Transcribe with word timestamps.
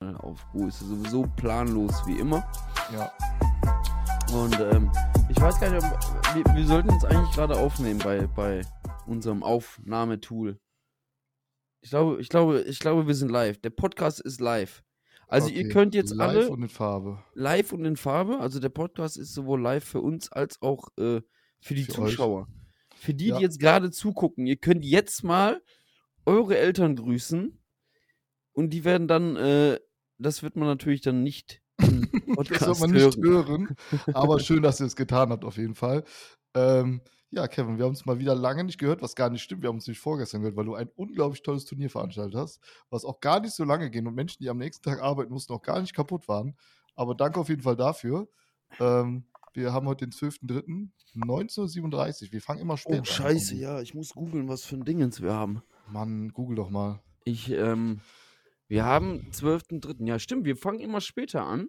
aufruhe. 0.00 0.68
Ist 0.68 0.80
sowieso 0.80 1.26
planlos 1.36 2.06
wie 2.06 2.18
immer. 2.18 2.46
Ja. 2.92 3.12
Und 4.34 4.58
ähm, 4.60 4.90
ich 5.28 5.40
weiß 5.40 5.58
gar 5.60 5.70
nicht, 5.70 5.84
ob, 5.84 6.34
wir, 6.34 6.44
wir 6.54 6.66
sollten 6.66 6.90
uns 6.90 7.04
eigentlich 7.04 7.34
gerade 7.34 7.56
aufnehmen 7.56 8.00
bei, 8.02 8.26
bei 8.26 8.60
unserem 9.06 9.42
Aufnahmetool. 9.42 10.58
Ich 11.80 11.90
glaube, 11.90 12.20
ich 12.20 12.28
glaube, 12.28 12.62
ich 12.62 12.78
glaube, 12.78 13.06
wir 13.06 13.14
sind 13.14 13.30
live. 13.30 13.58
Der 13.60 13.70
Podcast 13.70 14.20
ist 14.20 14.40
live. 14.40 14.82
Also 15.28 15.48
ihr 15.48 15.64
Okay. 15.64 15.68
könnt 15.72 15.94
jetzt 15.94 16.14
live 16.14 16.28
alle 16.28 16.48
und 16.50 16.62
in 16.62 16.68
Farbe. 16.68 17.22
live 17.34 17.72
und 17.72 17.84
in 17.84 17.96
Farbe. 17.96 18.38
Also 18.38 18.60
der 18.60 18.68
Podcast 18.68 19.16
ist 19.16 19.32
sowohl 19.34 19.60
live 19.60 19.84
für 19.84 20.00
uns 20.00 20.30
als 20.30 20.60
auch 20.62 20.88
äh, 20.98 21.20
für 21.60 21.74
die 21.74 21.84
Für 21.84 22.02
euch. 22.02 22.10
Zuschauer. 22.10 22.48
Für 22.96 23.14
die, 23.14 23.28
Ja. 23.28 23.36
die 23.38 23.42
jetzt 23.42 23.58
gerade 23.60 23.90
zugucken. 23.90 24.46
Ihr 24.46 24.56
könnt 24.56 24.84
jetzt 24.84 25.22
mal 25.24 25.62
eure 26.24 26.56
Eltern 26.58 26.96
grüßen 26.96 27.60
und 28.52 28.70
die 28.70 28.84
werden 28.84 29.06
dann, 29.08 29.36
äh, 29.36 29.78
das 30.18 30.42
wird 30.42 30.56
man 30.56 30.68
natürlich 30.68 31.00
dann 31.00 31.22
nicht 31.22 31.62
im 31.78 32.08
Das 32.10 32.36
Podcast 32.36 32.64
soll 32.64 32.78
man 32.88 32.90
nicht 32.90 33.16
hören. 33.16 33.68
hören. 33.68 34.14
Aber 34.14 34.40
schön, 34.40 34.62
dass 34.62 34.80
ihr 34.80 34.86
es 34.86 34.96
getan 34.96 35.30
habt, 35.30 35.44
auf 35.44 35.56
jeden 35.56 35.74
Fall. 35.74 36.04
Ähm, 36.54 37.02
ja, 37.30 37.48
Kevin, 37.48 37.76
wir 37.76 37.84
haben 37.84 37.90
uns 37.90 38.06
mal 38.06 38.18
wieder 38.18 38.34
lange 38.34 38.64
nicht 38.64 38.78
gehört, 38.78 39.02
was 39.02 39.14
gar 39.14 39.28
nicht 39.30 39.42
stimmt. 39.42 39.62
Wir 39.62 39.68
haben 39.68 39.76
uns 39.76 39.86
nicht 39.88 39.98
vorgestern 39.98 40.40
gehört, 40.40 40.56
weil 40.56 40.64
du 40.64 40.74
ein 40.74 40.88
unglaublich 40.96 41.42
tolles 41.42 41.64
Turnier 41.64 41.90
veranstaltet 41.90 42.34
hast, 42.36 42.60
was 42.88 43.04
auch 43.04 43.20
gar 43.20 43.40
nicht 43.40 43.54
so 43.54 43.64
lange 43.64 43.90
ging 43.90 44.06
und 44.06 44.14
Menschen, 44.14 44.42
die 44.42 44.48
am 44.48 44.58
nächsten 44.58 44.82
Tag 44.88 45.02
arbeiten 45.02 45.32
mussten, 45.32 45.52
auch 45.52 45.62
gar 45.62 45.80
nicht 45.80 45.94
kaputt 45.94 46.28
waren. 46.28 46.56
Aber 46.94 47.14
danke 47.14 47.38
auf 47.40 47.48
jeden 47.48 47.62
Fall 47.62 47.76
dafür. 47.76 48.28
Ähm, 48.80 49.24
wir 49.52 49.72
haben 49.72 49.86
heute 49.86 50.06
den 50.06 50.12
12.03. 50.12 50.88
19.37 51.16 52.32
Wir 52.32 52.40
fangen 52.40 52.60
immer 52.60 52.76
später 52.76 53.00
Oh, 53.02 53.04
scheiße, 53.04 53.54
ja, 53.56 53.80
ich 53.80 53.94
muss 53.94 54.10
googeln, 54.14 54.48
was 54.48 54.62
für 54.64 54.76
ein 54.76 54.84
Dingens 54.84 55.20
wir 55.20 55.32
haben. 55.34 55.62
an. 55.86 55.92
Mann, 55.92 56.28
google 56.32 56.56
doch 56.56 56.70
mal. 56.70 57.00
Ich, 57.24 57.50
ähm, 57.50 58.00
wir 58.68 58.84
haben 58.84 59.28
12.3. 59.32 60.06
Ja, 60.06 60.18
stimmt, 60.18 60.44
wir 60.44 60.56
fangen 60.56 60.80
immer 60.80 61.00
später 61.00 61.44
an. 61.44 61.68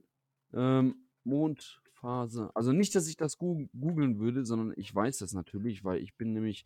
Ähm, 0.53 0.95
Mondphase. 1.23 2.51
Also 2.55 2.71
nicht, 2.71 2.95
dass 2.95 3.07
ich 3.07 3.17
das 3.17 3.37
googeln 3.37 4.19
würde, 4.19 4.45
sondern 4.45 4.73
ich 4.77 4.93
weiß 4.93 5.17
das 5.19 5.33
natürlich, 5.33 5.83
weil 5.83 6.01
ich 6.01 6.15
bin 6.15 6.33
nämlich 6.33 6.65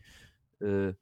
äh, 0.60 0.94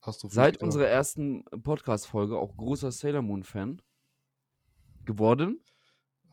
seit 0.00 0.62
unserer 0.62 0.86
ersten 0.86 1.44
Podcast-Folge 1.44 2.38
auch 2.38 2.56
großer 2.56 2.90
Sailor 2.90 3.22
Moon-Fan 3.22 3.80
geworden. 5.04 5.60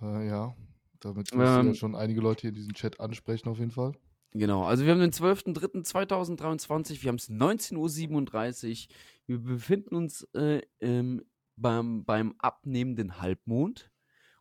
Äh, 0.02 0.28
ja, 0.28 0.55
damit 1.00 1.33
müssen 1.33 1.39
ja 1.42 1.59
Ähm, 1.59 1.76
schon 1.76 1.95
einige 1.95 2.22
Leute 2.22 2.42
hier 2.42 2.50
in 2.50 2.55
diesem 2.55 2.73
Chat 2.73 3.00
ansprechen, 3.00 3.50
auf 3.50 3.59
jeden 3.59 3.72
Fall. 3.72 3.94
Genau, 4.33 4.64
also 4.64 4.86
wir 4.86 4.94
haben 4.94 5.02
den 5.02 5.11
12.03.2023, 5.11 7.03
wir 7.03 7.09
haben 7.09 7.17
es 7.17 7.30
19.37 7.30 8.88
Uhr, 8.88 8.95
wir 9.28 9.39
befinden 9.39 9.95
uns 9.95 10.23
äh, 10.33 10.61
ähm, 10.80 11.26
beim, 11.55 12.03
beim 12.05 12.35
abnehmenden 12.39 13.21
Halbmond 13.21 13.91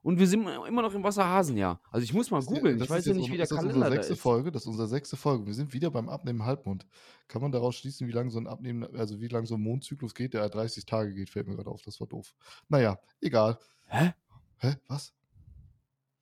und 0.03 0.19
wir 0.19 0.27
sind 0.27 0.47
immer 0.47 0.83
noch 0.83 0.95
im 0.95 1.05
Wasserhasenjahr. 1.05 1.81
Also 1.91 2.05
ich 2.05 2.15
muss 2.15 2.31
mal 2.31 2.39
Das 2.39 2.47
googeln, 2.47 2.79
das 2.79 2.87
ich 2.87 2.91
weiß 2.91 2.99
ist 3.01 3.07
ja 3.07 3.15
nicht, 3.15 3.31
wie 3.31 3.37
der 3.37 3.43
ist 3.43 3.53
das 3.53 3.59
Kalender 3.59 3.77
unsere 3.77 3.91
da 3.91 3.97
sechste 3.97 4.13
ist. 4.15 4.21
Folge, 4.21 4.51
das 4.51 4.63
ist 4.63 4.69
unsere 4.69 4.89
sechste 4.89 5.17
Folge. 5.17 5.47
Wir 5.47 5.55
sind 5.55 5.75
wieder 5.75 5.91
beim 5.91 6.09
Abnehmen 6.09 6.45
Halbmond. 6.45 6.87
Kann 7.29 7.43
man 7.43 7.53
daraus 7.53 7.77
schließen, 7.77 8.09
wie 8.09 8.13
lange 8.13 8.31
so 8.31 8.39
ein 8.39 8.47
Abnehmen, 8.47 8.85
also 8.97 9.21
wie 9.21 9.29
lange 9.29 9.47
so 9.47 9.57
ein 9.57 9.61
Mondzyklus 9.61 10.15
geht, 10.15 10.33
der 10.33 10.49
30 10.49 10.87
Tage 10.87 11.13
geht, 11.15 11.29
fällt 11.29 11.49
mir 11.49 11.57
gerade 11.57 11.71
auf, 11.71 11.83
das 11.83 12.01
war 12.01 12.07
doof. 12.07 12.35
Naja, 12.69 12.99
egal. 13.21 13.59
Hä? 13.89 14.15
Hä? 14.57 14.77
Was? 14.89 15.13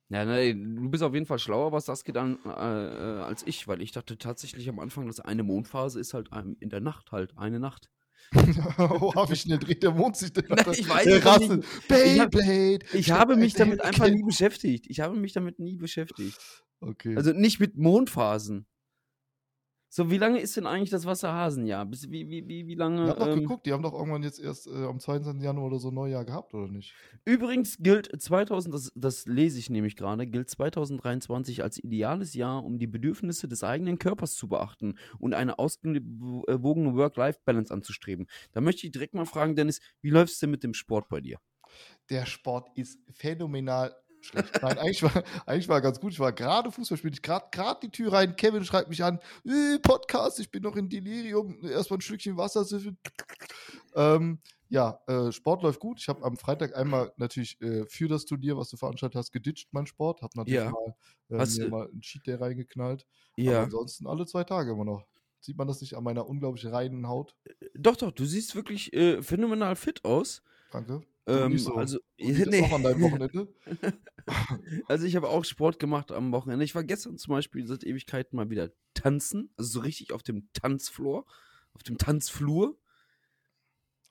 Ja, 0.09 0.25
ne, 0.25 0.53
du 0.53 0.89
bist 0.89 1.03
auf 1.03 1.13
jeden 1.13 1.27
Fall 1.27 1.39
schlauer, 1.39 1.71
was 1.71 1.85
das 1.85 2.03
geht, 2.03 2.17
an, 2.17 2.39
äh, 2.43 2.49
äh, 2.49 3.21
als 3.21 3.45
ich, 3.45 3.67
weil 3.67 3.81
ich 3.81 3.91
dachte 3.91 4.17
tatsächlich 4.17 4.67
am 4.67 4.79
Anfang, 4.79 5.07
dass 5.07 5.19
eine 5.19 5.43
Mondphase 5.43 5.99
ist 5.99 6.13
halt 6.13 6.31
in 6.59 6.69
der 6.69 6.81
Nacht 6.81 7.11
halt, 7.11 7.37
eine 7.37 7.59
Nacht. 7.59 7.89
oh, 8.77 9.29
wie 9.29 9.35
schnell 9.35 9.57
dreht 9.57 9.81
der 9.83 9.91
Mond 9.91 10.17
sich 10.17 10.31
denn? 10.33 10.45
Nein, 10.49 10.65
ich 10.71 10.87
weiß 10.87 11.03
der 11.05 11.25
Rasse. 11.25 11.55
nicht. 11.57 11.67
Ich 11.89 12.19
hab- 12.19 12.31
Beyblade. 12.31 12.79
Ich 12.93 13.11
habe 13.11 13.35
mich 13.35 13.53
damit 13.53 13.81
einfach 13.83 14.09
nie 14.09 14.23
beschäftigt. 14.23 14.85
Ich 14.87 14.99
habe 14.99 15.15
mich 15.17 15.33
damit 15.33 15.59
nie 15.59 15.77
beschäftigt. 15.77 16.37
Okay. 16.79 17.15
Also 17.15 17.33
nicht 17.33 17.59
mit 17.59 17.75
Mondphasen. 17.77 18.67
So, 19.89 20.11
wie 20.11 20.17
lange 20.17 20.39
ist 20.39 20.55
denn 20.55 20.67
eigentlich 20.67 20.89
das 20.91 21.05
Wasserhasenjahr? 21.05 21.85
Bis, 21.85 22.09
wie, 22.11 22.29
wie, 22.29 22.47
wie, 22.47 22.67
wie 22.67 22.75
lange? 22.75 23.09
haben 23.09 23.19
doch 23.19 23.27
Ähm, 23.27 23.39
geguckt, 23.41 23.65
die 23.65 23.73
haben 23.73 23.83
doch 23.83 23.93
irgendwann 23.93 24.23
jetzt 24.23 24.39
erst 24.39 24.67
äh, 24.67 24.85
am 24.85 24.99
22. 24.99 25.43
Januar 25.43 25.67
oder 25.67 25.79
so 25.79 25.91
Neujahr 25.91 26.25
gehabt, 26.25 26.53
oder 26.53 26.67
nicht? 26.67 26.99
übrigens 27.25 27.77
gilt 27.79 28.09
2000, 28.21 28.73
das, 28.73 28.91
das 28.95 29.25
lese 29.25 29.59
ich 29.59 29.69
nämlich 29.69 29.95
gerade, 29.95 30.27
gilt 30.27 30.49
2023 30.49 31.63
als 31.63 31.77
ideales 31.83 32.33
Jahr, 32.33 32.63
um 32.63 32.79
die 32.79 32.87
Bedürfnisse 32.87 33.47
des 33.47 33.63
eigenen 33.63 33.99
Körpers 33.99 34.35
zu 34.35 34.47
beachten 34.47 34.97
und 35.19 35.33
eine 35.33 35.59
ausgewogene 35.59 36.95
Work-Life-Balance 36.95 37.73
anzustreben. 37.73 38.27
Da 38.51 38.61
möchte 38.61 38.85
ich 38.85 38.91
direkt 38.91 39.13
mal 39.13 39.25
fragen, 39.25 39.55
Dennis, 39.55 39.79
wie 40.01 40.09
läuft 40.09 40.33
es 40.33 40.39
denn 40.39 40.51
mit 40.51 40.63
dem 40.63 40.73
Sport 40.73 41.09
bei 41.09 41.21
dir? 41.21 41.39
der 42.09 42.25
Sport 42.25 42.69
ist 42.75 42.99
phänomenal 43.11 43.95
schlecht. 44.21 44.61
Nein, 44.61 44.77
eigentlich 44.77 45.03
war, 45.03 45.23
eigentlich 45.45 45.69
war 45.69 45.81
ganz 45.81 45.99
gut. 45.99 46.13
Ich 46.13 46.19
war 46.19 46.31
gerade 46.31 46.71
Fußball 46.71 46.97
spielen. 46.97 47.13
Ich 47.13 47.21
gerade 47.21 47.47
gerade 47.51 47.79
die 47.81 47.91
Tür 47.91 48.13
rein. 48.13 48.35
Kevin 48.35 48.65
schreibt 48.65 48.89
mich 48.89 49.03
an. 49.03 49.19
Äh, 49.45 49.79
Podcast, 49.79 50.39
ich 50.39 50.51
bin 50.51 50.63
noch 50.63 50.75
in 50.75 50.89
Delirium. 50.89 51.63
Erstmal 51.63 51.97
ein 51.97 52.01
Schlückchen 52.01 52.37
Wasser. 52.37 52.65
Ähm, 53.95 54.39
ja, 54.69 54.99
äh, 55.07 55.31
Sport 55.31 55.63
läuft 55.63 55.79
gut. 55.79 55.99
Ich 55.99 56.07
habe 56.09 56.23
am 56.23 56.37
Freitag 56.37 56.75
einmal 56.75 57.11
natürlich 57.17 57.59
äh, 57.61 57.85
für 57.87 58.07
das 58.07 58.25
Turnier, 58.25 58.55
was 58.55 58.69
du 58.69 58.77
veranstaltet 58.77 59.17
hast, 59.17 59.31
geditcht, 59.31 59.69
mein 59.71 59.87
Sport. 59.87 60.21
Habe 60.21 60.33
natürlich 60.35 60.59
Ja. 60.59 60.71
mal, 60.71 60.95
äh, 61.29 61.59
mir 61.59 61.69
mal 61.69 61.87
einen 61.89 62.01
Cheat 62.01 62.27
Day 62.27 62.35
reingeknallt. 62.35 63.07
Aber 63.39 63.59
ansonsten 63.61 64.05
alle 64.07 64.25
zwei 64.25 64.43
Tage 64.43 64.71
immer 64.71 64.85
noch. 64.85 65.05
Sieht 65.41 65.57
man 65.57 65.67
das 65.67 65.81
nicht 65.81 65.95
an 65.95 66.03
meiner 66.03 66.27
unglaublich 66.27 66.65
reinen 66.67 67.07
Haut? 67.07 67.35
Doch, 67.73 67.95
doch, 67.95 68.11
du 68.11 68.25
siehst 68.25 68.55
wirklich 68.55 68.93
äh, 68.93 69.23
phänomenal 69.23 69.75
fit 69.75 70.03
aus. 70.03 70.43
Danke. 70.71 71.01
Ähm, 71.27 71.57
so. 71.57 71.75
Also, 71.75 71.99
das 72.17 72.61
auch 72.63 72.73
an 72.73 72.83
deinem 72.83 73.01
Wochenende? 73.01 73.47
Also 74.87 75.05
ich 75.05 75.15
habe 75.15 75.27
auch 75.27 75.43
Sport 75.43 75.79
gemacht 75.79 76.11
am 76.11 76.31
Wochenende. 76.31 76.63
Ich 76.63 76.75
war 76.75 76.83
gestern 76.83 77.17
zum 77.17 77.31
Beispiel 77.31 77.65
seit 77.65 77.83
Ewigkeiten 77.83 78.35
mal 78.35 78.51
wieder 78.51 78.69
tanzen, 78.93 79.49
also 79.57 79.71
so 79.71 79.79
richtig 79.79 80.13
auf 80.13 80.21
dem 80.21 80.47
Tanzfloor, 80.53 81.25
auf 81.73 81.81
dem 81.81 81.97
Tanzflur. 81.97 82.77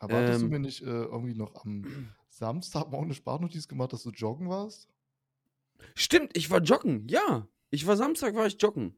Aber 0.00 0.16
hattest 0.16 0.40
du 0.40 0.46
Ähm. 0.46 0.50
mir 0.50 0.58
nicht 0.58 0.82
äh, 0.82 0.86
irgendwie 1.04 1.34
noch 1.34 1.64
am 1.64 1.84
Samstag 2.30 2.90
mal 2.90 3.02
eine 3.02 3.14
Sprachnotiz 3.14 3.68
gemacht, 3.68 3.92
dass 3.92 4.02
du 4.02 4.10
joggen 4.10 4.48
warst? 4.48 4.88
Stimmt, 5.94 6.36
ich 6.36 6.50
war 6.50 6.60
joggen, 6.62 7.06
ja. 7.08 7.46
Ich 7.70 7.86
war 7.86 7.96
Samstag, 7.96 8.34
war 8.34 8.46
ich 8.46 8.60
joggen. 8.60 8.96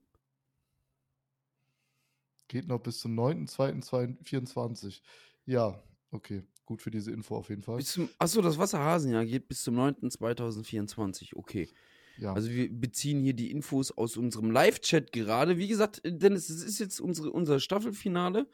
Geht 2.48 2.66
noch 2.66 2.80
bis 2.80 3.00
zum 3.00 3.14
9.2.24. 3.18 5.02
Ja, 5.44 5.82
okay. 6.10 6.44
Gut 6.70 6.82
für 6.82 6.92
diese 6.92 7.10
Info 7.10 7.34
auf 7.36 7.48
jeden 7.48 7.62
Fall. 7.62 7.78
Bis 7.78 7.90
zum, 7.90 8.08
achso, 8.16 8.40
das 8.42 8.56
Wasserhasenjahr 8.56 9.26
geht 9.26 9.48
bis 9.48 9.64
zum 9.64 9.76
9.2024, 9.76 11.34
okay. 11.34 11.68
Ja, 12.16 12.32
Also 12.32 12.48
wir 12.48 12.72
beziehen 12.72 13.20
hier 13.24 13.32
die 13.34 13.50
Infos 13.50 13.90
aus 13.90 14.16
unserem 14.16 14.52
Live-Chat 14.52 15.10
gerade. 15.10 15.58
Wie 15.58 15.66
gesagt, 15.66 16.04
äh, 16.04 16.16
Dennis, 16.16 16.48
es 16.48 16.62
ist 16.62 16.78
jetzt 16.78 17.00
unsere, 17.00 17.32
unser 17.32 17.58
Staffelfinale. 17.58 18.48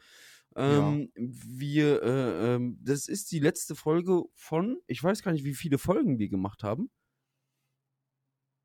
Ähm, 0.55 1.11
Wir, 1.15 2.01
äh, 2.01 2.55
ähm, 2.55 2.79
das 2.81 3.07
ist 3.07 3.31
die 3.31 3.37
letzte 3.37 3.75
Folge 3.75 4.23
von, 4.33 4.79
ich 4.87 5.03
weiß 5.03 5.21
gar 5.21 5.31
nicht, 5.31 5.43
wie 5.45 5.53
viele 5.53 5.77
Folgen 5.77 6.17
wir 6.17 6.29
gemacht 6.29 6.63
haben. 6.63 6.89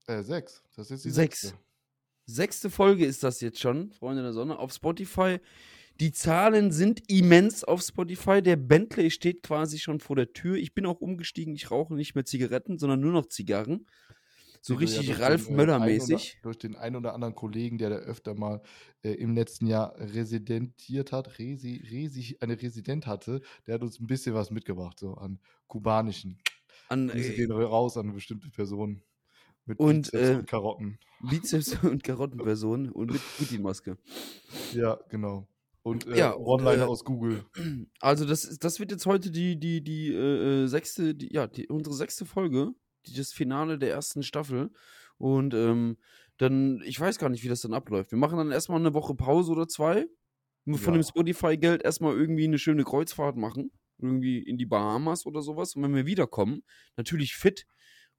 äh, 0.07 0.23
sechs. 0.23 0.65
Das 0.75 0.91
ist 0.91 1.05
die 1.05 1.11
Sechs. 1.11 1.43
sechste. 1.43 1.59
Sechste 2.25 2.71
Folge 2.71 3.05
ist 3.05 3.23
das 3.23 3.43
jetzt 3.43 3.61
schon, 3.61 3.93
Freunde 3.93 4.23
der 4.23 4.33
Sonne, 4.33 4.59
auf 4.59 4.73
Spotify. 4.73 5.41
Die 6.03 6.11
Zahlen 6.11 6.73
sind 6.73 7.09
immens 7.09 7.63
auf 7.63 7.81
Spotify. 7.81 8.43
Der 8.43 8.57
Bentley 8.57 9.13
steht 9.13 9.45
quasi 9.45 9.79
schon 9.79 10.01
vor 10.01 10.17
der 10.17 10.33
Tür. 10.33 10.57
Ich 10.57 10.75
bin 10.75 10.85
auch 10.85 11.01
umgestiegen. 11.01 11.55
Ich 11.55 11.71
rauche 11.71 11.95
nicht 11.95 12.17
mehr 12.17 12.25
Zigaretten, 12.25 12.77
sondern 12.77 12.99
nur 12.99 13.13
noch 13.13 13.27
Zigarren. 13.27 13.87
So 14.61 14.75
ja 14.75 14.81
richtig 14.81 15.07
durch 15.07 15.21
Ralf 15.21 15.49
Möller-mäßig. 15.49 16.41
Durch 16.43 16.59
den 16.59 16.75
ein 16.75 16.97
oder 16.97 17.15
anderen 17.15 17.37
Kollegen, 17.37 17.79
der 17.79 17.91
da 17.91 17.97
öfter 17.99 18.35
mal 18.35 18.63
äh, 19.05 19.13
im 19.13 19.37
letzten 19.37 19.69
Jahr 19.69 19.95
residentiert 19.97 21.13
hat, 21.13 21.39
resi, 21.39 21.87
resi, 21.89 22.37
eine 22.41 22.61
Resident 22.61 23.07
hatte, 23.07 23.41
der 23.69 23.77
hat 23.77 23.83
uns 23.83 24.01
ein 24.01 24.09
bisschen 24.09 24.35
was 24.35 24.51
mitgebracht, 24.51 24.99
so 24.99 25.15
an 25.15 25.39
kubanischen. 25.69 26.37
An 26.89 27.07
Grüße 27.07 27.33
äh, 27.33 27.37
gehen 27.37 27.53
raus 27.53 27.97
an 27.97 28.13
bestimmte 28.13 28.51
Personen. 28.51 29.05
Mit 29.67 29.79
Und, 29.79 30.11
Bizeps 30.11 30.29
äh, 30.31 30.35
und 30.35 30.47
Karotten. 30.49 30.99
Bizeps 31.21 31.79
und 31.85 32.03
Karottenperson 32.03 32.91
und 32.91 33.13
mit 33.13 33.23
Putin-Maske. 33.39 33.99
Ja, 34.75 34.99
genau. 35.09 35.47
Und 35.83 36.07
äh, 36.07 36.17
Ja, 36.19 36.37
One-Liner 36.37 36.85
äh, 36.85 36.87
aus 36.87 37.05
Google. 37.05 37.45
Also, 38.01 38.25
das, 38.25 38.59
das 38.59 38.79
wird 38.81 38.91
jetzt 38.93 39.07
heute 39.07 39.31
die, 39.31 39.59
die, 39.59 39.83
die 39.83 40.13
äh, 40.13 40.65
äh, 40.65 40.67
sechste, 40.67 41.15
die, 41.15 41.33
ja, 41.33 41.47
die, 41.47 41.69
unsere 41.69 41.95
sechste 41.95 42.25
Folge, 42.25 42.73
die, 43.07 43.15
das 43.15 43.33
Finale 43.33 43.79
der 43.79 43.91
ersten 43.91 44.23
Staffel. 44.23 44.71
Und 45.19 45.55
ähm, 45.55 45.99
dann, 46.39 46.81
ich 46.85 46.99
weiß 46.99 47.19
gar 47.19 47.29
nicht, 47.29 47.45
wie 47.45 47.49
das 47.49 47.61
dann 47.61 47.75
abläuft. 47.75 48.11
Wir 48.11 48.19
machen 48.19 48.39
dann 48.39 48.51
erstmal 48.53 48.81
eine 48.81 48.95
Woche 48.95 49.15
Pause 49.15 49.53
oder 49.53 49.69
zwei. 49.69 50.07
Von 50.65 50.75
Ja. 50.77 50.93
dem 50.93 51.03
Spotify-Geld 51.03 51.83
erstmal 51.83 52.15
irgendwie 52.17 52.45
eine 52.45 52.59
schöne 52.59 52.85
Kreuzfahrt 52.85 53.37
machen. 53.37 53.73
Irgendwie 53.99 54.39
in 54.39 54.59
die 54.59 54.67
Bahamas 54.67 55.27
oder 55.27 55.43
sowas. 55.43 55.75
Und 55.75 55.83
wenn 55.83 55.95
wir 55.95 56.07
wiederkommen, 56.07 56.63
natürlich 56.97 57.35
fit 57.35 57.67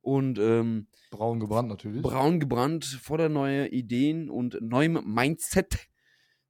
und 0.01 0.37
ähm, 0.39 0.87
Braun 1.11 1.39
gebrannt 1.39 1.69
natürlich. 1.69 2.01
braun 2.01 2.39
gebrannt, 2.41 2.83
voller 2.85 3.29
neuer 3.29 3.67
Ideen 3.71 4.29
und 4.29 4.57
neuem 4.61 4.99
Mindset, 5.05 5.87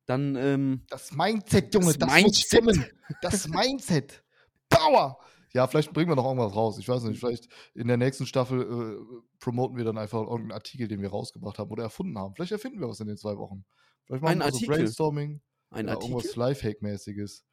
dann 0.05 0.35
ähm, 0.35 0.85
Das 0.89 1.11
Mindset, 1.13 1.73
Junge, 1.73 1.87
Das 1.87 1.97
das, 1.97 2.09
Mindset. 2.13 2.63
muss 2.63 2.75
stimmen. 2.75 2.85
Das 3.21 3.47
Mindset. 3.47 4.23
Power. 4.69 5.17
Ja, 5.53 5.67
vielleicht 5.67 5.93
bringen 5.93 6.09
wir 6.09 6.15
noch 6.15 6.25
irgendwas 6.25 6.55
raus. 6.55 6.79
Ich 6.79 6.87
weiß 6.89 7.03
nicht, 7.03 7.19
vielleicht 7.19 7.47
in 7.75 7.87
der 7.87 7.97
nächsten 7.97 8.25
Staffel 8.25 8.61
äh, 8.61 9.21
promoten 9.39 9.77
wir 9.77 9.83
dann 9.85 9.97
einfach 9.99 10.21
irgendeinen 10.21 10.51
Artikel, 10.53 10.87
den 10.87 11.01
wir 11.01 11.09
rausgebracht 11.09 11.59
haben 11.59 11.69
oder 11.69 11.83
erfunden 11.83 12.17
haben. 12.17 12.33
Vielleicht 12.35 12.53
erfinden 12.53 12.79
wir 12.79 12.89
was 12.89 12.99
in 12.99 13.07
den 13.07 13.17
zwei 13.17 13.37
Wochen. 13.37 13.63
Vielleicht 14.05 14.23
machen 14.23 14.31
Ein 14.33 14.39
wir 14.39 14.51
so 14.51 14.55
Artikel? 14.57 14.75
Brainstorming 14.77 15.41
Ein 15.69 15.85
oder 15.85 15.93
Artikel? 15.93 16.11
irgendwas 16.15 16.35
Lifehack-mäßiges. 16.35 17.43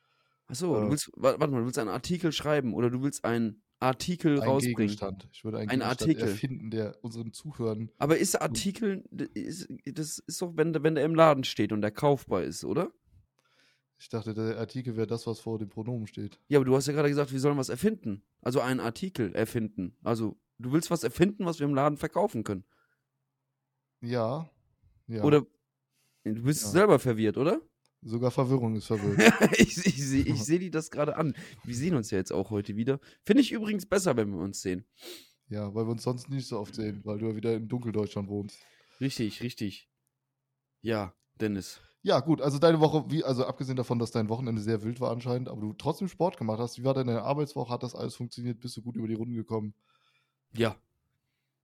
Achso, 0.46 0.76
äh, 0.76 0.80
du 0.80 0.90
willst, 0.90 1.10
wa- 1.14 1.36
warte 1.38 1.48
mal, 1.48 1.58
du 1.60 1.66
willst 1.66 1.78
einen 1.78 1.90
Artikel 1.90 2.32
schreiben 2.32 2.72
oder 2.74 2.88
du 2.90 3.02
willst 3.02 3.24
einen 3.24 3.62
Artikel 3.80 4.40
Ein 4.40 4.48
rausbringen. 4.48 4.76
Gegenstand. 4.76 5.28
Ich 5.32 5.42
würde 5.44 5.58
einen 5.58 5.70
Ein 5.70 5.78
Gegenstand 5.80 6.00
Artikel. 6.02 6.28
erfinden, 6.28 6.70
der 6.70 6.98
unseren 7.02 7.32
Zuhörern. 7.32 7.90
Aber 7.98 8.18
ist 8.18 8.34
der 8.34 8.42
Artikel, 8.42 9.04
ist, 9.34 9.68
das 9.86 10.18
ist 10.18 10.40
doch, 10.42 10.56
wenn, 10.56 10.72
der- 10.72 10.82
wenn 10.82 10.94
der 10.94 11.04
im 11.04 11.14
Laden 11.14 11.44
steht 11.44 11.72
und 11.72 11.80
der 11.80 11.90
kaufbar 11.90 12.42
ist, 12.44 12.64
oder? 12.64 12.92
Ich 13.98 14.08
dachte, 14.08 14.32
der 14.34 14.58
Artikel 14.58 14.96
wäre 14.96 15.06
das, 15.06 15.26
was 15.26 15.40
vor 15.40 15.58
dem 15.58 15.68
Pronomen 15.68 16.06
steht. 16.06 16.38
Ja, 16.48 16.58
aber 16.58 16.64
du 16.64 16.74
hast 16.76 16.86
ja 16.86 16.92
gerade 16.92 17.08
gesagt, 17.08 17.32
wir 17.32 17.40
sollen 17.40 17.58
was 17.58 17.68
erfinden. 17.68 18.22
Also 18.40 18.60
einen 18.60 18.80
Artikel 18.80 19.34
erfinden. 19.34 19.96
Also, 20.02 20.38
du 20.58 20.72
willst 20.72 20.90
was 20.90 21.02
erfinden, 21.04 21.44
was 21.44 21.58
wir 21.58 21.66
im 21.66 21.74
Laden 21.74 21.98
verkaufen 21.98 22.44
können. 22.44 22.64
Ja. 24.00 24.50
ja. 25.06 25.22
Oder 25.22 25.46
du 26.24 26.42
bist 26.42 26.62
Ja. 26.64 26.68
selber 26.68 26.98
verwirrt, 26.98 27.36
oder? 27.36 27.60
Sogar 28.02 28.30
Verwirrung 28.30 28.74
ist 28.76 28.86
verwirrt. 28.86 29.18
ich 29.58 29.76
ich 29.76 30.06
sehe 30.06 30.24
ich 30.24 30.42
seh 30.44 30.58
die 30.58 30.70
das 30.70 30.90
gerade 30.90 31.16
an. 31.16 31.34
Wir 31.64 31.74
sehen 31.74 31.94
uns 31.94 32.10
ja 32.10 32.18
jetzt 32.18 32.32
auch 32.32 32.50
heute 32.50 32.76
wieder. 32.76 32.98
Finde 33.24 33.42
ich 33.42 33.52
übrigens 33.52 33.86
besser, 33.86 34.16
wenn 34.16 34.30
wir 34.30 34.40
uns 34.40 34.62
sehen. 34.62 34.84
ja, 35.48 35.74
weil 35.74 35.84
wir 35.86 35.90
uns 35.92 36.02
sonst 36.02 36.30
nicht 36.30 36.46
so 36.46 36.58
oft 36.58 36.74
sehen, 36.74 37.00
weil 37.04 37.18
du 37.18 37.28
ja 37.28 37.36
wieder 37.36 37.54
in 37.54 37.68
Dunkeldeutschland 37.68 38.28
wohnst. 38.28 38.58
Richtig, 39.00 39.42
richtig. 39.42 39.90
Ja, 40.82 41.14
Dennis. 41.40 41.80
Ja, 42.02 42.20
gut, 42.20 42.40
also 42.40 42.58
deine 42.58 42.80
Woche, 42.80 43.04
wie, 43.10 43.24
also 43.24 43.44
abgesehen 43.44 43.76
davon, 43.76 43.98
dass 43.98 44.10
dein 44.10 44.30
Wochenende 44.30 44.62
sehr 44.62 44.82
wild 44.82 45.00
war 45.00 45.10
anscheinend, 45.10 45.50
aber 45.50 45.60
du 45.60 45.74
trotzdem 45.74 46.08
Sport 46.08 46.38
gemacht 46.38 46.58
hast, 46.58 46.78
wie 46.78 46.84
war 46.84 46.94
deine 46.94 47.22
Arbeitswoche? 47.22 47.70
Hat 47.70 47.82
das 47.82 47.94
alles 47.94 48.14
funktioniert? 48.14 48.60
Bist 48.60 48.76
du 48.78 48.82
gut 48.82 48.96
über 48.96 49.06
die 49.06 49.14
Runden 49.14 49.34
gekommen? 49.34 49.74
Ja, 50.56 50.76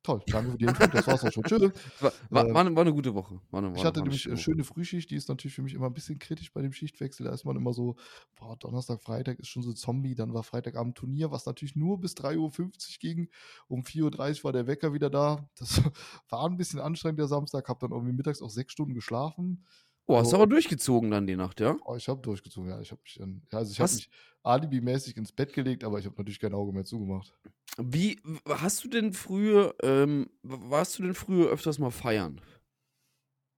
Toll, 0.06 0.22
danke 0.30 0.52
für 0.52 0.58
die 0.58 0.66
Info, 0.66 0.86
das 0.86 1.08
war's 1.08 1.24
auch 1.24 1.32
schon. 1.32 1.42
Tschüss. 1.42 1.62
war, 1.98 2.12
war, 2.30 2.44
Ähm, 2.46 2.54
war, 2.54 2.60
eine, 2.60 2.76
war 2.76 2.82
eine 2.82 2.92
gute 2.92 3.12
Woche. 3.12 3.40
Eine, 3.50 3.72
Ich 3.74 3.84
hatte 3.84 4.02
nämlich 4.02 4.24
eine 4.26 4.36
Woche. 4.36 4.42
schöne 4.44 4.62
Frühschicht, 4.62 5.10
die 5.10 5.16
ist 5.16 5.28
natürlich 5.28 5.56
für 5.56 5.62
mich 5.62 5.74
immer 5.74 5.86
ein 5.86 5.94
bisschen 5.94 6.20
kritisch 6.20 6.52
bei 6.52 6.62
dem 6.62 6.72
Schichtwechsel. 6.72 7.26
Da 7.26 7.32
ist 7.32 7.44
man 7.44 7.56
immer 7.56 7.72
so, 7.72 7.96
boah, 8.36 8.56
Donnerstag, 8.56 9.02
Freitag 9.02 9.40
ist 9.40 9.48
schon 9.48 9.64
so 9.64 9.72
Zombie, 9.72 10.14
dann 10.14 10.32
war 10.32 10.44
Freitagabend 10.44 10.96
Turnier, 10.96 11.32
was 11.32 11.44
natürlich 11.44 11.74
nur 11.74 11.98
bis 11.98 12.12
3.50 12.14 12.36
Uhr 12.38 12.70
ging. 13.00 13.28
Um 13.66 13.82
4.30 13.82 14.38
Uhr 14.38 14.44
war 14.44 14.52
der 14.52 14.68
Wecker 14.68 14.92
wieder 14.92 15.10
da. 15.10 15.50
Das 15.58 15.82
war 16.28 16.44
ein 16.48 16.56
bisschen 16.56 16.78
anstrengend 16.78 17.18
der 17.18 17.26
Samstag, 17.26 17.68
hab 17.68 17.80
dann 17.80 17.90
irgendwie 17.90 18.12
mittags 18.12 18.42
auch 18.42 18.50
sechs 18.50 18.72
Stunden 18.74 18.94
geschlafen. 18.94 19.64
Oh, 20.08 20.16
hast 20.18 20.30
du 20.30 20.36
aber 20.36 20.46
durchgezogen 20.46 21.10
dann 21.10 21.26
die 21.26 21.34
Nacht, 21.34 21.58
ja? 21.58 21.76
Oh, 21.84 21.96
ich 21.96 22.08
habe 22.08 22.20
durchgezogen, 22.22 22.70
ja. 22.70 22.80
Ich 22.80 22.92
habe 22.92 23.00
mich 23.02 23.14
dann, 23.18 23.42
also 23.50 23.72
ich 23.72 23.80
habe 23.80 23.90
Was? 23.90 23.96
mich 23.96 24.08
alibimäßig 24.46 25.16
ins 25.16 25.32
Bett 25.32 25.52
gelegt, 25.52 25.84
aber 25.84 25.98
ich 25.98 26.06
habe 26.06 26.16
natürlich 26.16 26.40
kein 26.40 26.54
Auge 26.54 26.72
mehr 26.72 26.84
zugemacht. 26.84 27.34
Wie, 27.78 28.20
hast 28.48 28.84
du 28.84 28.88
denn 28.88 29.12
früher, 29.12 29.74
ähm, 29.82 30.30
warst 30.42 30.98
du 30.98 31.02
denn 31.02 31.14
früher 31.14 31.50
öfters 31.50 31.78
mal 31.78 31.90
feiern? 31.90 32.40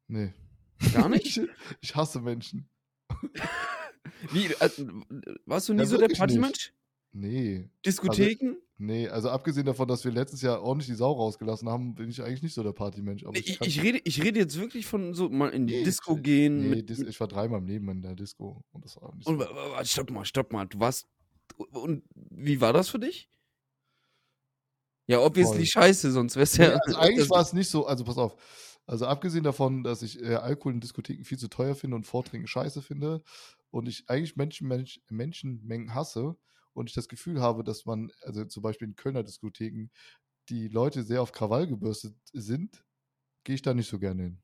Nee. 0.09 0.33
Gar 0.93 1.09
nicht? 1.09 1.37
Ich, 1.81 1.91
ich 1.91 1.97
hasse 1.97 2.21
Menschen. 2.21 2.69
Wie, 4.33 4.47
äh, 4.47 4.71
warst 5.47 5.69
du 5.69 5.75
nie 5.75 5.81
Ja, 5.81 5.87
so 5.87 5.99
der. 5.99 6.09
Partymensch? 6.09 6.73
Nee. 7.13 7.69
Diskotheken? 7.85 8.57
Nee, 8.81 9.09
also 9.09 9.29
abgesehen 9.31 9.67
davon, 9.67 9.89
dass 9.89 10.05
wir 10.05 10.13
letztes 10.13 10.41
Jahr 10.41 10.63
ordentlich 10.63 10.87
die 10.87 10.95
Sau 10.95 11.11
rausgelassen 11.13 11.69
haben, 11.69 11.97
bin 11.97 12.11
ich 12.11 12.23
eigentlich 12.23 12.43
nicht 12.45 12.55
so 12.55 12.63
der 12.63 12.73
Partymensch. 12.73 13.25
Aber 13.25 13.37
ich, 13.37 13.59
kann- 13.59 13.67
ich, 13.67 13.83
rede, 13.83 14.01
ich 14.05 14.23
rede 14.23 14.39
jetzt 14.39 14.57
wirklich 14.57 14.87
von 14.87 15.15
so 15.15 15.29
mal 15.29 15.49
in 15.49 15.67
die 15.67 15.79
Nee, 15.79 15.85
Disco 15.85 16.17
ich- 16.17 16.23
gehen. 16.23 16.61
Nee, 16.61 16.77
mit, 16.77 16.89
Dis 16.89 17.01
ich 17.01 17.19
war 17.19 17.27
dreimal 17.27 17.59
im 17.59 17.67
Leben 17.67 17.89
in 17.89 18.03
der 18.03 18.15
Disco 18.15 18.63
und 18.71 18.85
das 18.85 18.97
war 18.97 19.13
nicht 19.17 19.27
und, 19.27 19.41
so. 19.41 19.47
stopp 19.85 20.11
mal, 20.11 20.25
stopp 20.25 20.53
mal. 20.53 20.67
Du 20.67 20.79
warst. 20.79 21.09
Und 21.73 22.05
wie 22.15 22.61
war 22.61 22.73
das 22.73 22.89
für 22.89 23.01
dich? 23.01 23.29
Ja, 25.09 25.21
obviously 25.21 25.57
Voll. 25.67 25.67
scheiße, 25.67 26.13
sonst 26.13 26.37
wär's 26.37 26.57
Nee, 26.59 26.67
ja. 26.67 26.79
also 26.85 26.97
eigentlich 26.99 27.31
war 27.31 27.41
es 27.41 27.53
nicht 27.53 27.71
so, 27.71 27.87
also 27.87 28.05
pass 28.05 28.19
auf. 28.19 28.37
Also 28.87 29.07
abgesehen 29.07 29.43
davon, 29.45 29.83
dass 29.83 30.03
ich 30.03 30.23
äh, 30.23 30.35
Alkohol 30.37 30.75
in 30.75 30.81
Diskotheken 30.81 31.25
viel 31.25 31.39
zu 31.39 31.49
teuer 31.49 31.75
finde 31.75 31.97
und 31.97 32.07
Vortrinken 32.07 32.47
scheiße 32.47 32.81
finde 32.81 33.23
und 33.71 33.89
ich 33.89 34.05
eigentlich 34.09 34.37
Menschen, 34.37 34.69
Mensch, 34.69 35.01
Menschenmengen 35.11 35.95
hasse 35.95 36.37
und 36.79 36.89
ich 36.89 36.95
das 36.95 37.09
Gefühl 37.09 37.41
habe, 37.41 37.65
dass 37.65 37.87
man, 37.87 38.11
also 38.23 38.45
zum 38.45 38.63
Beispiel 38.63 38.89
in 38.89 38.97
Kölner 38.97 39.23
Diskotheken, 39.23 39.91
die 40.49 40.69
Leute 40.69 41.03
sehr 41.03 41.23
auf 41.23 41.33
Krawall 41.33 41.67
gebürstet 41.67 42.17
sind, 42.33 42.85
gehe 43.45 43.55
ich 43.55 43.63
da 43.63 43.75
nicht 43.75 43.89
so 43.89 43.99
gerne 43.99 44.23
hin. 44.23 44.43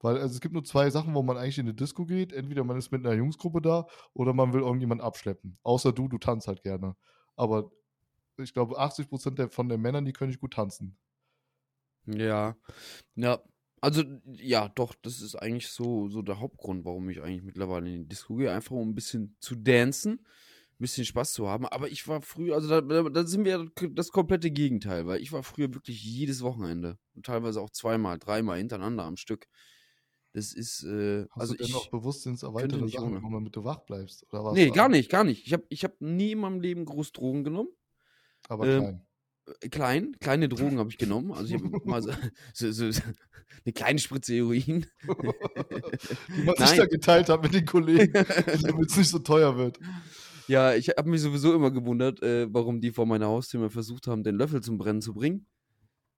Weil 0.00 0.18
also 0.18 0.34
es 0.34 0.40
gibt 0.40 0.54
nur 0.54 0.64
zwei 0.64 0.90
Sachen, 0.90 1.14
wo 1.14 1.22
man 1.22 1.36
eigentlich 1.36 1.58
in 1.58 1.66
eine 1.66 1.74
Disco 1.74 2.06
geht. 2.06 2.32
Entweder 2.32 2.62
man 2.64 2.76
ist 2.76 2.92
mit 2.92 3.04
einer 3.04 3.16
Jungsgruppe 3.16 3.60
da 3.60 3.86
oder 4.12 4.32
man 4.32 4.52
will 4.52 4.60
irgendjemanden 4.60 5.04
abschleppen. 5.04 5.58
Außer 5.62 5.92
du, 5.92 6.08
du 6.08 6.18
tanzt 6.18 6.46
halt 6.46 6.62
gerne. 6.62 6.96
Aber 7.34 7.72
ich 8.36 8.52
glaube, 8.52 8.78
80% 8.78 9.34
der, 9.34 9.50
von 9.50 9.68
den 9.68 9.80
Männern, 9.80 10.04
die 10.04 10.12
können 10.12 10.30
nicht 10.30 10.40
gut 10.40 10.54
tanzen. 10.54 10.96
Ja. 12.06 12.56
Ja. 13.16 13.42
Also, 13.80 14.02
ja, 14.24 14.68
doch, 14.70 14.94
das 15.02 15.20
ist 15.20 15.36
eigentlich 15.36 15.68
so, 15.68 16.08
so 16.08 16.22
der 16.22 16.40
Hauptgrund, 16.40 16.84
warum 16.84 17.08
ich 17.10 17.22
eigentlich 17.22 17.44
mittlerweile 17.44 17.88
in 17.88 18.02
die 18.02 18.08
Disco 18.08 18.34
gehe. 18.36 18.52
Einfach 18.52 18.72
um 18.72 18.88
ein 18.88 18.94
bisschen 18.94 19.36
zu 19.40 19.54
dancen, 19.54 20.26
bisschen 20.78 21.04
Spaß 21.04 21.32
zu 21.32 21.48
haben. 21.48 21.66
Aber 21.66 21.88
ich 21.90 22.06
war 22.08 22.22
früher, 22.22 22.54
also 22.54 22.68
da, 22.68 22.80
da, 22.80 23.26
sind 23.26 23.44
wir 23.44 23.58
ja 23.58 23.88
das 23.90 24.10
komplette 24.10 24.50
Gegenteil, 24.50 25.06
weil 25.06 25.20
ich 25.20 25.32
war 25.32 25.42
früher 25.42 25.72
wirklich 25.74 26.02
jedes 26.02 26.42
Wochenende. 26.42 26.98
Und 27.14 27.26
teilweise 27.26 27.60
auch 27.60 27.70
zweimal, 27.70 28.18
dreimal 28.18 28.58
hintereinander 28.58 29.04
am 29.04 29.16
Stück. 29.16 29.46
Das 30.34 30.52
ist, 30.52 30.84
äh, 30.84 31.26
Hast 31.30 31.40
also 31.40 31.52
du 31.54 31.58
denn 31.58 31.66
ich. 31.66 31.72
noch 31.72 31.90
bewusstseinserweiterte 31.90 32.84
nicht 32.84 32.96
Sachen 32.96 33.16
ohne. 33.16 33.34
damit 33.34 33.56
du 33.56 33.64
wach 33.64 33.80
bleibst? 33.80 34.24
Oder 34.30 34.52
Nee, 34.52 34.70
gar 34.70 34.88
nicht, 34.88 35.10
gar 35.10 35.24
nicht. 35.24 35.46
Ich 35.46 35.52
habe 35.52 35.64
ich 35.68 35.84
hab 35.84 36.00
nie 36.00 36.32
in 36.32 36.38
meinem 36.38 36.60
Leben 36.60 36.84
groß 36.84 37.12
Drogen 37.12 37.44
genommen. 37.44 37.70
Aber 38.48 38.66
Ähm, 38.66 38.80
klein. 38.80 38.94
Äh, 39.60 39.68
Klein, 39.70 40.16
kleine 40.20 40.48
Drogen 40.48 40.78
habe 40.78 40.90
ich 40.90 40.98
genommen. 40.98 41.32
Also 41.32 41.54
ich 41.54 41.62
habe 41.62 41.80
mal 41.84 42.02
so, 42.02 42.12
so, 42.52 42.70
so, 42.70 42.90
so 42.90 43.02
eine 43.64 43.72
kleine 43.72 43.98
Spritze 43.98 44.34
Heroin. 44.34 44.86
Die 45.06 46.42
man 46.42 46.56
sich 46.56 46.66
Nein. 46.66 46.76
da 46.76 46.86
geteilt 46.86 47.28
hat 47.28 47.42
mit 47.42 47.54
den 47.54 47.64
Kollegen, 47.64 48.12
damit 48.62 48.90
es 48.90 48.96
nicht 48.96 49.08
so 49.08 49.18
teuer 49.18 49.56
wird. 49.56 49.78
Ja, 50.48 50.74
ich 50.74 50.88
habe 50.88 51.08
mich 51.08 51.20
sowieso 51.20 51.54
immer 51.54 51.70
gewundert, 51.70 52.22
äh, 52.22 52.52
warum 52.52 52.80
die 52.80 52.90
vor 52.90 53.06
meiner 53.06 53.26
Haustür 53.26 53.60
mal 53.60 53.70
versucht 53.70 54.06
haben, 54.06 54.22
den 54.22 54.36
Löffel 54.36 54.62
zum 54.62 54.78
Brennen 54.78 55.02
zu 55.02 55.14
bringen. 55.14 55.46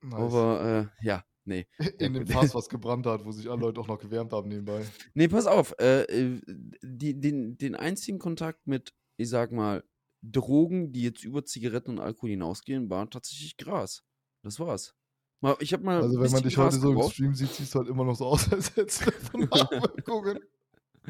Nice. 0.03 0.15
Aber 0.15 0.91
äh, 1.01 1.07
ja, 1.07 1.25
nee. 1.45 1.67
in 1.99 2.15
dem 2.15 2.27
Fass, 2.27 2.55
was 2.55 2.69
gebrannt 2.69 3.07
hat, 3.07 3.25
wo 3.25 3.33
sich 3.33 3.51
alle 3.51 3.61
Leute 3.61 3.81
auch 3.81 3.89
noch 3.89 3.99
gewärmt 3.99 4.33
haben 4.33 4.49
nebenbei. 4.49 4.85
Nee, 5.15 5.29
pass 5.29 5.47
auf. 5.47 5.75
Äh, 5.81 6.03
äh, 6.03 6.41
die, 6.83 7.19
den, 7.21 7.59
den 7.59 7.75
einzigen 7.75 8.19
Kontakt 8.19 8.67
mit, 8.67 8.95
ich 9.17 9.29
sag 9.29 9.53
mal, 9.53 9.85
Drogen, 10.23 10.93
die 10.93 11.03
jetzt 11.03 11.25
über 11.25 11.45
Zigaretten 11.45 11.93
und 11.93 11.99
Alkohol 11.99 12.31
hinausgehen, 12.31 12.91
war 12.91 13.09
tatsächlich 13.09 13.57
Gras. 13.57 14.05
Das 14.43 14.61
war's. 14.61 14.95
Mal, 15.41 15.57
ich 15.61 15.73
habe 15.73 15.83
mal. 15.83 16.03
Also 16.03 16.21
wenn 16.21 16.31
man 16.31 16.43
dich 16.43 16.57
heute 16.59 16.79
Gras 16.79 16.83
so 16.83 16.93
im. 16.93 17.11
Stream 17.11 17.35
sieht, 17.35 17.51
siehst 17.51 17.75
du 17.75 17.79
halt 17.79 17.89
immer 17.89 18.05
noch 18.05 18.15
so 18.15 18.27
aus, 18.27 18.53
als 18.53 18.77
hättest 18.77 19.07
du 19.07 19.11
von 19.31 19.41
Nachwirkungen. 19.41 20.41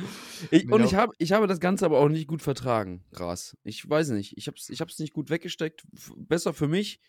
Ich, 0.50 0.70
und 0.72 0.82
ich 0.82 0.94
habe 0.94 1.12
ich 1.18 1.32
habe 1.32 1.46
das 1.46 1.60
Ganze 1.60 1.84
aber 1.84 1.98
auch 1.98 2.08
nicht 2.08 2.26
gut 2.26 2.40
vertragen, 2.40 3.04
Gras. 3.12 3.56
Ich 3.62 3.88
weiß 3.88 4.10
nicht. 4.10 4.38
Ich 4.38 4.46
habe 4.46 4.56
es 4.56 4.70
ich 4.70 4.80
hab's 4.80 4.98
nicht 4.98 5.12
gut 5.12 5.28
weggesteckt. 5.28 5.84
Besser 6.16 6.54
für 6.54 6.66
mich. 6.66 7.00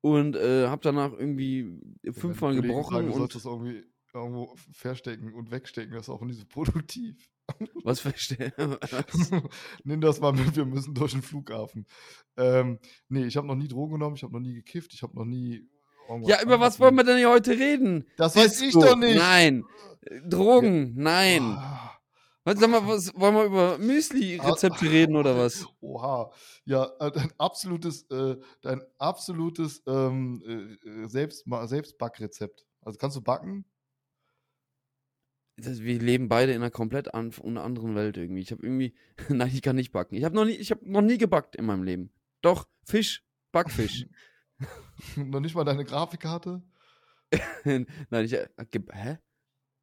Und 0.00 0.36
äh, 0.36 0.66
habe 0.66 0.82
danach 0.82 1.12
irgendwie 1.12 1.80
fünfmal 2.12 2.54
Kollegen 2.54 2.68
gebrochen. 2.68 2.94
Sagen, 2.94 3.12
du 3.12 3.26
das 3.26 3.44
irgendwie 3.44 3.84
irgendwo 4.14 4.54
verstecken 4.72 5.34
und 5.34 5.50
wegstecken, 5.50 5.92
das 5.92 6.02
ist 6.02 6.08
auch 6.08 6.22
nicht 6.22 6.38
so 6.38 6.46
produktiv. 6.46 7.28
was 7.84 8.00
verstehe. 8.00 8.52
Nimm 9.84 10.00
das 10.00 10.20
mal 10.20 10.32
mit, 10.32 10.56
wir 10.56 10.64
müssen 10.64 10.94
durch 10.94 11.12
den 11.12 11.22
Flughafen. 11.22 11.86
Ähm, 12.36 12.78
nee, 13.08 13.24
ich 13.24 13.36
habe 13.36 13.46
noch 13.46 13.56
nie 13.56 13.68
Drogen 13.68 13.94
genommen, 13.94 14.16
ich 14.16 14.22
habe 14.22 14.32
noch 14.32 14.40
nie 14.40 14.54
gekifft, 14.54 14.94
ich 14.94 15.02
habe 15.02 15.14
noch 15.14 15.26
nie. 15.26 15.68
irgendwas 16.08 16.30
ja, 16.30 16.42
über 16.42 16.60
was 16.60 16.80
wollen 16.80 16.94
wir 16.94 17.04
denn 17.04 17.18
hier 17.18 17.30
heute 17.30 17.52
reden? 17.52 18.06
Das 18.16 18.36
weiß 18.36 18.62
ich 18.62 18.72
doch 18.72 18.96
nicht. 18.96 19.18
Nein. 19.18 19.64
Äh, 20.02 20.20
Drogen, 20.26 20.94
nein. 20.96 21.42
Ah, 21.42 21.93
Was, 22.46 22.60
sag 22.60 22.68
mal, 22.68 22.86
was, 22.86 23.10
wollen 23.14 23.34
wir 23.34 23.44
über 23.44 23.78
Müsli-Rezepte 23.78 24.90
reden 24.90 25.16
oder 25.16 25.36
was? 25.38 25.66
Oha. 25.80 26.30
Ja, 26.66 26.92
äh, 27.00 27.10
dein 27.10 27.32
absolutes, 27.38 28.02
äh, 28.10 28.36
dein 28.60 28.82
absolutes 28.98 29.82
ähm, 29.86 30.42
äh, 30.46 30.88
äh, 30.88 31.08
Selbst, 31.08 31.46
Selbstbackrezept. 31.46 32.66
Also 32.82 32.98
kannst 32.98 33.16
du 33.16 33.22
backen? 33.22 33.64
Das, 35.56 35.80
wir 35.80 35.98
leben 35.98 36.28
beide 36.28 36.52
in 36.52 36.60
einer 36.60 36.70
komplett 36.70 37.14
an, 37.14 37.32
einer 37.42 37.64
anderen 37.64 37.94
Welt 37.94 38.18
irgendwie. 38.18 38.42
Ich 38.42 38.52
habe 38.52 38.62
irgendwie, 38.62 38.94
nein, 39.30 39.50
ich 39.52 39.62
kann 39.62 39.76
nicht 39.76 39.92
backen. 39.92 40.14
Ich 40.14 40.24
habe 40.24 40.34
noch 40.34 40.44
nie, 40.44 40.52
ich 40.52 40.70
habe 40.70 40.80
noch 40.90 41.02
nie 41.02 41.16
gebackt 41.16 41.56
in 41.56 41.64
meinem 41.64 41.82
Leben. 41.82 42.12
Doch 42.42 42.68
Fisch, 42.84 43.24
Backfisch. 43.52 44.06
noch 45.16 45.40
nicht 45.40 45.54
mal 45.54 45.64
deine 45.64 45.86
Grafikkarte? 45.86 46.62
nein, 47.64 47.86
ich, 48.24 48.32
hä? 48.32 49.18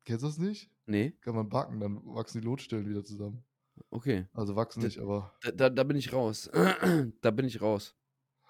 Kennst 0.06 0.24
du 0.24 0.28
das 0.28 0.38
nicht? 0.38 0.70
Nee, 0.92 1.12
Kann 1.22 1.36
man 1.36 1.50
backen, 1.50 1.80
dann 1.80 2.02
wachsen 2.06 2.42
die 2.42 2.46
Lotstellen 2.46 2.88
wieder 2.88 3.04
zusammen. 3.04 3.44
okay. 3.90 4.28
Also 4.34 4.56
wachsen 4.56 4.84
nicht, 4.84 5.00
aber. 5.00 5.34
Da, 5.42 5.52
da, 5.52 5.70
da 5.70 5.84
bin 5.84 5.98
ich 5.98 6.14
raus. 6.14 6.50
da 7.22 7.32
bin 7.32 7.46
ich 7.46 7.62
raus. 7.62 7.96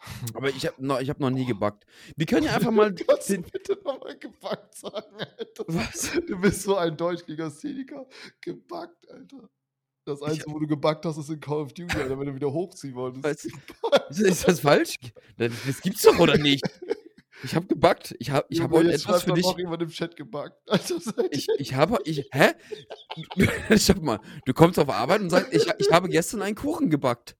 Aber 0.34 0.50
ich 0.50 0.66
habe 0.66 0.84
noch, 0.84 1.00
ich 1.00 1.10
hab 1.10 1.20
noch 1.20 1.30
nie 1.30 1.46
gebackt. 1.46 1.86
Wir 2.16 2.26
können 2.26 2.46
ja 2.46 2.56
einfach 2.56 2.72
mal. 2.72 2.94
Kannst 3.08 3.30
du 3.30 3.42
bitte 3.42 3.80
nochmal 3.86 4.18
gebackt 4.18 4.76
sagen, 4.76 5.16
Alter? 5.38 5.64
was? 5.68 6.12
Du 6.28 6.40
bist 6.42 6.64
so 6.64 6.76
ein 6.76 6.98
Deutschlegastheniker. 6.98 8.08
Gebackt, 8.42 9.10
Alter. 9.10 9.50
Das 10.06 10.22
Einzige, 10.24 10.52
wo 10.52 10.58
du 10.58 10.66
gebackt 10.66 11.06
hast, 11.06 11.18
ist 11.18 11.30
in 11.30 11.40
Call 11.40 11.60
of 11.60 11.74
Duty, 11.74 11.96
Alter, 11.96 12.20
wenn 12.20 12.26
du 12.26 12.36
wieder 12.36 12.52
hochziehen 12.52 12.96
wolltest. 12.96 13.24
Weißt 13.24 13.46
ist 14.20 14.48
das 14.48 14.60
falsch? 14.60 14.96
Das, 15.38 15.52
das 15.68 15.82
gibt's 15.82 16.02
doch, 16.02 16.18
oder 16.18 16.38
nicht? 16.38 16.64
Ich 17.44 17.56
habe 17.56 17.66
gebackt. 17.68 18.16
Ich 18.20 18.30
habe 18.32 18.46
ich 18.50 18.62
hab 18.62 18.72
heute 18.72 18.92
etwas 18.94 19.24
für 19.24 19.34
dich. 19.34 19.46
noch 19.46 19.58
jemand 19.58 19.82
im 19.82 19.90
Chat 19.90 20.16
gebackt. 20.16 20.58
Alter, 20.70 21.00
seid 21.00 21.28
Ich, 21.32 21.48
ich 21.58 21.74
habe, 21.76 22.00
ich, 22.04 22.28
hä? 22.32 22.54
Schau 23.78 23.96
mal, 24.02 24.20
du 24.46 24.54
kommst 24.54 24.78
auf 24.80 24.90
Arbeit 24.90 25.22
und 25.22 25.30
sagst, 25.30 25.54
ich, 25.54 25.68
ich 25.80 25.92
habe 25.92 26.10
gestern 26.10 26.42
einen 26.42 26.56
Kuchen 26.56 26.90
gebackt. 26.90 27.36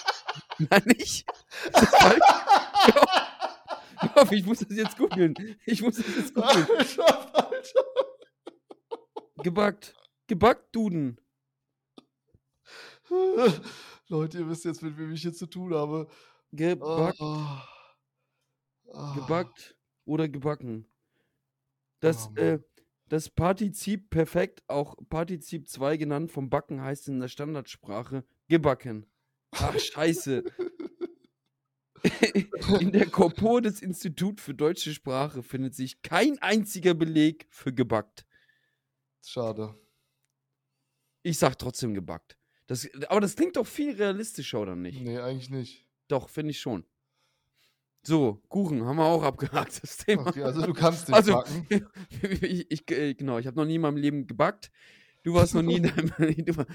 Nein, 0.58 0.82
nicht? 0.86 1.26
Ist 1.66 1.74
das 1.74 1.88
falsch? 1.90 2.20
Auf, 4.14 4.32
ich 4.32 4.44
muss 4.46 4.58
das 4.60 4.76
jetzt 4.76 4.96
googeln. 4.96 5.34
Ich 5.66 5.82
muss 5.82 5.96
das 5.96 6.06
jetzt 6.16 6.34
googeln. 6.34 6.66
Gebackt. 9.42 9.94
Gebackt, 10.26 10.74
Duden. 10.74 11.18
Leute, 14.08 14.38
ihr 14.38 14.48
wisst 14.48 14.64
jetzt, 14.64 14.82
mit 14.82 14.96
wem 14.98 15.12
ich 15.12 15.22
hier 15.22 15.32
zu 15.32 15.46
tun 15.46 15.74
habe. 15.74 16.08
Gebackt, 16.52 17.20
Ah. 17.20 17.66
Ah. 18.92 19.14
gebackt 19.14 19.76
oder 20.04 20.28
gebacken. 20.28 20.86
Das, 22.00 22.28
Oh, 22.30 22.40
äh, 22.40 22.58
das 23.08 23.30
Partizip 23.30 24.10
perfekt, 24.10 24.62
auch 24.68 24.96
Partizip 25.08 25.68
2 25.68 25.96
genannt 25.96 26.30
vom 26.30 26.50
Backen, 26.50 26.82
heißt 26.82 27.08
in 27.08 27.20
der 27.20 27.28
Standardsprache 27.28 28.24
gebacken. 28.48 29.06
Ach, 29.52 29.78
scheiße. 29.78 30.44
In 32.80 32.92
der 32.92 33.06
Korpor 33.06 33.62
des 33.62 33.80
Institut 33.80 34.38
für 34.40 34.52
deutsche 34.52 34.92
Sprache 34.92 35.42
findet 35.42 35.74
sich 35.74 36.02
kein 36.02 36.38
einziger 36.40 36.92
Beleg 36.92 37.46
für 37.48 37.72
gebackt. 37.72 38.26
Schade. 39.24 39.74
Ich 41.22 41.38
sag 41.38 41.58
trotzdem 41.58 41.94
gebackt. 41.94 42.36
Das, 42.66 42.88
aber 43.08 43.20
das 43.22 43.36
klingt 43.36 43.56
doch 43.56 43.66
viel 43.66 43.94
realistischer, 43.94 44.60
oder 44.60 44.76
nicht? 44.76 45.00
Nee, 45.00 45.18
eigentlich 45.18 45.48
nicht. 45.48 45.86
Doch, 46.08 46.28
finde 46.28 46.50
ich 46.50 46.60
schon. 46.60 46.84
So, 48.06 48.42
Kuchen 48.48 48.84
haben 48.84 48.96
wir 48.96 49.04
auch 49.04 49.22
abgehakt, 49.22 49.78
das 49.82 49.96
Thema. 49.98 50.26
Okay, 50.26 50.42
also 50.42 50.60
du 50.66 50.72
kannst 50.74 51.08
nicht 51.08 51.16
Also, 51.16 51.32
backen. 51.34 51.66
ich, 52.42 52.70
ich, 52.70 52.90
äh, 52.90 53.14
genau, 53.14 53.38
ich 53.38 53.46
habe 53.46 53.56
noch 53.56 53.64
nie 53.64 53.76
in 53.76 53.80
meinem 53.80 53.96
Leben 53.96 54.26
gebackt. 54.26 54.70
Du 55.22 55.32
warst 55.32 55.54
noch 55.54 55.62
nie 55.62 55.76
in 55.76 55.82
deinem 55.96 56.10
war- 56.56 56.66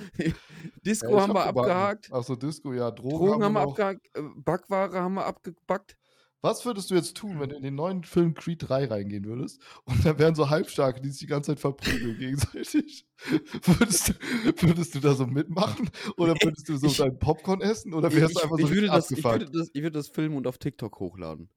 Disco 0.83 1.11
Ja, 1.11 1.21
haben 1.21 1.33
wir 1.33 1.45
hab 1.45 1.49
gebacken. 1.49 1.69
abgehakt. 1.71 2.11
Achso, 2.13 2.35
Disco, 2.35 2.73
ja. 2.73 2.89
Drogen, 2.89 3.27
Drogen 3.27 3.43
haben 3.43 3.53
wir 3.53 3.61
abgehakt. 3.61 4.07
äh, 4.15 4.21
Backware 4.37 4.99
haben 4.99 5.13
wir 5.13 5.25
abgebackt. 5.25 5.95
Was 6.41 6.65
würdest 6.65 6.89
du 6.89 6.95
jetzt 6.95 7.17
tun, 7.17 7.39
wenn 7.39 7.49
du 7.49 7.57
in 7.57 7.63
den 7.63 7.75
neuen 7.75 8.03
Film 8.05 8.33
Creed 8.33 8.69
3 8.69 8.85
reingehen 8.85 9.25
würdest 9.25 9.61
und 9.83 10.05
da 10.05 10.17
wären 10.17 10.35
so 10.35 10.49
Halbstarke, 10.49 11.01
die 11.01 11.09
sich 11.09 11.19
die 11.19 11.27
ganze 11.27 11.51
Zeit 11.51 11.59
verprügeln 11.59 12.17
gegenseitig? 12.17 13.05
Würdest 13.63 14.09
du, 14.09 14.13
würdest 14.61 14.95
du 14.95 15.01
da 15.01 15.13
so 15.13 15.27
mitmachen? 15.27 15.89
Oder 16.15 16.35
würdest 16.41 16.69
du 16.69 16.77
so 16.77 16.87
ich- 16.87 16.95
dein 16.97 17.19
Popcorn 17.19 17.59
essen? 17.59 17.93
Oder 17.93 18.13
wärst 18.13 18.31
ich, 18.31 18.37
du 18.37 18.43
einfach 18.43 18.57
so 18.57 18.65
ich, 18.65 18.71
würde 18.71 18.87
das, 18.87 19.11
ich, 19.11 19.23
würde 19.23 19.45
das, 19.51 19.69
ich 19.73 19.81
würde 19.81 19.99
das 19.99 20.07
filmen 20.07 20.37
und 20.37 20.47
auf 20.47 20.57
TikTok 20.57 20.97
hochladen. 21.01 21.49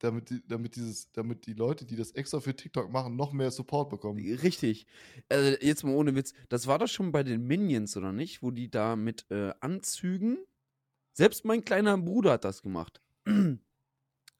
Damit 0.00 0.28
die, 0.28 0.46
damit, 0.46 0.76
dieses, 0.76 1.10
damit 1.12 1.46
die 1.46 1.54
Leute, 1.54 1.86
die 1.86 1.96
das 1.96 2.12
extra 2.12 2.40
für 2.40 2.54
TikTok 2.54 2.92
machen, 2.92 3.16
noch 3.16 3.32
mehr 3.32 3.50
Support 3.50 3.88
bekommen. 3.88 4.18
Richtig. 4.18 4.86
Also 5.30 5.56
jetzt 5.62 5.82
mal 5.82 5.94
ohne 5.94 6.14
Witz. 6.14 6.34
Das 6.50 6.66
war 6.66 6.78
doch 6.78 6.86
schon 6.86 7.10
bei 7.10 7.22
den 7.22 7.46
Minions, 7.46 7.96
oder 7.96 8.12
nicht? 8.12 8.42
Wo 8.42 8.50
die 8.50 8.70
da 8.70 8.94
mit 8.94 9.24
äh, 9.30 9.54
Anzügen. 9.60 10.38
Selbst 11.14 11.46
mein 11.46 11.64
kleiner 11.64 11.96
Bruder 11.96 12.32
hat 12.32 12.44
das 12.44 12.62
gemacht. 12.62 13.00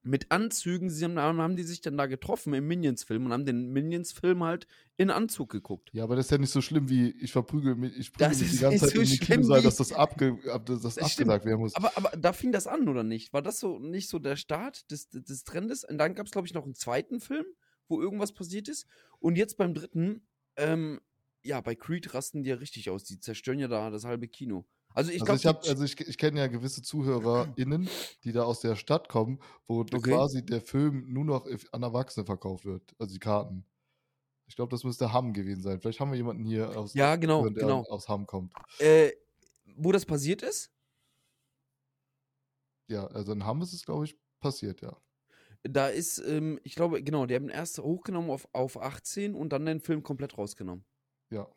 mit 0.08 0.30
Anzügen, 0.30 0.88
sie 0.88 1.04
haben, 1.04 1.18
haben 1.18 1.56
die 1.56 1.62
sich 1.62 1.82
dann 1.82 1.98
da 1.98 2.06
getroffen 2.06 2.54
im 2.54 2.66
Minions-Film 2.66 3.26
und 3.26 3.32
haben 3.32 3.44
den 3.44 3.72
Minions-Film 3.72 4.42
halt 4.42 4.66
in 4.96 5.10
Anzug 5.10 5.50
geguckt. 5.50 5.90
Ja, 5.92 6.04
aber 6.04 6.16
das 6.16 6.26
ist 6.26 6.30
ja 6.30 6.38
nicht 6.38 6.50
so 6.50 6.62
schlimm 6.62 6.88
wie 6.88 7.10
ich 7.10 7.30
verprügel 7.30 7.74
mich, 7.74 7.96
ich 7.96 8.12
prügel 8.12 8.28
Das 8.30 8.40
mich 8.40 8.50
die 8.52 8.58
ganze 8.58 8.86
Zeit 8.86 8.94
so 8.94 9.00
in 9.02 9.06
die 9.06 9.18
Kinosaal, 9.18 9.62
dass 9.62 9.76
das, 9.76 9.92
abge, 9.92 10.38
ab, 10.50 10.64
dass 10.64 10.80
das 10.80 10.94
Das 10.94 11.12
stimmt. 11.12 11.28
abgesagt 11.30 11.44
werden 11.44 11.60
muss. 11.60 11.74
Aber, 11.74 11.92
aber 11.96 12.16
da 12.16 12.32
fing 12.32 12.52
das 12.52 12.66
an, 12.66 12.88
oder 12.88 13.04
nicht? 13.04 13.32
War 13.34 13.42
das 13.42 13.60
so 13.60 13.78
nicht 13.78 14.08
so 14.08 14.18
der 14.18 14.36
Start 14.36 14.90
des, 14.90 15.10
des 15.10 15.44
Trendes? 15.44 15.84
Und 15.84 15.98
dann 15.98 16.14
gab 16.14 16.26
es, 16.26 16.32
glaube 16.32 16.46
ich, 16.46 16.54
noch 16.54 16.64
einen 16.64 16.74
zweiten 16.74 17.20
Film, 17.20 17.44
wo 17.88 18.00
irgendwas 18.00 18.32
passiert 18.32 18.68
ist. 18.68 18.86
Und 19.18 19.36
jetzt 19.36 19.58
beim 19.58 19.74
dritten, 19.74 20.26
ähm, 20.56 21.00
ja, 21.42 21.60
bei 21.60 21.74
Creed 21.74 22.14
rasten 22.14 22.42
die 22.42 22.50
ja 22.50 22.56
richtig 22.56 22.88
aus. 22.88 23.04
Die 23.04 23.20
zerstören 23.20 23.58
ja 23.58 23.68
da 23.68 23.90
das 23.90 24.04
halbe 24.04 24.26
Kino. 24.26 24.66
Also 24.94 25.12
ich 25.12 25.20
also 25.20 25.34
ich, 25.34 25.46
hab- 25.46 25.64
also 25.66 25.84
ich, 25.84 26.00
ich 26.00 26.18
kenne 26.18 26.40
ja 26.40 26.46
gewisse 26.48 26.82
ZuhörerInnen, 26.82 27.88
die 28.24 28.32
da 28.32 28.42
aus 28.44 28.60
der 28.60 28.76
Stadt 28.76 29.08
kommen, 29.08 29.40
wo 29.66 29.84
Okay. 29.92 30.10
quasi 30.10 30.44
der 30.44 30.60
Film 30.60 31.12
nur 31.12 31.24
noch 31.24 31.46
an 31.72 31.82
Erwachsene 31.82 32.26
verkauft 32.26 32.64
wird, 32.64 32.94
also 32.98 33.12
die 33.12 33.18
Karten. 33.20 33.64
Ich 34.46 34.56
glaube, 34.56 34.70
das 34.70 34.84
müsste 34.84 35.12
Hamm 35.12 35.32
gewesen 35.34 35.62
sein. 35.62 35.80
Vielleicht 35.80 36.00
haben 36.00 36.10
wir 36.12 36.16
jemanden 36.18 36.44
hier 36.44 36.76
aus, 36.76 36.94
Ja, 36.94 37.16
genau, 37.16 37.42
der 37.44 37.52
genau. 37.60 37.84
aus 37.90 38.08
Hamm 38.08 38.26
kommt. 38.26 38.54
äh, 38.78 39.12
wo 39.76 39.92
das 39.92 40.06
passiert 40.06 40.42
ist, 40.42 40.72
Ja, 42.88 43.06
also 43.06 43.32
in 43.32 43.44
Hamm 43.46 43.62
ist 43.62 43.72
es, 43.72 43.84
glaube 43.84 44.04
ich, 44.06 44.18
passiert, 44.40 44.80
ja. 44.82 45.00
da 45.62 45.88
ist, 45.88 46.18
ähm, 46.18 46.58
ich 46.62 46.74
glaube, 46.74 47.02
genau, 47.02 47.26
die 47.26 47.34
haben 47.34 47.48
erst 47.48 47.78
hochgenommen 47.78 48.30
auf, 48.30 48.48
auf 48.52 48.80
18 48.80 49.34
und 49.34 49.50
dann 49.52 49.66
den 49.66 49.80
Film 49.80 50.02
komplett 50.02 50.38
rausgenommen. 50.38 50.84
Ja. 51.30 51.48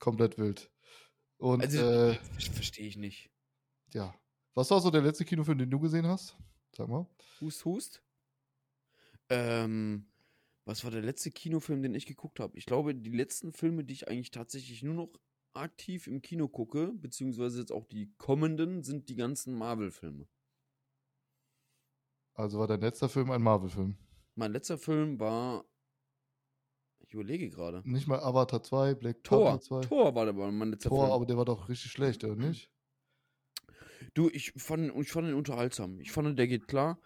Komplett 0.00 0.38
wild. 0.38 0.71
Und 1.42 1.60
Also, 1.62 1.78
äh, 1.78 2.14
verstehe 2.38 2.86
ich 2.86 2.96
nicht. 2.96 3.28
ja. 3.92 4.14
Was 4.54 4.70
war 4.70 4.80
so 4.80 4.90
der 4.90 5.00
letzte 5.00 5.24
Kinofilm, 5.24 5.58
den 5.58 5.70
du 5.70 5.80
gesehen 5.80 6.06
hast? 6.06 6.36
Sag 6.76 6.86
mal. 6.86 7.06
Hust, 7.40 7.64
hust. 7.64 8.02
Ähm, 9.30 10.06
was 10.66 10.84
war 10.84 10.90
der 10.92 11.00
letzte 11.00 11.30
Kinofilm, 11.32 11.82
den 11.82 11.94
ich 11.94 12.06
geguckt 12.06 12.38
habe? 12.38 12.56
Ich 12.56 12.66
glaube, 12.66 12.94
die 12.94 13.10
letzten 13.10 13.52
Filme, 13.52 13.82
die 13.82 13.94
ich 13.94 14.08
eigentlich 14.08 14.30
tatsächlich 14.30 14.82
nur 14.84 14.94
noch 14.94 15.08
aktiv 15.54 16.06
im 16.06 16.20
Kino 16.22 16.48
gucke, 16.48 16.92
beziehungsweise 16.92 17.58
jetzt 17.60 17.72
auch 17.72 17.86
die 17.86 18.12
kommenden, 18.18 18.84
sind 18.84 19.08
die 19.08 19.16
ganzen 19.16 19.54
Marvel-Filme. 19.54 20.28
Also 22.34 22.58
war 22.58 22.68
dein 22.68 22.82
letzter 22.82 23.08
Film 23.08 23.30
ein 23.30 23.42
Marvel-Film. 23.42 23.96
Mein 24.36 24.52
letzter 24.52 24.78
Film 24.78 25.18
war. 25.18 25.64
Ich 27.12 27.14
überlege 27.14 27.50
gerade. 27.50 27.82
Nicht 27.84 28.08
mal 28.08 28.20
Avatar 28.20 28.62
2, 28.62 28.94
Black 28.94 29.22
Tor. 29.22 29.50
Panther 29.50 29.60
2. 29.60 29.80
Tor 29.82 30.14
war 30.14 30.24
der 30.24 30.32
mein 30.32 30.70
letzter 30.70 30.88
Tor, 30.88 31.00
Film. 31.00 31.12
aber 31.12 31.26
der 31.26 31.36
war 31.36 31.44
doch 31.44 31.68
richtig 31.68 31.92
schlecht, 31.92 32.24
oder 32.24 32.36
nicht? 32.36 32.70
Du, 34.14 34.30
ich 34.30 34.54
fand, 34.56 34.96
ich 34.96 35.12
fand 35.12 35.28
ihn 35.28 35.34
unterhaltsam. 35.34 36.00
Ich 36.00 36.10
fand, 36.10 36.38
der 36.38 36.48
geht 36.48 36.68
klar. 36.68 36.98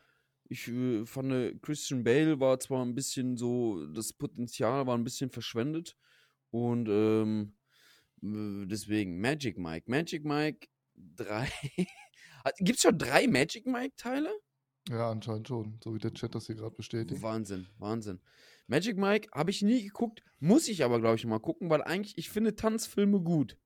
Ich 0.45 0.69
äh, 0.69 1.05
fand, 1.07 1.61
Christian 1.61 2.05
Bale 2.05 2.39
war 2.39 2.61
zwar 2.61 2.85
ein 2.85 2.95
bisschen 2.95 3.37
so, 3.37 3.85
das 3.89 4.13
Potenzial 4.13 4.87
war 4.87 4.97
ein 4.97 5.03
bisschen 5.03 5.31
verschwendet. 5.31 5.97
Und 6.53 6.89
ähm, 6.89 7.57
äh, 8.23 8.65
deswegen, 8.69 9.21
Magic 9.21 9.59
Mike. 9.59 9.91
Magic 9.91 10.25
Mike 10.25 10.69
3. 11.17 11.51
Gibt 12.59 12.77
es 12.77 12.83
schon 12.83 12.97
drei 12.97 13.27
Magic 13.27 13.67
Mike-Teile? 13.67 14.31
Ja, 14.89 15.11
anscheinend 15.11 15.49
schon, 15.49 15.81
so 15.83 15.93
wie 15.97 15.99
der 15.99 16.15
Chat 16.15 16.33
das 16.37 16.47
hier 16.47 16.55
gerade 16.55 16.77
bestätigt. 16.77 17.21
Wahnsinn, 17.23 17.67
Wahnsinn. 17.79 18.21
Magic 18.67 18.97
Mike 18.97 19.29
habe 19.33 19.51
ich 19.51 19.63
nie 19.63 19.83
geguckt, 19.85 20.23
muss 20.39 20.69
ich 20.69 20.85
aber, 20.85 21.01
glaube 21.01 21.17
ich, 21.17 21.25
mal 21.27 21.39
gucken, 21.39 21.71
weil 21.71 21.83
eigentlich, 21.83 22.19
ich 22.19 22.31
finde 22.31 22.57
Tanzfilme 22.57 23.21
gut. 23.21 23.57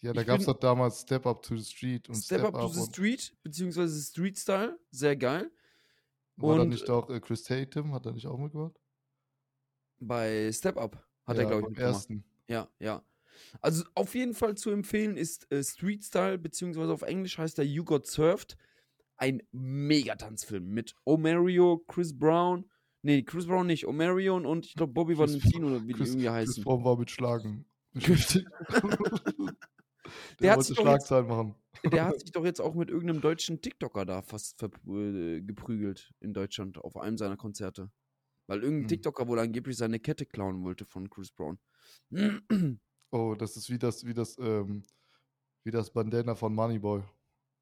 Ja, 0.00 0.12
da 0.12 0.22
gab 0.22 0.40
es 0.40 0.46
doch 0.46 0.58
damals 0.58 1.00
Step 1.00 1.26
Up 1.26 1.42
to 1.42 1.56
the 1.56 1.64
Street 1.64 2.08
und 2.10 2.16
Step, 2.16 2.44
Up 2.44 2.54
to 2.54 2.68
the 2.68 2.82
Street, 2.82 3.34
beziehungsweise 3.42 4.02
Street 4.02 4.38
Style, 4.38 4.78
sehr 4.90 5.16
geil. 5.16 5.50
war 6.36 6.58
da 6.58 6.64
nicht 6.64 6.90
auch 6.90 7.08
äh, 7.08 7.20
Chris 7.20 7.42
Tatum, 7.44 7.94
hat 7.94 8.04
er 8.04 8.12
nicht 8.12 8.26
auch 8.26 8.38
mitgemacht? 8.38 8.78
Bei 10.00 10.50
Step 10.52 10.76
Up 10.76 11.02
hat 11.24 11.36
er, 11.38 11.44
Ja, 11.44 11.48
glaube 11.48 11.62
ich, 11.62 11.68
mitgemacht. 11.68 11.94
ersten. 11.94 12.24
Ja, 12.48 12.68
ja. 12.78 13.02
Also 13.62 13.84
auf 13.94 14.14
jeden 14.14 14.34
Fall 14.34 14.56
zu 14.56 14.70
empfehlen 14.70 15.16
ist 15.16 15.50
äh, 15.50 15.62
Street 15.64 16.04
Style, 16.04 16.38
beziehungsweise 16.38 16.92
auf 16.92 17.02
Englisch 17.02 17.38
heißt 17.38 17.58
er 17.58 17.64
You 17.64 17.84
Got 17.84 18.06
Served. 18.06 18.56
Ein 19.16 19.42
Megatanzfilm 19.52 20.66
mit 20.68 20.94
Omario, 21.04 21.78
Chris 21.88 22.16
Brown. 22.16 22.70
Nee, 23.06 23.22
Chris 23.22 23.46
Brown 23.46 23.66
nicht. 23.66 23.86
Omarion 23.86 24.46
und 24.46 24.64
ich 24.66 24.74
glaube 24.74 24.92
Bobby 24.94 25.14
Chris 25.14 25.32
Valentino 25.34 25.66
oder 25.68 25.82
wie 25.82 25.88
die 25.88 25.92
Chris, 25.92 26.08
irgendwie 26.10 26.24
Chris 26.26 26.34
heißen. 26.34 26.64
Brown 26.64 26.84
war 26.84 26.98
mit 26.98 27.10
Schlagen. 27.10 27.66
Der 30.40 30.40
der 30.40 30.50
hat 30.52 30.56
wollte 30.58 30.68
sich 30.68 30.76
doch 30.76 30.84
jetzt- 30.84 31.06
Schlagzeilen 31.06 31.26
machen. 31.28 31.54
Der 31.90 32.04
hat 32.06 32.20
sich 32.20 32.32
doch 32.32 32.44
jetzt 32.44 32.60
auch 32.60 32.74
mit 32.74 32.90
irgendeinem 32.90 33.20
deutschen 33.20 33.60
TikToker 33.60 34.04
da 34.04 34.22
fast 34.22 34.62
äh, 34.62 35.40
geprügelt 35.40 36.12
in 36.20 36.32
Deutschland 36.34 36.78
auf 36.78 36.96
einem 36.96 37.16
seiner 37.18 37.36
Konzerte. 37.36 37.90
Weil 38.46 38.62
irgendein 38.62 38.82
Hm. 38.82 38.88
TikToker 38.88 39.26
wohl 39.28 39.38
angeblich 39.38 39.76
seine 39.76 39.98
Kette 40.00 40.26
klauen 40.26 40.62
wollte 40.62 40.84
von 40.84 41.08
Chris 41.10 41.30
Brown. 41.32 41.58
Oh, 43.12 43.36
das 43.38 43.56
ist 43.56 43.70
wie 43.70 43.78
das, 43.78 44.04
wie 44.04 44.12
das, 44.12 44.36
ähm, 44.40 44.82
wie 45.62 45.70
das 45.70 45.92
Bandana 45.92 46.34
von 46.34 46.52
Moneyboy. 46.52 47.00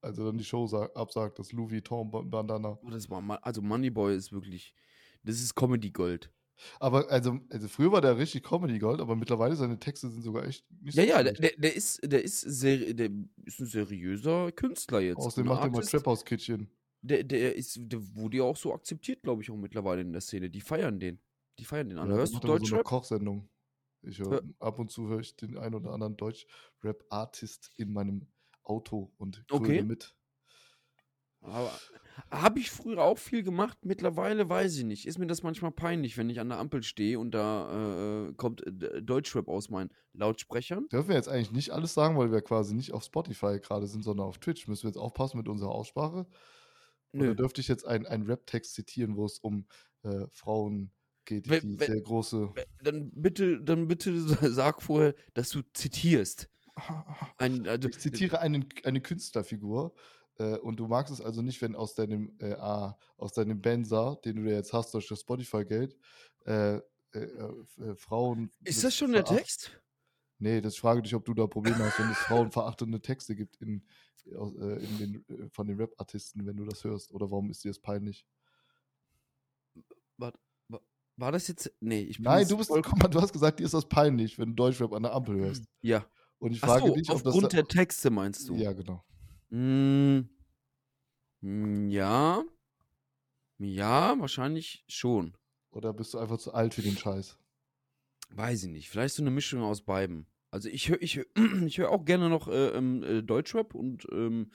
Also 0.00 0.24
dann 0.24 0.38
die 0.38 0.44
Show 0.44 0.66
sa- 0.66 0.88
absagt, 0.94 1.38
das 1.38 1.52
Louis 1.52 1.70
Vuitton 1.72 2.10
Ba- 2.10 2.22
Bandana. 2.22 2.78
Oh, 2.82 2.88
das 2.88 3.10
war 3.10 3.20
mal, 3.20 3.36
also 3.42 3.60
Moneyboy 3.60 4.16
ist 4.16 4.32
wirklich, 4.32 4.74
das 5.24 5.40
ist 5.40 5.54
Comedy 5.54 5.90
Gold. 5.90 6.32
Aber 6.80 7.10
also, 7.10 7.40
also 7.50 7.68
früher 7.68 7.92
war 7.92 8.00
der 8.00 8.18
richtig 8.18 8.44
Comedy 8.44 8.78
Gold, 8.78 9.00
aber 9.00 9.16
mittlerweile 9.16 9.56
seine 9.56 9.78
Texte 9.78 10.10
sind 10.10 10.22
sogar 10.22 10.44
echt 10.46 10.64
nicht 10.70 10.94
Ja, 10.94 11.02
so 11.02 11.04
ja, 11.04 11.22
der, 11.22 11.52
der, 11.56 11.74
ist, 11.74 12.00
der 12.04 12.22
ist 12.22 12.40
sehr, 12.40 12.92
der 12.94 13.10
ist 13.44 13.60
ein 13.60 13.66
seriöser 13.66 14.52
Künstler 14.52 15.00
jetzt. 15.00 15.18
Außerdem 15.18 15.46
macht 15.46 15.64
er 15.64 15.70
mal. 15.70 15.82
Trap 15.82 16.06
House 16.06 16.24
Kitchen. 16.24 16.70
Der, 17.04 17.24
der 17.24 17.56
ist, 17.56 17.78
der 17.80 18.14
wurde 18.16 18.38
ja 18.38 18.42
auch 18.44 18.56
so 18.56 18.72
akzeptiert, 18.74 19.22
glaube 19.22 19.42
ich, 19.42 19.50
auch 19.50 19.56
mittlerweile 19.56 20.02
in 20.02 20.12
der 20.12 20.20
Szene. 20.20 20.50
Die 20.50 20.60
feiern 20.60 21.00
den. 21.00 21.20
Die 21.58 21.64
feiern 21.64 21.88
den 21.88 21.98
alle. 21.98 22.14
Ja, 22.14 22.16
Hörst 22.16 22.34
du 22.34 22.48
immer 22.48 22.58
so 22.58 22.66
eine? 22.66 22.82
Kochsendung. 22.82 23.48
Ich 24.02 24.18
höre 24.18 24.42
ab 24.58 24.78
und 24.78 24.90
zu 24.90 25.08
höre 25.08 25.20
ich 25.20 25.36
den 25.36 25.56
einen 25.58 25.74
oder 25.76 25.92
anderen 25.92 26.16
Deutsch-Rap-Artist 26.16 27.70
in 27.76 27.92
meinem 27.92 28.28
Auto 28.64 29.12
und 29.18 29.44
Okay. 29.50 29.82
mit. 29.82 30.16
Aber 31.42 31.70
habe 32.30 32.58
ich 32.60 32.70
früher 32.70 33.02
auch 33.02 33.18
viel 33.18 33.42
gemacht, 33.42 33.78
mittlerweile 33.82 34.48
weiß 34.48 34.76
ich 34.76 34.84
nicht. 34.84 35.06
Ist 35.06 35.18
mir 35.18 35.26
das 35.26 35.42
manchmal 35.42 35.72
peinlich, 35.72 36.16
wenn 36.16 36.30
ich 36.30 36.40
an 36.40 36.48
der 36.50 36.58
Ampel 36.58 36.82
stehe 36.82 37.18
und 37.18 37.32
da 37.32 38.28
äh, 38.28 38.32
kommt 38.34 38.66
äh, 38.66 39.02
Deutschrap 39.02 39.48
aus 39.48 39.70
meinen 39.70 39.90
Lautsprechern. 40.12 40.88
Dürfen 40.88 41.08
wir 41.08 41.16
jetzt 41.16 41.28
eigentlich 41.28 41.52
nicht 41.52 41.70
alles 41.70 41.94
sagen, 41.94 42.16
weil 42.18 42.30
wir 42.30 42.42
quasi 42.42 42.74
nicht 42.74 42.92
auf 42.92 43.02
Spotify 43.04 43.58
gerade 43.60 43.86
sind, 43.86 44.02
sondern 44.02 44.26
auf 44.26 44.38
Twitch. 44.38 44.68
Müssen 44.68 44.84
wir 44.84 44.90
jetzt 44.90 44.98
aufpassen 44.98 45.38
mit 45.38 45.48
unserer 45.48 45.70
Aussprache? 45.72 46.26
Oder 47.14 47.24
Nö. 47.26 47.34
dürfte 47.34 47.60
ich 47.60 47.68
jetzt 47.68 47.86
einen, 47.86 48.06
einen 48.06 48.24
Rap-Text 48.24 48.74
zitieren, 48.74 49.16
wo 49.16 49.24
es 49.26 49.38
um 49.38 49.66
äh, 50.02 50.26
Frauen 50.30 50.92
geht, 51.24 51.46
die 51.46 51.50
wenn- 51.50 51.78
sehr 51.78 52.00
große. 52.00 52.52
Dann 52.82 53.10
bitte, 53.14 53.60
dann 53.62 53.88
bitte 53.88 54.16
sag 54.52 54.82
vorher, 54.82 55.14
dass 55.34 55.50
du 55.50 55.62
zitierst. 55.72 56.48
Ein, 57.38 57.66
also, 57.66 57.88
Ich 57.88 57.98
zitiere 57.98 58.40
einen, 58.40 58.66
eine 58.84 59.00
Künstlerfigur. 59.00 59.92
Äh, 60.42 60.58
und 60.58 60.76
du 60.76 60.88
magst 60.88 61.12
es 61.12 61.20
also 61.20 61.40
nicht, 61.42 61.62
wenn 61.62 61.76
aus 61.76 61.94
deinem, 61.94 62.32
äh, 62.38 62.54
aus 63.16 63.32
deinem 63.32 63.60
Benzer, 63.60 64.18
den 64.24 64.36
du 64.36 64.50
jetzt 64.50 64.72
hast 64.72 64.92
durch 64.94 65.06
das 65.08 65.20
Spotify-Geld, 65.20 65.96
äh, 66.44 66.76
äh, 66.76 66.80
äh, 67.12 67.94
Frauen. 67.94 68.50
Ist 68.64 68.82
das 68.82 68.96
schon 68.96 69.12
der 69.12 69.24
Text? 69.24 69.70
Nee, 70.38 70.60
das 70.60 70.74
ich 70.74 70.80
frage 70.80 71.02
dich, 71.02 71.14
ob 71.14 71.24
du 71.24 71.34
da 71.34 71.46
Probleme 71.46 71.78
hast, 71.78 71.98
wenn 72.00 72.10
es 72.10 72.18
frauenverachtende 72.18 73.00
Texte 73.00 73.36
gibt 73.36 73.56
in, 73.58 73.86
in 74.24 74.98
den, 74.98 75.50
von 75.52 75.68
den 75.68 75.76
Rap-Artisten, 75.76 76.44
wenn 76.44 76.56
du 76.56 76.64
das 76.64 76.82
hörst. 76.82 77.12
Oder 77.12 77.30
warum 77.30 77.48
ist 77.50 77.62
dir 77.62 77.68
das 77.68 77.78
peinlich? 77.78 78.26
War 81.16 81.30
das 81.30 81.46
jetzt. 81.46 81.72
Nee, 81.78 82.00
ich 82.00 82.16
bin 82.16 82.24
Nein, 82.24 82.48
du 82.48 82.56
bist, 82.56 82.70
voll- 82.70 82.82
guck 82.82 82.98
mal, 82.98 83.06
du 83.08 83.20
hast 83.20 83.32
gesagt, 83.32 83.60
dir 83.60 83.64
ist 83.64 83.74
das 83.74 83.88
peinlich, 83.88 84.36
wenn 84.38 84.48
du 84.48 84.54
Deutschrap 84.54 84.92
an 84.92 85.04
der 85.04 85.12
Ampel 85.12 85.36
hörst. 85.36 85.64
Ja. 85.80 86.04
Und 86.38 86.52
ich 86.52 86.60
frage 86.60 86.88
so, 86.88 86.94
dich, 86.94 87.08
ob 87.10 87.22
das. 87.22 87.26
aufgrund 87.26 87.52
der 87.52 87.64
Texte 87.64 88.10
meinst 88.10 88.48
du? 88.48 88.56
ja, 88.56 88.72
genau. 88.72 89.04
Mm, 89.50 90.22
ja. 91.42 92.44
Ja, 93.58 94.18
wahrscheinlich 94.18 94.84
schon. 94.88 95.36
Oder 95.70 95.92
bist 95.92 96.14
du 96.14 96.18
einfach 96.18 96.38
zu 96.38 96.52
alt 96.52 96.74
für 96.74 96.82
den 96.82 96.96
Scheiß? 96.96 97.38
Weiß 98.30 98.64
ich 98.64 98.70
nicht. 98.70 98.88
Vielleicht 98.88 99.14
so 99.14 99.22
eine 99.22 99.30
Mischung 99.30 99.62
aus 99.62 99.82
beiden. 99.82 100.26
Also 100.50 100.68
ich 100.68 100.88
höre 100.88 101.02
ich 101.02 101.20
ich 101.66 101.78
hör 101.78 101.90
auch 101.90 102.04
gerne 102.04 102.28
noch 102.28 102.48
äh, 102.48 102.68
ähm, 102.68 103.02
äh, 103.02 103.22
Deutschrap 103.22 103.74
und 103.74 104.06
ähm, 104.12 104.50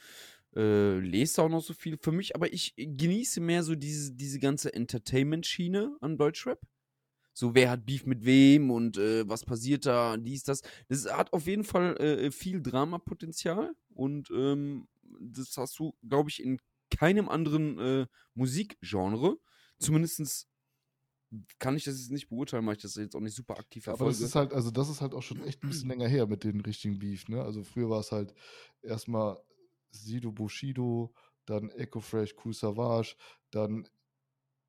äh, 0.56 0.98
lese 1.00 1.42
auch 1.42 1.50
noch 1.50 1.62
so 1.62 1.74
viel 1.74 1.98
für 2.02 2.12
mich, 2.12 2.36
aber 2.36 2.52
ich 2.52 2.74
genieße 2.76 3.42
mehr 3.42 3.64
so 3.64 3.76
diese, 3.76 4.14
diese 4.14 4.40
ganze 4.40 4.74
Entertainment-Schiene 4.74 5.98
an 6.02 6.18
Deutschrap. 6.18 6.60
So, 7.34 7.54
wer 7.54 7.70
hat 7.70 7.86
Beef 7.86 8.06
mit 8.06 8.26
wem 8.26 8.72
und 8.72 8.98
äh, 8.98 9.30
was 9.30 9.46
passiert 9.46 9.86
da, 9.86 10.18
dies, 10.18 10.44
das. 10.44 10.62
Das 10.88 11.06
hat 11.12 11.34
auf 11.34 11.46
jeden 11.46 11.64
Fall 11.64 11.96
äh, 11.98 12.32
viel 12.32 12.62
Dramapotenzial 12.62 13.76
und 13.94 14.32
ähm, 14.32 14.88
das 15.20 15.56
hast 15.58 15.78
du, 15.78 15.94
glaube 16.08 16.30
ich, 16.30 16.42
in 16.42 16.60
keinem 16.90 17.30
anderen 17.30 17.80
äh, 17.80 18.08
Musikgenre. 18.34 19.38
Zumindest 19.80 20.48
kann 21.60 21.76
ich 21.76 21.84
das 21.84 22.00
jetzt 22.00 22.12
nicht 22.12 22.30
beurteilen, 22.30 22.66
weil 22.66 22.76
ich 22.76 22.82
das 22.82 22.96
jetzt 22.96 23.16
auch 23.16 23.20
nicht 23.22 23.36
super 23.36 23.58
aktiv 23.58 23.84
Aber 23.90 24.06
verfolge. 24.06 24.10
das 24.10 24.22
ist 24.22 24.36
halt, 24.36 24.54
also 24.54 24.70
das 24.72 24.90
ist 24.90 25.02
halt 25.02 25.14
auch 25.14 25.22
schon 25.24 25.42
echt 25.42 25.64
ein 25.64 25.70
bisschen 25.70 25.90
länger 25.90 26.08
her 26.08 26.28
mit 26.28 26.44
den 26.44 26.60
richtigen 26.62 27.00
Beef, 27.00 27.28
ne? 27.30 27.42
Also 27.44 27.64
früher 27.64 27.90
war 27.90 28.00
es 28.02 28.12
halt 28.12 28.34
erstmal 28.82 29.38
Sido 29.92 30.32
Bushido, 30.32 31.14
dann 31.46 31.70
Echo 31.72 32.02
Fresh, 32.02 32.36
Cool 32.44 32.54
Savage, 32.54 33.16
dann, 33.52 33.88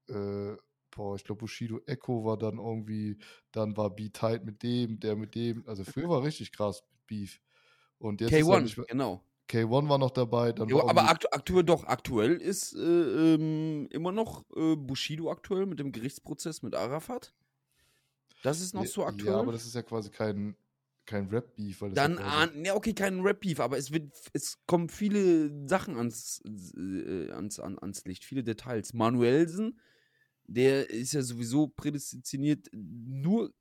äh, 0.09 0.57
boah, 0.91 1.17
ich 1.17 1.25
glaube 1.25 1.41
Bushido 1.41 1.81
Echo 1.87 2.25
war 2.25 2.39
dann 2.39 2.59
irgendwie, 2.59 3.19
dann 3.53 3.77
war 3.77 3.95
B-Tight 3.95 4.45
mit 4.45 4.63
dem, 4.63 5.01
der 5.01 5.17
mit 5.17 5.35
dem, 5.35 5.67
also 5.69 5.85
früher 5.85 6.09
war 6.11 6.23
richtig 6.25 6.53
krass 6.53 6.85
mit 6.93 7.07
Beef. 7.09 7.41
Und 7.99 8.21
jetzt 8.21 8.39
ist 8.39 8.51
halt 8.51 8.63
K1, 8.63 8.65
nicht 8.65 8.79
mehr, 8.79 8.87
genau. 8.87 9.23
K1 9.49 9.89
war 9.89 9.99
noch 9.99 10.11
dabei, 10.11 10.53
dann 10.53 10.69
Jo, 10.69 10.87
aber 10.87 11.09
aktu 11.09 11.29
aktuell 11.31 11.65
doch, 11.65 11.85
aktuell 11.85 12.35
ist 12.35 12.75
äh, 12.75 13.35
ähm, 13.35 13.89
immer 13.91 14.13
noch 14.13 14.45
äh, 14.55 14.77
Bushido 14.77 15.31
aktuell 15.31 15.67
mit 15.67 15.79
dem 15.79 15.93
Gerichtsprozess 15.93 16.63
mit 16.63 16.75
Arafat. 16.75 17.33
Das 18.43 18.61
ist 18.61 18.75
noch 18.75 18.87
so 18.87 19.05
aktuell. 19.05 19.33
Ja, 19.33 19.41
aber 19.41 19.53
das 19.53 19.65
ist 19.65 19.75
ja 19.75 19.83
quasi 19.83 20.11
kein, 20.11 20.55
kein 21.07 21.29
Rap-Beef, 21.29 21.83
Dann, 21.95 22.19
ja 22.19 22.49
ja, 22.65 22.75
okay, 22.75 22.93
kein 22.93 23.21
Rap-Beef, 23.21 23.61
aber 23.61 23.79
es 23.79 23.91
wird, 23.91 24.13
es 24.33 24.59
kommen 24.67 24.89
viele 24.89 25.67
Sachen 25.67 25.97
ans, 25.97 26.43
äh, 26.77 27.31
ans, 27.31 27.59
an, 27.59 27.79
ans 27.79 28.05
Licht, 28.05 28.25
viele 28.25 28.45
Details. 28.45 28.93
Manuelsen, 28.93 29.81
der 30.45 30.91
ist 30.91 31.15
ja 31.15 31.23
sowieso 31.23 31.69
prädestiniert, 31.69 32.69
nur 32.73 33.53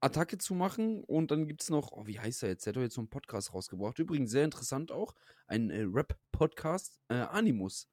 Attacke 0.00 0.38
zu 0.38 0.54
machen. 0.54 1.02
Und 1.04 1.30
dann 1.30 1.46
gibt 1.46 1.62
es 1.62 1.70
noch, 1.70 1.92
oh, 1.92 2.06
wie 2.06 2.18
heißt 2.18 2.42
er 2.42 2.50
jetzt? 2.50 2.66
Der 2.66 2.72
hat 2.72 2.76
doch 2.76 2.82
jetzt 2.82 2.94
so 2.94 3.00
einen 3.00 3.10
Podcast 3.10 3.52
rausgebracht. 3.52 3.98
Übrigens 3.98 4.30
sehr 4.30 4.44
interessant 4.44 4.92
auch, 4.92 5.14
ein 5.46 5.70
äh, 5.70 5.82
Rap-Podcast, 5.82 7.00
äh, 7.08 7.14
Animus. 7.14 7.88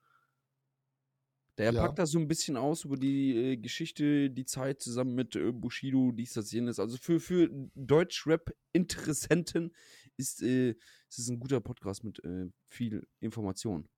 Der 1.57 1.73
Ja. 1.73 1.81
packt 1.81 1.97
da 1.97 2.05
so 2.05 2.19
ein 2.19 2.27
bisschen 2.27 2.55
aus 2.55 2.85
über 2.85 2.97
die 2.97 3.35
äh, 3.35 3.57
Geschichte, 3.57 4.29
die 4.29 4.45
Zeit 4.45 4.79
zusammen 4.79 5.15
mit 5.15 5.35
äh, 5.35 5.51
Bushido, 5.51 6.11
dies, 6.11 6.33
das, 6.33 6.51
jenes. 6.51 6.79
Also 6.79 6.97
für, 6.97 7.19
für 7.19 7.49
Deutsch-Rap-Interessenten 7.73 9.73
ist, 10.17 10.43
äh, 10.43 10.75
ist 11.09 11.17
es 11.19 11.29
ein 11.29 11.39
guter 11.39 11.59
Podcast 11.59 12.03
mit 12.03 12.23
äh, 12.23 12.47
viel 12.67 13.07
Information. 13.19 13.89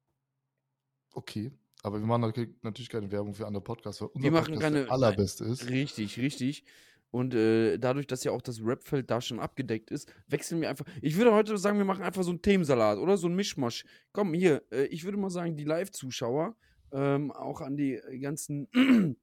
okay. 1.11 1.51
Aber 1.81 1.97
wir 1.97 2.05
machen 2.05 2.23
natürlich- 2.23 2.49
natürlich 2.61 2.89
keine 2.89 3.09
Werbung 3.09 3.33
für 3.33 3.47
andere 3.47 3.63
Podcasts, 3.63 4.01
weil 4.01 4.09
unser 4.09 4.21
Wir 4.25 4.31
machen 4.31 4.47
Podcast 4.47 4.61
keine- 4.63 4.83
der 4.83 4.91
allerbeste 4.91 5.45
ist. 5.45 5.69
Richtig, 5.69 6.17
richtig. 6.19 6.65
Und 7.11 7.33
äh, 7.33 7.77
dadurch, 7.79 8.05
dass 8.07 8.23
ja 8.23 8.31
auch 8.31 8.41
das 8.41 8.59
Rapfeld 8.63 9.09
da 9.09 9.19
schon 9.19 9.39
abgedeckt 9.39 9.89
ist, 9.89 10.11
wechseln 10.27 10.61
wir 10.61 10.69
einfach. 10.69 10.85
Ich 11.01 11.17
würde 11.17 11.33
heute 11.33 11.57
sagen, 11.57 11.77
wir 11.79 11.85
machen 11.85 12.03
einfach 12.03 12.21
so 12.23 12.29
einen 12.29 12.41
Themensalat 12.41 12.99
oder 12.99 13.17
so 13.17 13.25
einen 13.27 13.35
Mischmasch. 13.35 13.83
Komm, 14.11 14.33
hier, 14.33 14.61
äh, 14.71 14.85
ich 14.85 15.03
würde 15.05 15.17
mal 15.17 15.29
sagen, 15.31 15.57
die 15.57 15.63
Live-Zuschauer, 15.63 16.55
ähm, 16.91 17.31
auch 17.31 17.61
an 17.61 17.77
die 17.77 17.99
ganzen 18.21 18.67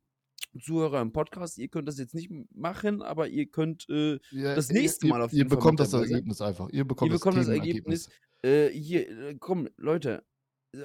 Zuhörer 0.61 1.01
im 1.03 1.12
Podcast, 1.12 1.59
ihr 1.59 1.68
könnt 1.68 1.87
das 1.87 1.99
jetzt 1.99 2.14
nicht 2.14 2.31
machen, 2.55 3.03
aber 3.03 3.29
ihr 3.29 3.46
könnt 3.46 3.87
äh, 3.88 4.18
Ja, 4.31 4.55
das 4.55 4.70
ihr- 4.70 4.81
nächste 4.81 5.07
ihr, 5.07 5.11
Mal 5.12 5.22
auf 5.22 5.33
Ihr 5.33 5.38
jeden 5.38 5.51
Fall 5.51 5.59
bekommt 5.59 5.79
mit 5.81 5.92
das. 5.92 5.94
Ergebnis 5.94 6.40
einfach. 6.40 6.68
Ihr 6.70 6.85
bekommt, 6.85 7.11
Ihr 7.12 7.18
bekommt 7.18 7.37
das 7.37 7.46
Themenergebnis. 7.46 8.09
Ergebnis. 8.42 8.72
Äh, 8.72 8.79
hier, 8.79 9.09
äh, 9.11 9.37
komm, 9.38 9.68
Leute, 9.77 10.25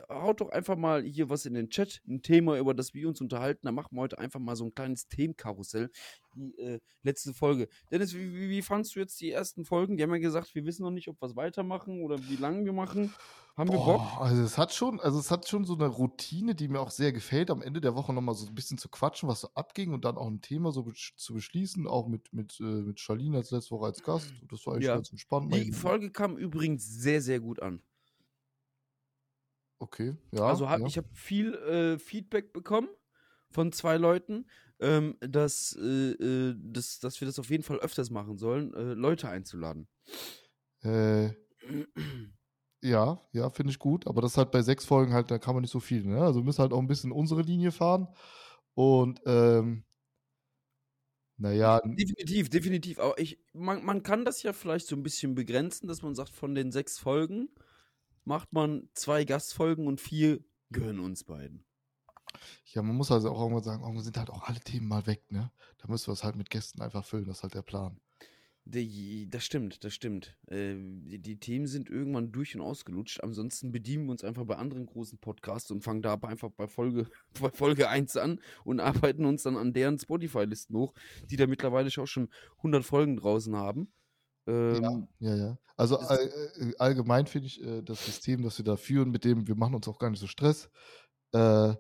haut 0.10 0.42
doch 0.42 0.50
einfach 0.50 0.76
mal 0.78 1.04
hier 1.04 1.30
was 1.30 1.46
in 1.46 1.54
den 1.54 1.70
Chat, 1.70 2.02
ein 2.08 2.22
Thema, 2.22 2.58
über 2.58 2.74
das 2.74 2.94
wir 2.94 3.08
uns 3.08 3.22
unterhalten. 3.22 3.62
Da 3.64 3.72
machen 3.72 3.96
wir 3.96 4.02
heute 4.02 4.18
einfach 4.20 4.40
mal 4.40 4.56
so 4.56 4.66
ein 4.66 4.74
kleines 4.74 5.08
Themenkarussell. 5.08 5.90
Die 6.36 6.58
äh, 6.60 6.80
letzte 7.04 7.34
Folge. 7.34 7.68
Dennis, 7.92 8.14
wie, 8.14 8.34
wie, 8.34 8.50
wie 8.50 8.62
fandst 8.62 8.96
du 8.96 9.00
jetzt 9.00 9.20
die 9.20 9.32
ersten 9.32 9.66
Folgen? 9.66 9.98
Die 9.98 10.04
haben 10.04 10.12
ja 10.14 10.20
gesagt, 10.20 10.56
wir 10.56 10.66
wissen 10.66 10.84
noch 10.84 10.92
nicht, 10.92 11.10
ob 11.10 11.22
wir 11.22 11.28
es 11.28 11.36
weitermachen 11.36 12.02
oder 12.02 12.18
wie 12.30 12.38
lange 12.38 12.64
wir 12.64 12.74
machen. 12.74 13.14
Haben 13.58 13.70
wir 13.70 13.76
Bock? 13.76 13.98
Boah, 13.98 14.22
also 14.22 14.42
es 14.42 14.58
hat 14.58 14.74
schon, 14.74 15.02
also 15.02 15.20
es 15.20 15.30
hat 15.30 15.46
schon 15.50 15.66
so 15.66 15.76
eine 15.76 15.88
Routine, 15.88 16.56
die 16.56 16.70
mir 16.70 16.80
auch 16.80 16.90
sehr 16.90 17.12
gefällt, 17.12 17.52
am 17.52 17.62
Ende 17.62 17.82
der 17.82 17.96
Woche 17.96 18.14
nochmal 18.14 18.34
so 18.36 18.48
ein 18.48 18.56
bisschen 18.56 18.78
zu 18.78 18.88
quatschen, 18.88 19.28
was 19.28 19.42
so 19.42 19.50
abging 19.56 19.92
und 19.94 20.06
dann 20.06 20.16
auch 20.16 20.28
ein 20.28 20.40
Thema 20.40 20.72
so 20.72 20.82
besch- 20.84 21.18
zu 21.18 21.34
beschließen, 21.34 21.86
auch 21.86 22.08
mit, 22.08 22.32
mit, 22.32 22.58
äh, 22.62 22.64
mit 22.64 23.02
Charlene 23.02 23.38
als 23.38 23.52
letzte 23.52 23.72
Woche 23.72 23.88
als 23.88 24.02
Gast. 24.02 24.32
Und 24.42 24.52
das 24.52 24.66
war 24.66 24.76
eigentlich 24.76 24.88
Ja. 24.88 24.96
ganz 24.96 25.12
entspannt. 25.12 25.54
Die 25.54 25.74
Folge 25.74 26.12
kam 26.12 26.38
übrigens 26.38 26.88
sehr, 26.88 27.22
sehr 27.22 27.42
gut 27.42 27.62
an. 27.62 27.82
Okay, 29.82 30.16
ja. 30.32 30.44
also 30.44 30.70
hab, 30.70 30.80
ja. 30.80 30.86
ich 30.86 30.98
habe 30.98 31.08
viel 31.12 31.56
äh, 31.56 31.98
Feedback 31.98 32.54
bekommen 32.54 32.88
von 33.50 33.72
zwei 33.72 33.98
Leuten, 33.98 34.46
ähm, 34.80 35.18
dass, 35.22 35.76
äh, 35.82 36.12
äh, 36.12 36.56
dass, 36.56 37.00
dass 37.00 37.20
wir 37.20 37.26
das 37.26 37.40
auf 37.40 37.50
jeden 37.50 37.64
Fall 37.64 37.80
öfters 37.80 38.12
machen 38.12 38.38
sollen, 38.38 38.76
äh, 38.76 38.94
Leute 38.94 39.28
einzuladen. 39.28 39.88
Äh, 40.84 41.30
ja, 42.84 43.20
ja, 43.32 43.50
finde 43.50 43.72
ich 43.72 43.80
gut. 43.80 44.06
Aber 44.06 44.22
das 44.22 44.34
ist 44.34 44.38
halt 44.38 44.52
bei 44.52 44.62
sechs 44.62 44.86
Folgen 44.86 45.14
halt, 45.14 45.32
da 45.32 45.40
kann 45.40 45.56
man 45.56 45.62
nicht 45.62 45.72
so 45.72 45.80
viel, 45.80 46.06
ne? 46.06 46.22
Also 46.22 46.42
wir 46.42 46.46
müssen 46.46 46.62
halt 46.62 46.74
auch 46.74 46.80
ein 46.80 46.88
bisschen 46.88 47.12
unsere 47.12 47.42
Linie 47.42 47.72
fahren. 47.72 48.08
Und 48.76 49.20
ähm, 49.26 49.84
naja, 51.38 51.82
Definitiv, 51.84 52.52
definitiv. 52.52 53.00
Aber 53.00 53.18
ich, 53.18 53.40
man, 53.54 53.84
man 53.84 54.04
kann 54.04 54.26
das 54.26 54.44
ja 54.44 54.54
vielleicht 54.54 54.86
so 54.86 54.96
ein 54.96 55.02
bisschen 55.02 55.34
begrenzen, 55.34 55.88
dass 55.88 56.04
man 56.04 56.14
sagt, 56.14 56.30
von 56.30 56.54
den 56.54 56.72
sechs 56.72 57.00
Folgen 57.00 57.50
macht 58.24 58.54
man 58.54 58.90
zwei 58.94 59.26
Gastfolgen 59.26 59.88
und 59.88 60.00
vier 60.02 60.44
gehören 60.72 61.00
uns 61.00 61.24
beiden. 61.24 61.66
ja, 62.66 62.82
man 62.82 62.96
muss 62.96 63.12
also 63.12 63.30
auch 63.30 63.42
irgendwann 63.42 63.64
sagen, 63.64 63.82
irgendwann 63.84 64.04
sind 64.04 64.18
halt 64.18 64.30
auch 64.30 64.44
alle 64.44 64.60
Themen 64.60 64.88
mal 64.88 65.06
weg, 65.08 65.32
ne? 65.32 65.52
Da 65.80 65.88
müssen 65.88 66.08
wir 66.08 66.14
es 66.14 66.24
halt 66.24 66.36
mit 66.36 66.50
Gästen 66.50 66.82
einfach 66.82 67.06
füllen, 67.06 67.26
das 67.26 67.38
ist 67.38 67.44
halt 67.44 67.56
der 67.56 67.62
Plan. 67.62 68.00
Die, 68.66 69.28
das 69.28 69.44
stimmt, 69.44 69.84
das 69.84 69.94
stimmt. 69.94 70.38
Äh, 70.48 70.76
die, 70.78 71.20
die 71.20 71.40
Themen 71.40 71.66
sind 71.66 71.90
irgendwann 71.90 72.32
durch 72.32 72.56
und 72.56 72.62
ausgelutscht. 72.62 73.22
Ansonsten 73.24 73.72
bedienen 73.72 74.06
wir 74.06 74.12
uns 74.12 74.24
einfach 74.24 74.46
bei 74.46 74.56
anderen 74.56 74.86
großen 74.86 75.18
Podcasts 75.18 75.72
und 75.72 75.84
fangen 75.84 76.04
da 76.04 76.14
einfach 76.14 76.52
bei 76.52 76.68
Folge, 76.68 77.10
bei 77.42 77.50
Folge 77.50 77.90
1 77.90 78.18
an 78.18 78.40
und 78.64 78.80
arbeiten 78.80 79.26
uns 79.26 79.44
dann 79.44 79.58
an 79.58 79.74
deren 79.74 79.98
Spotify-Listen 79.98 80.78
hoch, 80.78 80.94
die 81.30 81.38
da 81.38 81.48
mittlerweile 81.48 81.90
auch 81.98 82.08
schon 82.08 82.30
100 82.58 82.86
Folgen 82.86 83.18
draußen 83.18 83.56
haben. 83.56 83.92
Ähm, 84.48 85.08
Ja, 85.20 85.36
ja. 85.36 85.58
Also 85.78 86.00
Es- 86.00 86.08
all, 86.08 86.20
äh, 86.60 86.74
allgemein 86.78 87.26
finde 87.28 87.48
ich 87.48 87.64
äh, 87.64 87.82
das 87.82 88.06
System, 88.06 88.42
das 88.44 88.58
wir 88.58 88.66
da 88.66 88.76
führen, 88.78 89.12
mit 89.12 89.24
dem 89.26 89.48
wir 89.48 89.56
machen 89.56 89.76
uns 89.76 89.88
auch 89.88 90.00
gar 90.00 90.10
nicht 90.10 90.20
so 90.20 90.28
Stress. 90.28 90.70
Äh, 91.34 91.76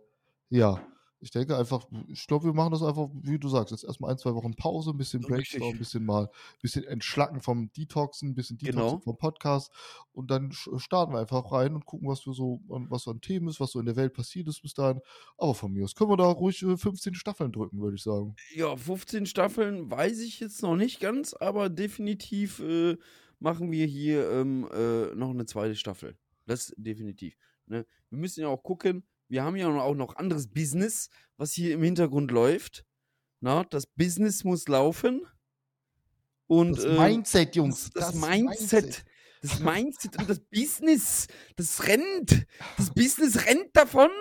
ja, 0.49 0.85
Ich 1.23 1.29
denke 1.31 1.55
einfach, 1.55 1.87
ich 2.07 2.25
glaube, 2.25 2.45
wir 2.45 2.53
machen 2.53 2.71
das 2.71 2.81
einfach, 2.81 3.07
wie 3.13 3.37
du 3.37 3.47
sagst, 3.47 3.71
jetzt 3.71 3.83
erstmal 3.83 4.11
ein, 4.11 4.17
zwei 4.17 4.33
Wochen 4.33 4.55
Pause, 4.55 4.89
ein 4.89 4.97
bisschen. 4.97 5.21
Brainstorm, 5.21 5.73
ein 5.73 5.77
bisschen 5.77 6.03
mal, 6.03 6.23
ein 6.25 6.59
bisschen 6.61 6.83
entschlacken 6.83 7.41
vom 7.41 7.71
Detoxen, 7.73 8.29
ein 8.29 8.35
bisschen 8.35 8.57
Detoxen 8.57 8.81
Genau. 8.81 8.99
vom 9.01 9.17
Podcast 9.17 9.71
und 10.13 10.31
dann 10.31 10.49
sch- 10.51 10.79
starten 10.79 11.13
wir 11.13 11.19
einfach 11.19 11.51
rein 11.51 11.75
und 11.75 11.85
gucken, 11.85 12.07
was 12.07 12.25
wir 12.25 12.33
so, 12.33 12.61
was 12.67 13.03
so 13.03 13.11
an 13.11 13.21
Themen 13.21 13.47
ist, 13.49 13.59
was 13.59 13.71
so 13.71 13.79
in 13.79 13.85
der 13.85 13.95
Welt 13.95 14.13
passiert 14.13 14.47
ist 14.47 14.61
bis 14.63 14.73
dahin. 14.73 14.99
Aber 15.37 15.53
von 15.53 15.71
mir 15.71 15.83
aus 15.83 15.93
können 15.93 16.09
wir 16.09 16.17
da 16.17 16.25
ruhig 16.25 16.63
äh, 16.63 16.75
15 16.75 17.13
Staffeln 17.13 17.51
drücken, 17.51 17.79
würde 17.81 17.95
ich 17.97 18.03
sagen. 18.03 18.35
Ja, 18.55 18.75
15 18.75 19.27
Staffeln 19.27 19.91
weiß 19.91 20.19
ich 20.21 20.39
jetzt 20.39 20.61
noch 20.63 20.75
nicht 20.75 20.99
ganz, 20.99 21.33
aber 21.35 21.69
definitiv 21.69 22.59
äh, 22.61 22.97
machen 23.39 23.71
wir 23.71 23.85
hier 23.85 24.29
ähm, 24.31 24.67
äh, 24.73 25.13
noch 25.13 25.29
eine 25.29 25.45
zweite 25.45 25.75
Staffel. 25.75 26.17
Das 26.47 26.73
definitiv. 26.77 27.35
Ne? 27.67 27.85
Wir 28.09 28.17
müssen 28.17 28.41
ja 28.41 28.47
auch 28.47 28.63
gucken, 28.63 29.03
wir 29.31 29.43
haben 29.43 29.55
ja 29.55 29.67
auch 29.69 29.95
noch 29.95 30.17
anderes 30.17 30.47
Business, 30.47 31.09
was 31.37 31.53
hier 31.53 31.73
im 31.73 31.83
Hintergrund 31.83 32.31
läuft. 32.31 32.85
Na, 33.39 33.63
das 33.63 33.87
Business 33.87 34.43
muss 34.43 34.67
laufen. 34.67 35.25
Und 36.47 36.77
Das 36.77 36.85
ähm, 36.85 36.97
Mindset, 36.97 37.55
Jungs. 37.55 37.89
das, 37.93 38.11
das 38.11 38.15
Mindset. 38.15 39.05
Das 39.41 39.59
Mindset 39.59 40.17
und 40.19 40.29
das 40.29 40.39
Business, 40.39 41.27
das 41.55 41.87
rennt. 41.87 42.45
Das 42.77 42.93
Business 42.93 43.45
rennt 43.47 43.75
davon. 43.75 44.11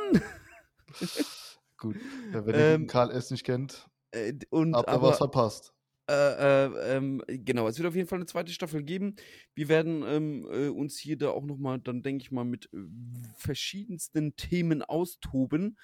Gut, 1.76 1.96
wenn 2.32 2.46
ihr 2.54 2.54
Ähm, 2.54 2.86
Karl 2.86 3.10
S. 3.10 3.30
nicht 3.30 3.44
kennt, 3.44 3.86
Äh, 4.12 4.34
und 4.50 4.74
habt 4.74 4.88
ihr 4.88 4.92
aber, 4.94 5.08
was 5.08 5.18
verpasst. 5.18 5.74
Äh, 6.10 6.64
äh, 6.64 6.96
ähm, 6.96 7.22
genau, 7.28 7.68
es 7.68 7.78
wird 7.78 7.86
auf 7.86 7.94
jeden 7.94 8.08
Fall 8.08 8.18
eine 8.18 8.26
zweite 8.26 8.50
Staffel 8.50 8.82
geben. 8.82 9.14
Wir 9.54 9.68
werden 9.68 10.02
ähm, 10.04 10.44
äh, 10.50 10.66
uns 10.66 10.98
hier 10.98 11.16
da 11.16 11.30
auch 11.30 11.44
nochmal, 11.44 11.78
dann 11.78 12.02
denke 12.02 12.22
ich 12.22 12.32
mal, 12.32 12.44
mit 12.44 12.68
äh, 12.72 12.78
verschiedensten 13.36 14.34
Themen 14.34 14.82
austoben. 14.82 15.78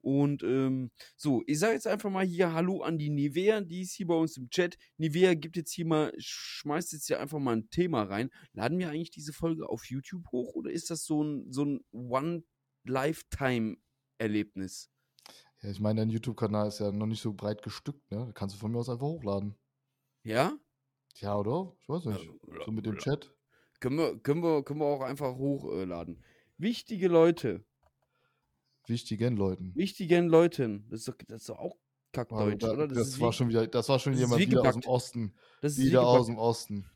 Und 0.00 0.42
ähm, 0.42 0.90
so, 1.16 1.44
ich 1.46 1.60
sage 1.60 1.74
jetzt 1.74 1.86
einfach 1.86 2.10
mal 2.10 2.26
hier 2.26 2.54
Hallo 2.54 2.82
an 2.82 2.98
die 2.98 3.10
Nivea, 3.10 3.60
die 3.60 3.82
ist 3.82 3.92
hier 3.92 4.08
bei 4.08 4.16
uns 4.16 4.36
im 4.36 4.50
Chat. 4.50 4.76
Nivea 4.96 5.34
gibt 5.34 5.56
jetzt 5.56 5.70
hier 5.72 5.86
mal, 5.86 6.12
schmeißt 6.18 6.92
jetzt 6.92 7.06
hier 7.06 7.20
einfach 7.20 7.38
mal 7.38 7.54
ein 7.54 7.70
Thema 7.70 8.02
rein. 8.02 8.30
Laden 8.54 8.80
wir 8.80 8.90
eigentlich 8.90 9.12
diese 9.12 9.32
Folge 9.32 9.68
auf 9.68 9.88
YouTube 9.88 10.26
hoch 10.32 10.56
oder 10.56 10.72
ist 10.72 10.90
das 10.90 11.04
so 11.04 11.22
ein, 11.22 11.52
so 11.52 11.64
ein 11.64 11.84
One-Lifetime-Erlebnis? 11.92 14.90
Ja, 15.62 15.70
ich 15.70 15.78
meine, 15.78 16.00
dein 16.00 16.10
YouTube-Kanal 16.10 16.66
ist 16.66 16.80
ja 16.80 16.90
noch 16.90 17.06
nicht 17.06 17.22
so 17.22 17.32
breit 17.32 17.62
bestückt, 17.62 18.10
ne? 18.10 18.26
Da 18.26 18.32
kannst 18.32 18.56
du 18.56 18.58
von 18.58 18.72
mir 18.72 18.78
aus 18.78 18.88
einfach 18.88 19.06
hochladen. 19.06 19.54
Ja? 20.22 20.58
Ja, 21.16 21.36
oder? 21.36 21.72
Ich 21.80 21.88
weiß 21.88 22.04
nicht. 22.06 22.30
So 22.64 22.72
mit 22.72 22.86
dem 22.86 22.98
Chat. 22.98 23.32
Können 23.80 23.98
wir, 23.98 24.18
können 24.18 24.42
wir, 24.42 24.62
können 24.62 24.80
wir 24.80 24.86
auch 24.86 25.02
einfach 25.02 25.36
hochladen. 25.36 26.22
Wichtige 26.56 27.08
Leute, 27.08 27.64
Wichtigen 28.88 29.36
Leuten. 29.36 29.74
wichtigen 29.74 30.28
Leuten, 30.28 30.86
das 30.88 31.00
ist 31.00 31.08
doch, 31.08 31.14
das 31.28 31.42
ist 31.42 31.48
doch 31.50 31.58
auch 31.58 31.76
Kackdeutsch, 32.12 32.62
da, 32.62 32.72
oder? 32.72 32.88
das, 32.88 33.08
ist 33.08 33.20
war 33.20 33.32
schon 33.32 33.48
wieder, 33.48 33.66
das 33.66 33.88
war 33.88 33.98
schon 33.98 34.12
das 34.12 34.20
jemand 34.22 34.40
wie 34.40 34.50
wieder 34.50 34.62
aus 34.62 34.74
dem. 34.74 34.82
Osten. 34.86 35.34
das 35.60 35.72
ist 35.72 35.78
wie 35.78 35.86
Wieder 35.88 36.06
aus 36.06 36.26
dem 36.26 36.38
Osten. 36.38 36.90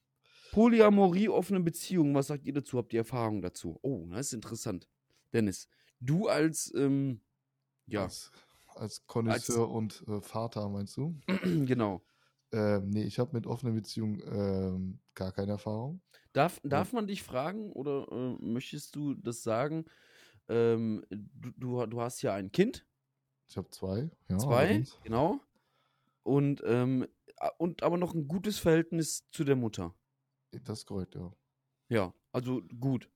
Polyamorie, 0.52 1.28
offene 1.28 1.60
Beziehung, 1.60 2.14
was 2.14 2.28
sagt 2.28 2.44
ihr 2.46 2.52
dazu? 2.52 2.78
Habt 2.78 2.92
ihr 2.92 3.00
Erfahrung 3.00 3.42
dazu? 3.42 3.78
Oh, 3.82 4.06
das 4.10 4.28
ist 4.28 4.32
interessant. 4.32 4.88
Dennis, 5.32 5.68
du 6.00 6.28
als, 6.28 6.72
ähm, 6.74 7.20
ja, 7.86 8.04
Als, 8.04 8.30
als 8.74 9.06
Connoisseur 9.06 9.70
und 9.70 10.02
äh, 10.08 10.20
Vater, 10.20 10.68
meinst 10.68 10.96
du? 10.96 11.18
genau. 11.66 12.02
Ähm, 12.52 12.90
nee, 12.90 13.04
ich 13.04 13.18
habe 13.18 13.32
mit 13.32 13.46
offener 13.46 13.72
Beziehung 13.72 14.20
ähm, 14.26 15.00
gar 15.14 15.32
keine 15.32 15.52
Erfahrung. 15.52 16.02
Darf, 16.32 16.60
darf 16.64 16.92
man 16.92 17.06
dich 17.06 17.22
fragen 17.22 17.72
oder 17.72 18.06
äh, 18.10 18.44
möchtest 18.44 18.96
du 18.96 19.14
das 19.14 19.42
sagen? 19.42 19.84
Ähm, 20.48 21.04
du, 21.10 21.50
du, 21.56 21.86
du 21.86 22.00
hast 22.00 22.22
ja 22.22 22.34
ein 22.34 22.52
Kind, 22.52 22.86
Ich 23.48 23.56
habe 23.56 23.70
zwei. 23.70 24.10
Ja, 24.28 24.38
zwei, 24.38 24.66
allerdings. 24.66 24.98
genau. 25.02 25.40
Und, 26.24 26.62
ähm, 26.66 27.06
und 27.58 27.82
aber 27.82 27.98
noch 27.98 28.14
ein 28.14 28.28
gutes 28.28 28.58
Verhältnis 28.58 29.28
zu 29.30 29.44
der 29.44 29.56
Mutter. 29.56 29.94
Das 30.64 30.80
ist 30.80 30.86
korrekt, 30.86 31.14
ja. 31.14 31.34
Ja, 31.88 32.14
also 32.32 32.62
gut. 32.80 33.10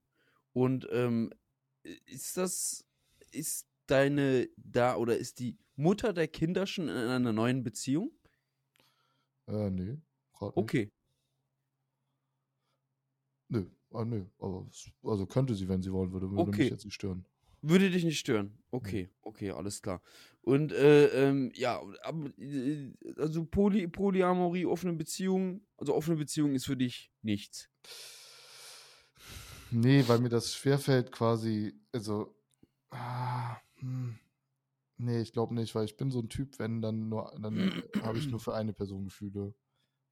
Und 0.53 0.87
ähm, 0.91 1.31
ist 2.05 2.37
das, 2.37 2.85
ist 3.31 3.67
deine 3.87 4.49
da 4.57 4.95
oder 4.97 5.17
ist 5.17 5.39
die 5.39 5.57
Mutter 5.75 6.13
der 6.13 6.27
Kinder 6.27 6.67
schon 6.67 6.89
in 6.89 6.95
einer 6.95 7.33
neuen 7.33 7.63
Beziehung? 7.63 8.11
Äh, 9.47 9.69
nee. 9.69 9.83
nicht. 9.83 10.01
Okay. 10.39 10.91
Nö, 13.49 13.65
ah, 13.91 14.05
nö. 14.05 14.25
Aber 14.39 14.67
also 15.03 15.25
könnte 15.25 15.55
sie, 15.55 15.67
wenn 15.67 15.81
sie 15.81 15.91
wollen 15.91 16.11
würde, 16.11 16.29
würde 16.29 16.43
Okay. 16.43 16.63
mich 16.63 16.71
jetzt 16.71 16.85
nicht 16.85 16.93
stören. 16.93 17.25
Würde 17.61 17.89
dich 17.89 18.03
nicht 18.03 18.19
stören. 18.19 18.57
Okay, 18.69 19.09
okay, 19.21 19.49
alles 19.51 19.81
klar. 19.81 20.01
Und 20.41 20.71
äh, 20.71 21.07
ähm, 21.07 21.51
ja, 21.55 21.81
aber, 22.03 22.29
äh, 22.37 22.93
also 23.17 23.45
Poly, 23.45 23.87
Polyamorie, 23.87 24.65
offene 24.65 24.93
Beziehung, 24.93 25.65
also 25.77 25.95
offene 25.95 26.17
Beziehung 26.17 26.53
ist 26.53 26.65
für 26.65 26.77
dich 26.77 27.11
nichts. 27.23 27.69
Nee, 29.71 30.03
weil 30.07 30.19
mir 30.19 30.29
das 30.29 30.55
schwerfällt 30.55 31.11
quasi, 31.11 31.73
also, 31.91 32.35
ah, 32.91 33.57
hm, 33.79 34.17
nee, 34.97 35.21
ich 35.21 35.33
glaube 35.33 35.53
nicht, 35.55 35.73
weil 35.75 35.85
ich 35.85 35.97
bin 35.97 36.11
so 36.11 36.19
ein 36.19 36.29
Typ, 36.29 36.59
wenn 36.59 36.81
dann 36.81 37.09
nur, 37.09 37.33
dann 37.41 37.71
habe 38.01 38.19
ich 38.19 38.31
nur 38.31 38.39
für 38.39 38.53
eine 38.55 38.73
Person 38.73 39.05
Gefühle. 39.05 39.53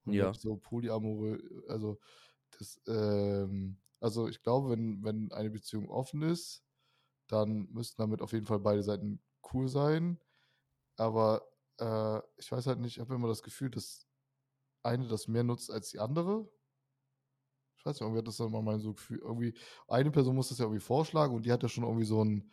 Und 0.05 0.15
Ja. 0.15 0.33
so 0.37 0.57
Polyamore, 0.57 1.39
also, 1.69 1.99
das, 2.59 2.81
ähm, 2.87 3.79
also 4.01 4.27
ich 4.27 4.41
glaube, 4.43 4.71
wenn, 4.71 5.03
wenn 5.03 5.31
eine 5.33 5.49
Beziehung 5.51 5.89
offen 5.89 6.21
ist, 6.23 6.63
dann 7.27 7.67
müssten 7.71 8.01
damit 8.01 8.21
auf 8.21 8.33
jeden 8.33 8.45
Fall 8.47 8.59
beide 8.59 8.83
Seiten 8.83 9.21
cool 9.53 9.67
sein. 9.69 10.19
Aber 10.97 11.43
äh, 11.79 12.19
ich 12.37 12.51
weiß 12.51 12.67
halt 12.67 12.79
nicht, 12.79 12.97
ich 12.97 13.01
habe 13.01 13.15
immer 13.15 13.27
das 13.29 13.43
Gefühl, 13.43 13.71
dass 13.71 14.07
eine 14.83 15.07
das 15.07 15.27
mehr 15.27 15.43
nutzt 15.43 15.71
als 15.71 15.89
die 15.91 15.99
andere. 15.99 16.49
Ich 17.77 17.85
weiß 17.85 17.95
nicht, 17.95 18.01
irgendwie 18.01 18.19
hat 18.19 18.27
das 18.27 18.37
dann 18.37 18.51
mal 18.51 18.61
mein 18.61 18.79
so 18.79 18.93
Gefühl, 18.93 19.19
irgendwie, 19.19 19.53
eine 19.87 20.11
Person 20.11 20.35
muss 20.35 20.49
das 20.49 20.57
ja 20.57 20.65
irgendwie 20.65 20.81
vorschlagen 20.81 21.35
und 21.35 21.45
die 21.45 21.51
hat 21.51 21.61
ja 21.63 21.69
schon 21.69 21.83
irgendwie 21.83 22.05
so 22.05 22.23
ein, 22.23 22.51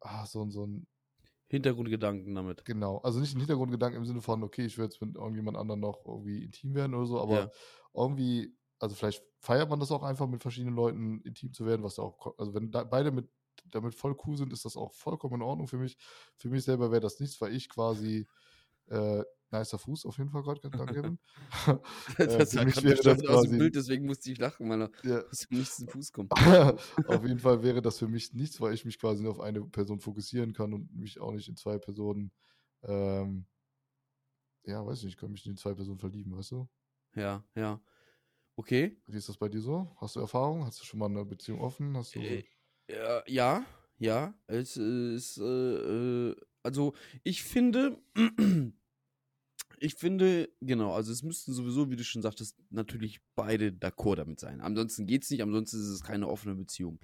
ah, 0.00 0.26
so 0.26 0.42
ein, 0.42 0.50
so 0.50 0.66
ein, 0.66 0.86
Hintergrundgedanken 1.54 2.34
damit. 2.34 2.64
genau, 2.64 2.98
also 2.98 3.20
nicht 3.20 3.32
einen 3.32 3.40
Hintergrundgedanken 3.40 3.98
im 4.00 4.06
Sinne 4.06 4.22
von, 4.22 4.42
okay, 4.42 4.64
ich 4.64 4.78
will 4.78 4.84
jetzt 4.86 5.00
mit 5.02 5.16
irgendjemand 5.16 5.56
anderem 5.56 5.80
noch 5.80 6.04
irgendwie 6.06 6.42
intim 6.44 6.74
werden 6.74 6.94
oder 6.94 7.06
so, 7.06 7.20
aber 7.20 7.46
Ja. 7.46 7.50
irgendwie, 7.92 8.56
also 8.78 8.94
vielleicht 8.94 9.22
feiert 9.40 9.68
man 9.68 9.80
das 9.80 9.92
auch 9.92 10.02
einfach 10.02 10.26
mit 10.26 10.42
verschiedenen 10.42 10.74
Leuten 10.76 11.20
intim 11.22 11.52
zu 11.52 11.66
werden, 11.66 11.82
was 11.82 11.98
ja 11.98 12.04
auch, 12.04 12.38
also 12.38 12.54
wenn 12.54 12.70
da 12.70 12.84
beide 12.84 13.10
mit 13.12 13.28
damit 13.66 13.94
voll 13.94 14.16
cool 14.26 14.36
sind, 14.36 14.52
ist 14.52 14.64
das 14.64 14.76
auch 14.76 14.92
vollkommen 14.94 15.36
in 15.36 15.42
Ordnung 15.42 15.68
für 15.68 15.78
mich. 15.78 15.96
Für 16.36 16.48
mich 16.48 16.64
selber 16.64 16.90
wäre 16.90 17.00
das 17.00 17.20
nichts, 17.20 17.40
weil 17.40 17.54
ich 17.54 17.68
quasi 17.68 18.28
äh, 18.88 19.22
nicer 19.50 19.78
Fuß 19.78 20.06
auf 20.06 20.18
jeden 20.18 20.30
Fall 20.30 20.42
gerade, 20.42 20.60
danke 20.70 20.94
Kevin. 20.94 21.18
Äh, 22.18 22.26
Das 22.26 22.54
war 22.56 22.64
mich 22.64 22.74
gerade 22.74 22.88
wäre 22.88 23.02
das 23.02 23.24
aus 23.26 23.42
dem 23.42 23.58
Bild, 23.58 23.74
deswegen 23.74 24.06
musste 24.06 24.30
ich 24.30 24.38
lachen, 24.38 24.68
weil 24.68 24.82
er 24.82 24.90
ja, 25.04 25.22
aus 25.30 25.46
dem 25.48 25.64
zu 25.64 25.86
Fuß 25.88 26.12
kommt. 26.12 26.32
auf 27.06 27.22
jeden 27.24 27.38
Fall 27.38 27.62
wäre 27.62 27.82
das 27.82 27.98
für 27.98 28.08
mich 28.08 28.32
nichts, 28.32 28.60
weil 28.60 28.74
ich 28.74 28.84
mich 28.84 28.98
quasi 28.98 29.22
nur 29.22 29.32
auf 29.32 29.40
eine 29.40 29.62
Person 29.62 30.00
fokussieren 30.00 30.52
kann 30.52 30.72
und 30.72 30.94
mich 30.94 31.20
auch 31.20 31.32
nicht 31.32 31.48
in 31.48 31.56
zwei 31.56 31.78
Personen, 31.78 32.32
ähm, 32.82 33.46
ja, 34.64 34.84
weiß 34.84 35.02
nicht, 35.02 35.12
ich 35.14 35.16
kann 35.16 35.30
mich 35.30 35.44
nicht 35.44 35.52
in 35.52 35.56
zwei 35.56 35.74
Personen 35.74 35.98
verlieben, 35.98 36.36
weißt 36.36 36.52
du? 36.52 36.68
Ja, 37.14 37.44
ja. 37.54 37.80
Okay. 38.56 38.96
Wie 39.06 39.16
ist 39.18 39.28
das 39.28 39.36
bei 39.36 39.48
dir 39.48 39.60
so? 39.60 39.94
Hast 40.00 40.16
du 40.16 40.20
Erfahrung? 40.20 40.64
Hast 40.64 40.80
du 40.80 40.84
schon 40.84 40.98
mal 41.00 41.06
eine 41.06 41.24
Beziehung 41.24 41.60
offen? 41.60 41.96
Hast 41.96 42.14
du 42.14 42.20
Äh, 42.20 42.44
Ja, 42.88 43.22
ja, 43.26 43.66
ja. 43.98 44.34
Es 44.46 44.76
ist, 44.76 45.38
äh, 45.38 45.44
äh, 46.30 46.36
also 46.64 46.94
ich 47.22 47.42
finde, 47.44 48.02
ich 49.78 49.94
finde, 49.94 50.48
genau, 50.60 50.94
also 50.94 51.12
es 51.12 51.22
müssten 51.22 51.52
sowieso, 51.52 51.90
wie 51.90 51.96
du 51.96 52.04
schon 52.04 52.22
sagtest, 52.22 52.56
natürlich 52.70 53.20
beide 53.34 53.70
d'accord 53.70 54.16
damit 54.16 54.40
sein. 54.40 54.60
Ansonsten 54.60 55.06
geht's 55.06 55.30
nicht, 55.30 55.42
ansonsten 55.42 55.76
ist 55.78 55.88
es 55.88 56.02
keine 56.02 56.28
offene 56.28 56.54
Beziehung. 56.54 56.98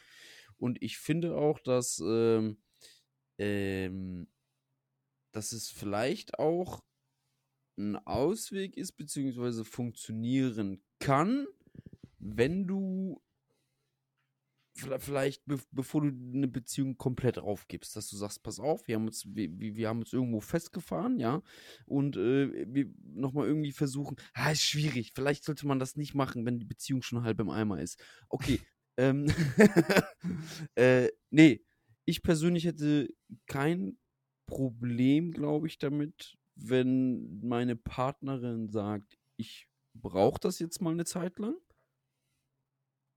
Und 0.57 0.83
ich 0.83 0.99
finde 0.99 1.37
auch, 1.37 1.59
dass, 1.61 2.03
ähm, 2.05 2.59
ähm, 3.39 4.29
dass 5.33 5.53
es 5.53 5.71
vielleicht 5.71 6.39
auch 6.39 6.83
ein 7.79 7.97
Ausweg 7.97 8.77
ist, 8.77 8.93
beziehungsweise 8.93 9.65
funktionieren 9.65 10.83
kann, 10.99 11.47
wenn 12.19 12.67
du 12.67 13.23
vielleicht, 14.75 15.45
be 15.47 15.59
bevor 15.73 16.03
du 16.03 16.09
eine 16.09 16.49
Beziehung 16.49 16.97
komplett 16.97 17.39
aufgibst, 17.39 17.97
dass 17.97 18.09
du 18.09 18.17
sagst, 18.17 18.43
pass 18.43 18.61
auf, 18.61 18.87
wir 18.87 18.97
haben 18.97 19.07
uns, 19.07 19.25
wir, 19.27 19.51
wir 19.59 19.89
haben 19.89 20.01
uns 20.01 20.13
irgendwo 20.13 20.41
festgefahren, 20.41 21.19
ja, 21.19 21.43
und 21.87 22.17
äh, 22.17 22.67
wir 22.73 22.91
nochmal 23.15 23.47
irgendwie 23.47 23.73
versuchen, 23.73 24.17
ah, 24.35 24.51
ist 24.51 24.63
schwierig, 24.63 25.13
vielleicht 25.15 25.45
sollte 25.45 25.67
man 25.67 25.79
das 25.79 25.97
nicht 25.97 26.15
machen, 26.15 26.47
wenn 26.47 26.59
die 26.59 26.65
Beziehung 26.65 27.03
schon 27.03 27.23
halb 27.23 27.41
im 27.41 27.51
Eimer 27.51 27.81
ist. 27.81 28.03
Okay, 28.29 28.61
ähm, 28.97 29.27
äh, 30.75 31.09
nee, 31.31 31.65
ich 32.05 32.23
persönlich 32.23 32.65
hätte 32.65 33.09
kein 33.47 33.99
Problem, 34.47 35.33
glaube 35.33 35.69
ich, 35.69 35.79
damit, 35.79 36.37
wenn 36.57 37.41
meine 37.41 37.77
Partnerin 37.77 38.69
sagt, 38.69 39.17
ich 39.37 39.69
brauche 39.95 40.41
das 40.41 40.59
jetzt 40.59 40.81
mal 40.81 40.93
eine 40.93 41.05
Zeit 41.05 41.39
lang. 41.39 41.57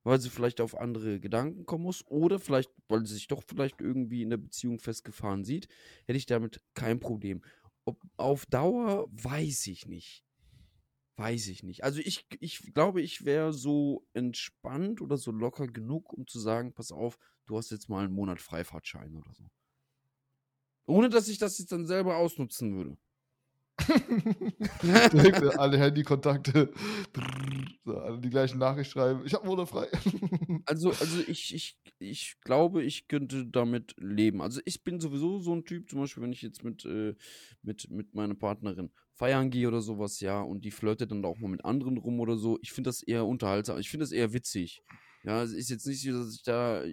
Weil 0.04 0.20
sie 0.20 0.30
vielleicht 0.30 0.62
auf 0.62 0.78
andere 0.78 1.20
Gedanken 1.20 1.66
kommen 1.66 1.84
muss 1.84 2.06
oder 2.08 2.40
vielleicht, 2.40 2.72
weil 2.88 3.06
sie 3.06 3.16
sich 3.16 3.28
doch 3.28 3.44
vielleicht 3.46 3.82
irgendwie 3.82 4.22
in 4.22 4.30
der 4.30 4.38
Beziehung 4.38 4.80
festgefahren 4.80 5.44
sieht, 5.44 5.68
hätte 6.06 6.18
ich 6.18 6.26
damit 6.26 6.62
kein 6.74 7.00
Problem. 7.00 7.42
Ob 7.86 8.02
auf 8.18 8.46
Dauer, 8.46 9.08
weiß 9.12 9.68
ich 9.68 9.88
nicht. 9.88 10.26
Weiß 11.16 11.48
ich 11.48 11.64
nicht. 11.64 11.84
Also 11.84 12.00
ich, 12.00 12.26
ich 12.40 12.74
glaube, 12.74 13.02
ich 13.02 13.24
wäre 13.24 13.54
so 13.54 14.08
entspannt 14.14 15.00
oder 15.00 15.18
so 15.18 15.32
locker 15.32 15.68
genug, 15.68 16.12
um 16.12 16.26
zu 16.26 16.40
sagen, 16.40 16.74
pass 16.74 16.92
auf, 16.92 17.20
du 17.46 17.58
hast 17.58 17.72
jetzt 17.72 17.88
mal 17.88 18.06
einen 18.06 18.14
Monat 18.14 18.42
Freifahrtschein 18.42 19.16
oder 19.16 19.34
so. 19.34 19.50
Ohne 20.86 21.10
dass 21.10 21.28
ich 21.28 21.38
das 21.38 21.60
jetzt 21.60 21.72
dann 21.72 21.86
selber 21.86 22.18
ausnutzen 22.18 22.76
würde. 22.76 22.98
Direkt 25.14 25.58
alle 25.58 25.78
Handykontakte, 25.78 26.72
alle 27.86 28.20
die 28.20 28.30
gleichen 28.30 28.60
Nachricht 28.60 28.92
schreiben. 28.92 29.22
Ich 29.26 29.34
habe 29.34 29.46
Monat 29.46 29.70
frei. 29.70 29.88
also, 30.66 30.90
also 30.90 31.22
ich, 31.28 31.54
ich, 31.54 31.78
ich 32.00 32.36
glaube, 32.42 32.84
ich 32.84 33.08
könnte 33.08 33.46
damit 33.46 33.96
leben. 33.98 34.42
Also 34.42 34.62
ich 34.66 34.84
bin 34.84 35.00
sowieso 35.00 35.40
so 35.40 35.54
ein 35.54 35.66
Typ, 35.66 35.90
zum 35.90 36.00
Beispiel, 36.00 36.24
wenn 36.24 36.34
ich 36.34 36.42
jetzt 36.42 36.64
mit, 36.64 36.86
äh, 36.86 37.16
mit, 37.62 37.90
mit 37.90 38.14
meiner 38.14 38.36
Partnerin 38.36 38.92
feiern 39.12 39.50
gehe 39.50 39.68
oder 39.68 39.82
sowas, 39.82 40.20
ja, 40.20 40.42
und 40.42 40.66
die 40.66 40.72
flirtet 40.72 41.12
dann 41.12 41.24
auch 41.26 41.38
mal 41.40 41.50
mit 41.50 41.66
anderen 41.66 41.98
rum 41.98 42.20
oder 42.20 42.38
so. 42.38 42.60
Ich 42.62 42.72
finde 42.72 42.90
das 42.90 43.04
eher 43.04 43.26
unterhaltsam. 43.26 43.78
Ich 43.80 43.90
finde 43.90 44.04
das 44.04 44.12
eher 44.12 44.34
witzig. 44.34 44.82
Ja, 45.24 45.44
es 45.44 45.54
ist 45.54 45.70
jetzt 45.70 45.88
nicht 45.88 46.02
so, 46.02 46.12
dass 46.12 46.36
ich 46.36 46.44
da 46.44 46.84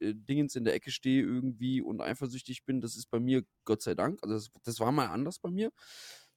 äh, 0.00 0.14
Dingens 0.14 0.56
in 0.56 0.64
der 0.64 0.74
Ecke 0.74 0.90
stehe 0.90 1.22
irgendwie 1.22 1.80
und 1.80 2.00
eifersüchtig 2.00 2.64
bin. 2.64 2.80
Das 2.80 2.96
ist 2.96 3.10
bei 3.10 3.20
mir, 3.20 3.44
Gott 3.64 3.82
sei 3.82 3.94
Dank, 3.94 4.18
also 4.22 4.34
das, 4.34 4.50
das 4.64 4.80
war 4.80 4.92
mal 4.92 5.06
anders 5.06 5.38
bei 5.38 5.50
mir. 5.50 5.70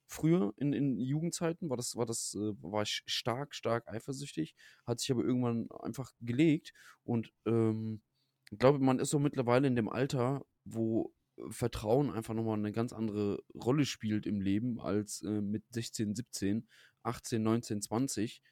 Früher 0.06 0.52
in, 0.56 0.72
in 0.72 0.98
Jugendzeiten 0.98 1.70
war 1.70 1.76
das, 1.76 1.96
war 1.96 2.06
das, 2.06 2.34
äh, 2.34 2.52
war 2.62 2.82
ich 2.82 3.02
stark, 3.06 3.54
stark 3.54 3.88
eifersüchtig, 3.88 4.54
hat 4.86 5.00
sich 5.00 5.10
aber 5.10 5.24
irgendwann 5.24 5.68
einfach 5.82 6.12
gelegt 6.20 6.72
und 7.04 7.32
ähm, 7.46 8.02
ich 8.50 8.58
glaube, 8.58 8.78
man 8.78 8.98
ist 8.98 9.10
so 9.10 9.18
mittlerweile 9.18 9.66
in 9.66 9.74
dem 9.74 9.88
Alter, 9.88 10.44
wo 10.64 11.12
Vertrauen 11.48 12.10
einfach 12.10 12.34
nochmal 12.34 12.58
eine 12.58 12.72
ganz 12.72 12.92
andere 12.92 13.42
Rolle 13.54 13.84
spielt 13.84 14.26
im 14.26 14.40
Leben 14.40 14.80
als 14.80 15.22
äh, 15.22 15.40
mit 15.40 15.64
16, 15.70 16.14
17, 16.14 16.68
18, 17.02 17.42
19, 17.42 17.82
20. 17.82 18.42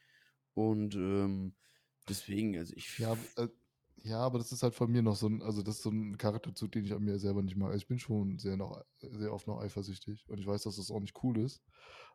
Und 0.55 0.95
ähm, 0.97 1.55
deswegen, 2.09 2.57
also 2.59 2.75
ich. 2.77 2.99
Ja, 2.99 3.17
äh, 3.37 3.49
ja, 4.05 4.19
aber 4.19 4.39
das 4.39 4.53
ist 4.53 4.63
halt 4.63 4.75
von 4.75 4.91
mir 4.91 5.03
noch 5.03 5.17
so 5.17 5.29
ein, 5.29 5.43
also 5.43 5.63
das 5.63 5.77
ist 5.77 5.83
so 5.83 5.91
ein 5.91 6.19
Charakterzug, 6.19 6.73
den 6.73 6.85
ich 6.85 6.93
an 6.93 7.03
mir 7.03 7.19
selber 7.19 7.43
nicht 7.43 7.57
mag. 7.57 7.69
Also 7.69 7.79
ich 7.79 7.87
bin 7.87 7.99
schon 7.99 8.39
sehr 8.39 8.57
noch, 8.57 8.83
sehr 8.99 9.33
oft 9.33 9.47
noch 9.47 9.61
eifersüchtig 9.61 10.29
und 10.29 10.39
ich 10.39 10.47
weiß, 10.47 10.63
dass 10.65 10.77
das 10.77 10.91
auch 10.91 11.01
nicht 11.01 11.23
cool 11.23 11.39
ist. 11.39 11.63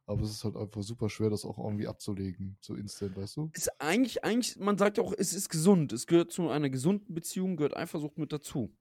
Aber 0.06 0.22
es 0.22 0.32
ist 0.32 0.44
halt 0.44 0.56
einfach 0.56 0.84
super 0.84 1.10
schwer, 1.10 1.30
das 1.30 1.46
auch 1.46 1.58
irgendwie 1.58 1.88
abzulegen, 1.88 2.58
so 2.62 2.76
instant, 2.76 3.18
weißt 3.18 3.38
du? 3.38 3.50
Ist 3.54 3.82
eigentlich, 3.82 4.24
eigentlich, 4.24 4.58
man 4.58 4.78
sagt 4.78 4.98
ja 4.98 5.04
auch, 5.04 5.14
es 5.18 5.34
ist 5.34 5.50
gesund. 5.50 5.92
Es 5.92 6.08
gehört 6.08 6.32
zu 6.32 6.50
einer 6.50 6.70
gesunden 6.70 7.14
Beziehung, 7.14 7.58
gehört 7.58 7.76
Eifersucht 7.76 8.18
mit 8.18 8.32
dazu. 8.32 8.74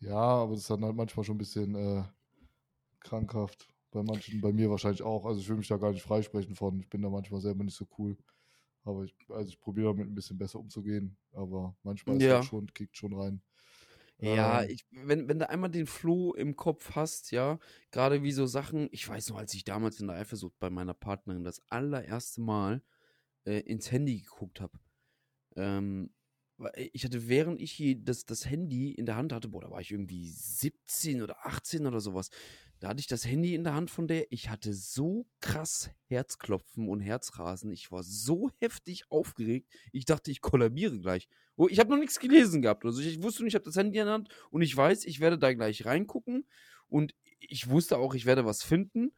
Ja, 0.00 0.16
aber 0.16 0.52
das 0.52 0.62
ist 0.62 0.70
dann 0.70 0.84
halt 0.84 0.96
manchmal 0.96 1.24
schon 1.24 1.36
ein 1.36 1.38
bisschen 1.38 1.74
äh, 1.74 2.04
krankhaft. 3.00 3.68
Bei 3.90 4.02
manchen, 4.02 4.40
bei 4.40 4.52
mir 4.52 4.70
wahrscheinlich 4.70 5.02
auch. 5.02 5.24
Also 5.24 5.40
ich 5.40 5.48
will 5.48 5.56
mich 5.56 5.68
da 5.68 5.78
gar 5.78 5.92
nicht 5.92 6.02
freisprechen 6.02 6.54
von. 6.54 6.78
Ich 6.80 6.88
bin 6.88 7.02
da 7.02 7.08
manchmal 7.08 7.40
selber 7.40 7.64
nicht 7.64 7.76
so 7.76 7.86
cool. 7.98 8.16
Aber 8.84 9.04
ich, 9.04 9.14
also 9.28 9.48
ich 9.48 9.60
probiere 9.60 9.88
damit 9.88 10.08
ein 10.08 10.14
bisschen 10.14 10.38
besser 10.38 10.58
umzugehen. 10.58 11.16
Aber 11.32 11.76
manchmal 11.82 12.16
ist 12.16 12.22
ja. 12.22 12.42
schon, 12.42 12.72
kickt 12.72 12.96
schon 12.96 13.14
rein. 13.14 13.42
Ja, 14.20 14.62
ähm, 14.62 14.70
ich, 14.70 14.84
wenn, 14.90 15.28
wenn 15.28 15.38
du 15.38 15.48
einmal 15.48 15.70
den 15.70 15.86
Floh 15.86 16.34
im 16.34 16.56
Kopf 16.56 16.96
hast, 16.96 17.30
ja, 17.30 17.58
gerade 17.90 18.22
wie 18.22 18.32
so 18.32 18.46
Sachen, 18.46 18.88
ich 18.90 19.08
weiß 19.08 19.28
noch, 19.30 19.38
als 19.38 19.54
ich 19.54 19.64
damals 19.64 20.00
in 20.00 20.08
der 20.08 20.16
Eifersucht 20.16 20.58
bei 20.58 20.70
meiner 20.70 20.94
Partnerin 20.94 21.44
das 21.44 21.62
allererste 21.68 22.40
Mal 22.40 22.82
äh, 23.44 23.60
ins 23.60 23.92
Handy 23.92 24.20
geguckt 24.20 24.60
habe. 24.60 24.78
Ähm, 25.56 26.10
ich 26.74 27.04
hatte, 27.04 27.28
während 27.28 27.60
ich 27.60 27.98
das, 28.00 28.26
das 28.26 28.48
Handy 28.48 28.90
in 28.92 29.06
der 29.06 29.16
Hand 29.16 29.32
hatte, 29.32 29.48
boah, 29.48 29.62
da 29.62 29.70
war 29.70 29.80
ich 29.80 29.92
irgendwie 29.92 30.28
17 30.28 31.22
oder 31.22 31.46
18 31.46 31.86
oder 31.86 32.00
sowas, 32.00 32.30
da 32.80 32.88
hatte 32.88 33.00
ich 33.00 33.06
das 33.08 33.26
Handy 33.26 33.54
in 33.54 33.64
der 33.64 33.74
Hand 33.74 33.90
von 33.90 34.06
der. 34.06 34.30
Ich 34.30 34.50
hatte 34.50 34.72
so 34.72 35.26
krass 35.40 35.90
Herzklopfen 36.06 36.88
und 36.88 37.00
Herzrasen. 37.00 37.72
Ich 37.72 37.90
war 37.90 38.04
so 38.04 38.50
heftig 38.58 39.10
aufgeregt. 39.10 39.68
Ich 39.92 40.04
dachte, 40.04 40.30
ich 40.30 40.40
kollabiere 40.40 40.98
gleich. 41.00 41.28
Oh, 41.56 41.66
ich 41.68 41.80
habe 41.80 41.90
noch 41.90 41.98
nichts 41.98 42.20
gelesen 42.20 42.62
gehabt. 42.62 42.84
Also 42.84 43.00
ich 43.00 43.20
wusste 43.20 43.42
nicht, 43.42 43.52
ich 43.52 43.54
habe 43.56 43.64
das 43.64 43.76
Handy 43.76 43.98
in 43.98 44.04
der 44.04 44.14
Hand 44.14 44.28
und 44.50 44.62
ich 44.62 44.76
weiß, 44.76 45.06
ich 45.06 45.18
werde 45.18 45.38
da 45.38 45.52
gleich 45.54 45.84
reingucken. 45.84 46.46
Und 46.86 47.14
ich 47.40 47.68
wusste 47.68 47.98
auch, 47.98 48.14
ich 48.14 48.26
werde 48.26 48.44
was 48.44 48.62
finden. 48.62 49.12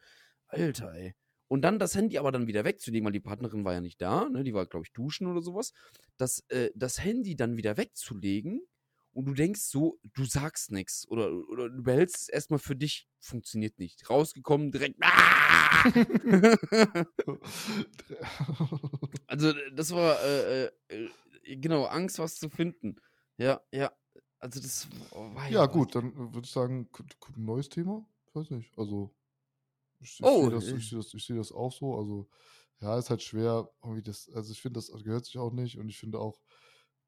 Alter, 0.46 0.94
ey. 0.94 1.14
Und 1.50 1.62
dann 1.62 1.80
das 1.80 1.96
Handy 1.96 2.16
aber 2.16 2.30
dann 2.30 2.46
wieder 2.46 2.64
wegzulegen, 2.64 3.04
weil 3.04 3.12
die 3.12 3.18
Partnerin 3.18 3.64
war 3.64 3.72
ja 3.72 3.80
nicht 3.80 4.00
da, 4.00 4.28
ne? 4.28 4.44
Die 4.44 4.54
war, 4.54 4.66
glaube 4.66 4.86
ich, 4.86 4.92
duschen 4.92 5.26
oder 5.26 5.42
sowas. 5.42 5.72
Das, 6.16 6.44
äh, 6.48 6.70
das 6.76 7.02
Handy 7.02 7.34
dann 7.34 7.56
wieder 7.56 7.76
wegzulegen 7.76 8.60
und 9.10 9.24
du 9.24 9.34
denkst 9.34 9.62
so, 9.62 9.98
du 10.14 10.24
sagst 10.24 10.70
nichts 10.70 11.08
oder, 11.08 11.32
oder 11.48 11.68
du 11.68 11.82
behältst 11.82 12.22
es 12.22 12.28
erstmal 12.28 12.60
für 12.60 12.76
dich, 12.76 13.08
funktioniert 13.18 13.80
nicht. 13.80 14.08
Rausgekommen, 14.08 14.70
direkt. 14.70 14.94
Ah! 15.00 15.82
also, 19.26 19.52
das 19.74 19.92
war, 19.92 20.22
äh, 20.22 20.66
äh, 20.66 21.08
genau, 21.56 21.86
Angst, 21.86 22.20
was 22.20 22.36
zu 22.36 22.48
finden. 22.48 22.94
Ja, 23.38 23.60
ja. 23.72 23.90
Also, 24.38 24.60
das 24.60 24.86
war 25.10 25.50
ja. 25.50 25.66
gut, 25.66 25.96
dann 25.96 26.32
würde 26.32 26.44
ich 26.44 26.52
sagen, 26.52 26.88
ein 26.96 27.44
neues 27.44 27.68
Thema. 27.68 28.06
Ich 28.28 28.36
weiß 28.36 28.50
nicht. 28.50 28.78
Also, 28.78 29.12
ich, 30.00 30.20
ich 30.20 30.26
oh, 30.26 30.42
sehe 30.42 30.50
das, 30.50 30.66
ich 30.66 30.88
seh 30.88 30.96
das, 30.96 31.10
seh 31.10 31.36
das 31.36 31.52
auch 31.52 31.72
so. 31.72 31.96
Also, 31.96 32.28
ja, 32.80 32.98
ist 32.98 33.10
halt 33.10 33.22
schwer, 33.22 33.70
irgendwie 33.82 34.02
das, 34.02 34.30
also 34.34 34.52
ich 34.52 34.60
finde, 34.60 34.78
das 34.78 34.90
gehört 35.04 35.26
sich 35.26 35.38
auch 35.38 35.52
nicht 35.52 35.78
und 35.78 35.88
ich 35.88 35.98
finde 35.98 36.18
auch, 36.18 36.40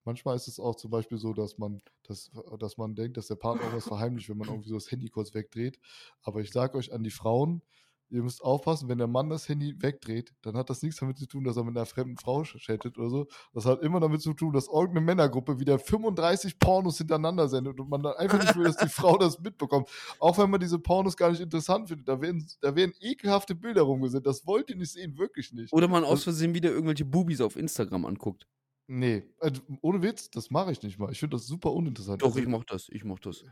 Manchmal 0.05 0.35
ist 0.35 0.49
es 0.49 0.59
auch 0.59 0.75
zum 0.75 0.91
Beispiel 0.91 1.19
so, 1.19 1.33
dass 1.33 1.59
man, 1.59 1.81
dass, 2.03 2.31
dass 2.59 2.77
man 2.77 2.95
denkt, 2.95 3.17
dass 3.17 3.29
der 3.29 3.37
Partner 3.37 3.69
auch 3.69 3.75
was 3.75 3.87
verheimlicht, 3.87 4.29
wenn 4.29 4.39
man 4.39 4.49
irgendwie 4.49 4.69
so 4.69 4.75
das 4.75 4.91
Handy 4.91 5.09
kurz 5.09 5.33
wegdreht. 5.35 5.79
Aber 6.23 6.41
ich 6.41 6.51
sage 6.51 6.77
euch 6.77 6.93
an 6.93 7.05
die 7.05 7.11
Frauen, 7.11 7.63
ihr 8.11 8.23
müsst 8.23 8.43
aufpassen, 8.43 8.89
wenn 8.89 8.99
der 8.99 9.07
Mann 9.07 9.31
das 9.31 9.49
Handy 9.49 9.75
wegdreht, 9.81 10.33
dann 10.43 10.57
hat 10.57 10.71
das 10.71 10.83
nichts 10.83 11.01
damit 11.01 11.17
zu 11.19 11.27
tun, 11.27 11.45
dass 11.45 11.57
er 11.57 11.65
mit 11.65 11.77
einer 11.77 11.87
fremden 11.87 12.17
Frau 12.17 12.43
chattet 12.43 12.99
oder 12.99 13.09
so. 13.09 13.27
Das 13.55 13.65
hat 13.65 13.83
immer 13.83 14.01
damit 14.01 14.21
zu 14.21 14.35
tun, 14.35 14.53
dass 14.53 14.69
irgendeine 14.69 15.01
Männergruppe 15.01 15.59
wieder 15.59 15.79
35 15.79 16.59
Pornos 16.59 16.99
hintereinander 16.99 17.49
sendet 17.49 17.81
und 17.81 17.89
man 17.89 18.03
dann 18.03 18.15
einfach 18.15 18.41
nicht 18.41 18.55
will, 18.57 18.65
dass 18.65 18.77
die 18.77 18.89
Frau 18.89 19.17
das 19.17 19.41
mitbekommt. 19.41 19.89
Auch 20.19 20.39
wenn 20.39 20.51
man 20.51 20.61
diese 20.61 20.79
Pornos 20.79 21.17
gar 21.17 21.31
nicht 21.31 21.41
interessant 21.41 21.89
findet. 21.89 22.09
Da 22.09 22.21
werden, 22.21 22.47
da 22.61 22.75
werden 22.77 22.93
ekelhafte 23.01 23.55
Bilder 23.55 23.83
rumgesendet. 23.83 24.27
Das 24.27 24.47
wollt 24.47 24.71
ihr 24.71 24.77
nicht 24.77 24.93
sehen, 24.93 25.17
wirklich 25.19 25.53
nicht. 25.53 25.73
Oder 25.73 25.89
man 25.89 26.05
aus 26.05 26.25
Versehen 26.25 26.55
wieder 26.55 26.71
irgendwelche 26.71 27.05
Bubis 27.05 27.41
auf 27.41 27.57
Instagram 27.57 28.05
anguckt. 28.05 28.47
Nee, 28.89 29.23
also, 29.39 29.63
ohne 29.81 30.03
Witz, 30.03 30.29
das 30.31 30.51
mache 30.51 30.73
ich 30.73 30.83
nicht 30.83 30.99
mal. 30.99 31.11
Ich 31.11 31.21
finde 31.21 31.37
das 31.37 31.47
super 31.47 31.73
uninteressant. 31.73 32.21
Doch, 32.21 32.29
also, 32.29 32.41
ich 32.41 32.47
mach 32.47 32.65
das, 32.65 32.89
ich 32.91 33.05
mach 33.05 33.19
das. 33.21 33.45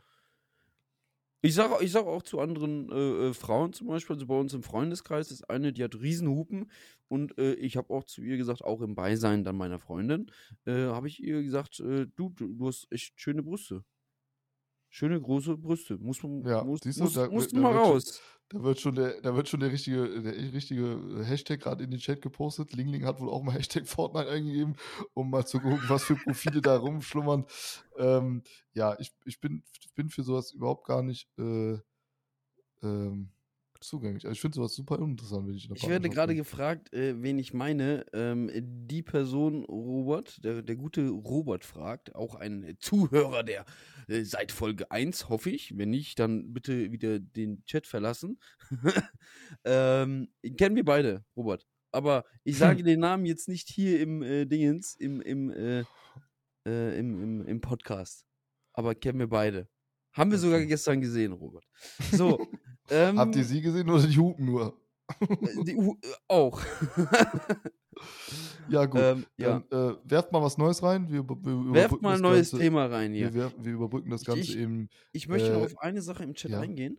Ich 1.42 1.54
sage 1.54 1.82
ich 1.82 1.90
sag 1.90 2.04
auch 2.06 2.22
zu 2.22 2.38
anderen 2.38 2.90
äh, 2.90 3.28
äh, 3.28 3.34
Frauen 3.34 3.72
zum 3.72 3.86
Beispiel, 3.86 4.14
also 4.14 4.26
bei 4.26 4.38
uns 4.38 4.52
im 4.52 4.62
Freundeskreis 4.62 5.30
ist 5.30 5.48
eine, 5.48 5.72
die 5.72 5.82
hat 5.82 5.94
Riesenhupen 5.94 6.70
und 7.08 7.38
äh, 7.38 7.54
ich 7.54 7.76
habe 7.76 7.92
auch 7.94 8.04
zu 8.04 8.20
ihr 8.20 8.36
gesagt, 8.36 8.62
auch 8.62 8.82
im 8.82 8.94
Beisein 8.94 9.42
dann 9.42 9.56
meiner 9.56 9.78
Freundin, 9.78 10.30
äh, 10.66 10.72
habe 10.72 11.08
ich 11.08 11.22
ihr 11.22 11.42
gesagt, 11.42 11.80
äh, 11.80 12.06
du, 12.14 12.28
du, 12.30 12.54
du 12.54 12.66
hast 12.66 12.86
echt 12.90 13.18
schöne 13.18 13.42
Brüste. 13.42 13.84
Schöne 14.92 15.20
große 15.20 15.56
Brüste. 15.56 15.98
Muss 15.98 16.22
man 16.22 16.44
ja, 16.44 16.64
muss, 16.64 16.80
du, 16.80 16.88
muss, 16.88 17.12
da, 17.12 17.28
musst 17.28 17.52
du 17.52 17.60
mal 17.60 17.72
raus. 17.72 18.20
Da 18.52 18.64
wird 18.64 18.80
schon 18.80 18.96
der, 18.96 19.20
da 19.20 19.36
wird 19.36 19.48
schon 19.48 19.60
der 19.60 19.70
richtige, 19.70 20.22
der 20.22 20.52
richtige 20.52 21.24
Hashtag 21.24 21.60
gerade 21.60 21.84
in 21.84 21.92
den 21.92 22.00
Chat 22.00 22.20
gepostet. 22.20 22.72
Lingling 22.72 23.04
hat 23.04 23.20
wohl 23.20 23.30
auch 23.30 23.44
mal 23.44 23.52
Hashtag 23.56 23.86
Fortnite 23.86 24.28
eingegeben, 24.28 24.76
um 25.14 25.30
mal 25.30 25.46
zu 25.46 25.60
gucken, 25.60 25.82
was 25.86 26.02
für 26.02 26.16
Profile 26.16 26.60
da 26.60 26.76
rumschlummern. 26.76 27.46
Ähm, 27.96 28.42
ja, 28.72 28.98
ich, 28.98 29.14
ich, 29.24 29.40
bin, 29.40 29.62
bin 29.94 30.10
für 30.10 30.24
sowas 30.24 30.50
überhaupt 30.50 30.84
gar 30.84 31.04
nicht 31.04 31.28
äh, 31.38 31.78
ähm, 32.82 33.30
zugänglich. 33.80 34.24
Also 34.24 34.32
ich 34.32 34.40
finde 34.40 34.56
sowas 34.56 34.74
super 34.74 34.98
uninteressant, 34.98 35.46
wenn 35.46 35.54
ich 35.54 35.68
in 35.68 35.76
Ich 35.76 35.88
werde 35.88 36.08
gerade 36.08 36.34
gefragt, 36.34 36.92
äh, 36.92 37.20
wen 37.22 37.38
ich 37.38 37.52
meine. 37.52 38.04
Ähm, 38.12 38.50
die 38.54 39.02
Person 39.02 39.64
Robert, 39.64 40.44
der, 40.44 40.62
der 40.62 40.76
gute 40.76 41.08
Robert 41.08 41.64
fragt, 41.64 42.14
auch 42.14 42.34
ein 42.34 42.76
Zuhörer, 42.78 43.42
der 43.42 43.64
äh, 44.08 44.22
seit 44.24 44.52
Folge 44.52 44.90
1, 44.90 45.28
hoffe 45.28 45.50
ich. 45.50 45.76
Wenn 45.76 45.90
nicht, 45.90 46.18
dann 46.18 46.52
bitte 46.52 46.92
wieder 46.92 47.18
den 47.18 47.64
Chat 47.64 47.86
verlassen. 47.86 48.38
ähm, 49.64 50.28
kennen 50.56 50.76
wir 50.76 50.84
beide, 50.84 51.24
Robert. 51.36 51.66
Aber 51.92 52.24
ich 52.44 52.58
sage 52.58 52.82
den 52.82 53.00
Namen 53.00 53.26
jetzt 53.26 53.48
nicht 53.48 53.68
hier 53.68 54.00
im 54.00 54.22
äh, 54.22 54.46
Dingens, 54.46 54.94
im, 54.94 55.20
im, 55.20 55.50
äh, 55.50 55.84
äh, 56.66 56.98
im, 56.98 57.22
im, 57.22 57.46
im 57.46 57.60
Podcast. 57.60 58.26
Aber 58.72 58.94
kennen 58.94 59.18
wir 59.18 59.28
beide. 59.28 59.68
Haben 60.12 60.32
wir 60.32 60.38
sogar 60.38 60.64
gestern 60.64 61.00
gesehen, 61.00 61.32
Robert. 61.32 61.64
So, 62.12 62.48
ähm, 62.90 63.18
Habt 63.18 63.36
ihr 63.36 63.44
sie 63.44 63.60
gesehen 63.60 63.88
oder 63.88 64.06
die 64.06 64.18
Hupen 64.18 64.46
nur? 64.46 64.76
Äh, 65.20 65.64
die 65.64 65.76
uh, 65.76 65.96
auch. 66.28 66.60
ja, 68.68 68.86
gut. 68.86 69.00
Ähm, 69.00 69.26
ja. 69.36 69.62
Dann, 69.70 69.94
äh, 69.94 69.96
werft 70.04 70.32
mal 70.32 70.42
was 70.42 70.58
Neues 70.58 70.82
rein. 70.82 71.10
Wir, 71.10 71.28
wir 71.28 71.74
werft 71.74 72.02
mal 72.02 72.16
ein 72.16 72.22
neues 72.22 72.50
Ganze, 72.50 72.64
Thema 72.64 72.86
rein 72.86 73.12
hier. 73.12 73.32
Wir, 73.34 73.52
wir, 73.58 73.72
überbrücken 73.72 74.10
das 74.10 74.24
Ganze 74.24 74.42
ich, 74.42 74.58
eben. 74.58 74.88
Ich 75.12 75.28
möchte 75.28 75.48
äh, 75.48 75.52
noch 75.52 75.62
auf 75.62 75.78
eine 75.78 76.02
Sache 76.02 76.24
im 76.24 76.34
Chat 76.34 76.52
ja. 76.52 76.60
eingehen. 76.60 76.98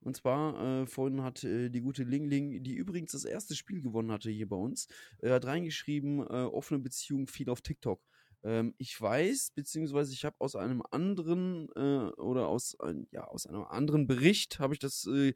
Und 0.00 0.16
zwar, 0.16 0.82
äh, 0.82 0.86
vorhin 0.86 1.22
hat 1.22 1.42
äh, 1.42 1.70
die 1.70 1.80
gute 1.80 2.04
Ling 2.04 2.28
Ling, 2.28 2.62
die 2.62 2.74
übrigens 2.74 3.12
das 3.12 3.24
erste 3.24 3.56
Spiel 3.56 3.82
gewonnen 3.82 4.12
hatte 4.12 4.30
hier 4.30 4.48
bei 4.48 4.56
uns, 4.56 4.86
äh, 5.20 5.30
hat 5.30 5.44
reingeschrieben, 5.44 6.20
äh, 6.20 6.44
offene 6.44 6.80
Beziehung 6.80 7.26
viel 7.26 7.50
auf 7.50 7.62
TikTok. 7.62 8.00
Ähm, 8.42 8.74
ich 8.78 9.00
weiß, 9.00 9.52
beziehungsweise 9.54 10.12
ich 10.12 10.24
habe 10.24 10.36
aus 10.38 10.56
einem 10.56 10.82
anderen 10.90 11.68
äh, 11.74 12.10
oder 12.20 12.48
aus, 12.48 12.78
ein, 12.80 13.08
ja, 13.10 13.24
aus 13.24 13.46
einem 13.46 13.64
anderen 13.64 14.06
Bericht 14.06 14.58
habe 14.60 14.74
ich 14.74 14.80
das 14.80 15.06
äh, 15.06 15.34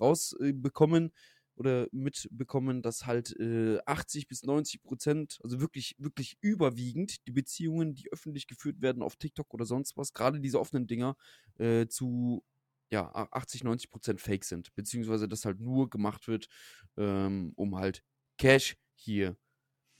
rausbekommen 0.00 1.12
oder 1.56 1.88
mitbekommen, 1.92 2.80
dass 2.80 3.04
halt 3.06 3.38
äh, 3.38 3.78
80 3.84 4.28
bis 4.28 4.44
90 4.44 4.82
Prozent, 4.82 5.38
also 5.42 5.60
wirklich, 5.60 5.94
wirklich 5.98 6.38
überwiegend 6.40 7.26
die 7.26 7.32
Beziehungen, 7.32 7.94
die 7.94 8.10
öffentlich 8.10 8.46
geführt 8.46 8.80
werden 8.80 9.02
auf 9.02 9.16
TikTok 9.16 9.52
oder 9.52 9.66
sonst 9.66 9.96
was, 9.98 10.14
gerade 10.14 10.40
diese 10.40 10.58
offenen 10.58 10.86
Dinger, 10.86 11.16
äh, 11.58 11.86
zu 11.86 12.42
ja, 12.90 13.12
80, 13.14 13.62
90 13.62 13.90
Prozent 13.90 14.20
fake 14.20 14.44
sind, 14.44 14.74
beziehungsweise 14.74 15.28
das 15.28 15.44
halt 15.44 15.60
nur 15.60 15.90
gemacht 15.90 16.26
wird, 16.28 16.48
ähm, 16.96 17.52
um 17.56 17.76
halt 17.76 18.02
Cash 18.38 18.76
hier 18.94 19.36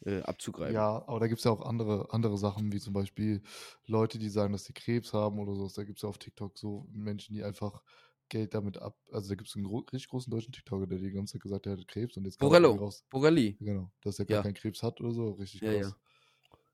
äh, 0.05 0.21
abzugreifen. 0.23 0.75
Ja, 0.75 1.03
aber 1.09 1.21
da 1.21 1.27
gibt 1.27 1.39
es 1.39 1.45
ja 1.45 1.51
auch 1.51 1.63
andere, 1.63 2.13
andere 2.13 2.37
Sachen, 2.39 2.71
wie 2.73 2.81
zum 2.81 2.93
Beispiel 2.93 3.43
Leute, 3.87 4.19
die 4.19 4.29
sagen, 4.29 4.53
dass 4.53 4.65
sie 4.67 4.73
Krebs 4.75 5.13
haben 5.15 5.39
oder 5.39 5.55
so. 5.55 5.69
Da 5.75 5.85
gibt 5.85 5.99
es 5.99 6.03
ja 6.03 6.09
auf 6.09 6.19
TikTok 6.19 6.59
so 6.59 6.87
Menschen, 6.93 7.35
die 7.35 7.43
einfach 7.43 7.83
Geld 8.29 8.55
damit 8.55 8.77
ab. 8.79 8.97
Also 9.11 9.31
da 9.31 9.35
gibt 9.37 9.49
es 9.49 9.57
einen 9.57 9.65
gro 9.65 9.79
richtig 9.93 10.09
großen 10.11 10.31
deutschen 10.31 10.53
TikToker, 10.53 10.87
der 10.87 10.99
die 10.99 11.11
ganze 11.13 11.33
Zeit 11.35 11.43
gesagt 11.43 11.67
hat, 11.67 11.73
er 11.73 11.79
hat 11.79 11.89
Krebs 11.89 12.17
und 12.17 12.25
jetzt 12.25 12.41
Borello, 12.41 12.73
raus. 12.79 13.05
Borelli. 13.11 13.59
Genau, 13.59 13.91
dass 14.03 14.19
er 14.19 14.27
gar 14.27 14.37
Ja. 14.37 14.43
keinen 14.43 14.55
Krebs 14.55 14.83
hat 14.83 15.01
oder 15.01 15.13
so. 15.13 15.33
Richtig 15.33 15.63
Ja, 15.63 15.71
krass. 15.81 15.95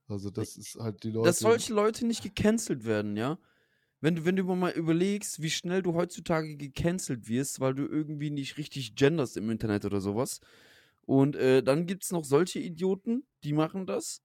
Also 0.09 0.31
das 0.31 0.57
ist 0.57 0.77
halt 0.77 1.03
die 1.05 1.11
Leute. 1.11 1.29
Dass 1.29 1.39
solche 1.41 1.75
Leute 1.75 2.07
nicht 2.07 2.23
gecancelt 2.23 2.85
werden, 2.85 3.17
ja? 3.17 3.39
Wenn 4.01 4.17
du, 4.17 4.25
wenn 4.27 4.37
du 4.37 4.45
mal 4.45 4.73
überlegst, 4.73 5.43
wie 5.43 5.51
schnell 5.51 5.83
du 5.83 5.95
heutzutage 5.95 6.57
gecancelt 6.57 7.29
wirst, 7.29 7.61
weil 7.61 7.75
du 7.75 7.87
irgendwie 7.87 8.31
nicht 8.31 8.59
richtig 8.59 8.95
genderst 8.97 9.37
im 9.37 9.51
Internet 9.51 9.85
oder 9.85 10.01
sowas. 10.01 10.41
Und 11.07 11.37
äh, 11.37 11.63
dann 11.63 11.87
gibt 11.87 12.05
es 12.05 12.13
noch 12.13 12.25
solche 12.25 12.59
Idioten, 12.59 13.27
die 13.45 13.53
machen 13.53 13.87
das. 13.87 14.23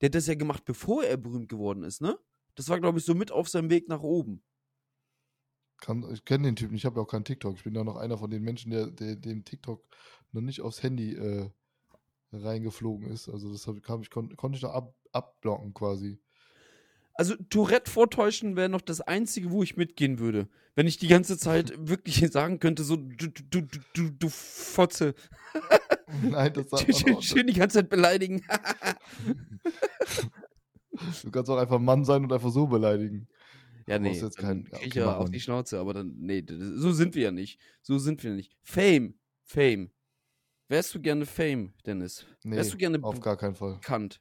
Der 0.00 0.06
hat 0.06 0.14
das 0.14 0.26
ja 0.26 0.34
gemacht, 0.34 0.64
bevor 0.64 1.04
er 1.04 1.16
berühmt 1.16 1.48
geworden 1.48 1.82
ist, 1.82 2.00
ne? 2.00 2.18
Das 2.54 2.68
war, 2.68 2.80
glaube 2.80 2.98
ich, 2.98 3.04
so 3.04 3.14
mit 3.14 3.30
auf 3.30 3.48
seinem 3.48 3.70
Weg 3.70 3.88
nach 3.88 4.02
oben. 4.02 4.42
Kann, 5.78 6.04
ich 6.12 6.24
kenne 6.24 6.48
den 6.48 6.56
Typen, 6.56 6.74
ich 6.74 6.84
habe 6.84 6.96
ja 6.96 7.02
auch 7.02 7.10
keinen 7.10 7.24
TikTok. 7.24 7.56
Ich 7.56 7.64
bin 7.64 7.74
ja 7.74 7.84
noch 7.84 7.96
einer 7.96 8.18
von 8.18 8.30
den 8.30 8.42
Menschen, 8.42 8.70
der, 8.70 8.86
der 8.86 9.16
dem 9.16 9.44
TikTok 9.44 9.82
noch 10.32 10.42
nicht 10.42 10.60
aufs 10.60 10.82
Handy 10.82 11.14
äh, 11.14 11.50
reingeflogen 12.32 13.10
ist. 13.10 13.28
Also 13.28 13.50
das 13.52 13.68
kam 13.82 14.02
ich, 14.02 14.10
kon, 14.10 14.36
konnte 14.36 14.56
ich 14.56 14.62
noch 14.62 14.72
ab, 14.72 14.94
abblocken 15.12 15.74
quasi. 15.74 16.20
Also 17.14 17.34
Tourette 17.48 17.90
vortäuschen 17.90 18.56
wäre 18.56 18.68
noch 18.68 18.80
das 18.80 19.00
Einzige, 19.00 19.50
wo 19.50 19.62
ich 19.62 19.76
mitgehen 19.76 20.18
würde. 20.18 20.48
Wenn 20.74 20.86
ich 20.86 20.98
die 20.98 21.08
ganze 21.08 21.38
Zeit 21.38 21.72
wirklich 21.88 22.26
sagen 22.30 22.60
könnte, 22.60 22.84
so, 22.84 22.96
du, 22.96 23.28
du, 23.28 23.62
du, 23.62 23.78
du, 23.94 24.10
du 24.10 24.28
Fotze. 24.28 25.14
Nein, 26.22 26.52
das 26.54 26.70
sagt 26.70 26.94
Schön, 26.96 27.12
man 27.14 27.22
schön, 27.22 27.46
die 27.46 27.52
ganze 27.52 27.78
Zeit 27.78 27.88
beleidigen. 27.88 28.42
Du 31.22 31.30
kannst 31.30 31.50
auch 31.50 31.56
einfach 31.56 31.78
Mann 31.78 32.04
sein 32.04 32.24
und 32.24 32.32
einfach 32.32 32.50
so 32.50 32.66
beleidigen. 32.66 33.26
Ja, 33.86 33.98
nee, 33.98 34.12
jetzt 34.12 34.36
keinen- 34.36 34.64
krieg 34.64 34.88
ich 34.88 34.94
ja 34.94 35.16
auf 35.16 35.30
die. 35.30 35.40
Schnauze, 35.40 35.78
aber 35.78 35.94
dann, 35.94 36.14
nee, 36.18 36.44
so 36.46 36.92
sind 36.92 37.14
wir 37.14 37.22
ja 37.24 37.30
nicht. 37.30 37.58
So 37.80 37.98
sind 37.98 38.22
wir 38.22 38.32
nicht. 38.32 38.56
Fame, 38.62 39.14
Fame. 39.44 39.90
Wärst 40.68 40.94
du 40.94 41.00
gerne 41.00 41.26
Fame, 41.26 41.72
Dennis? 41.86 42.26
Nee, 42.44 42.56
Wärst 42.56 42.72
du 42.74 42.76
gerne 42.76 43.02
auf 43.02 43.18
gar 43.20 43.36
keinen 43.36 43.54
Fall. 43.54 43.74
bekannt? 43.74 44.20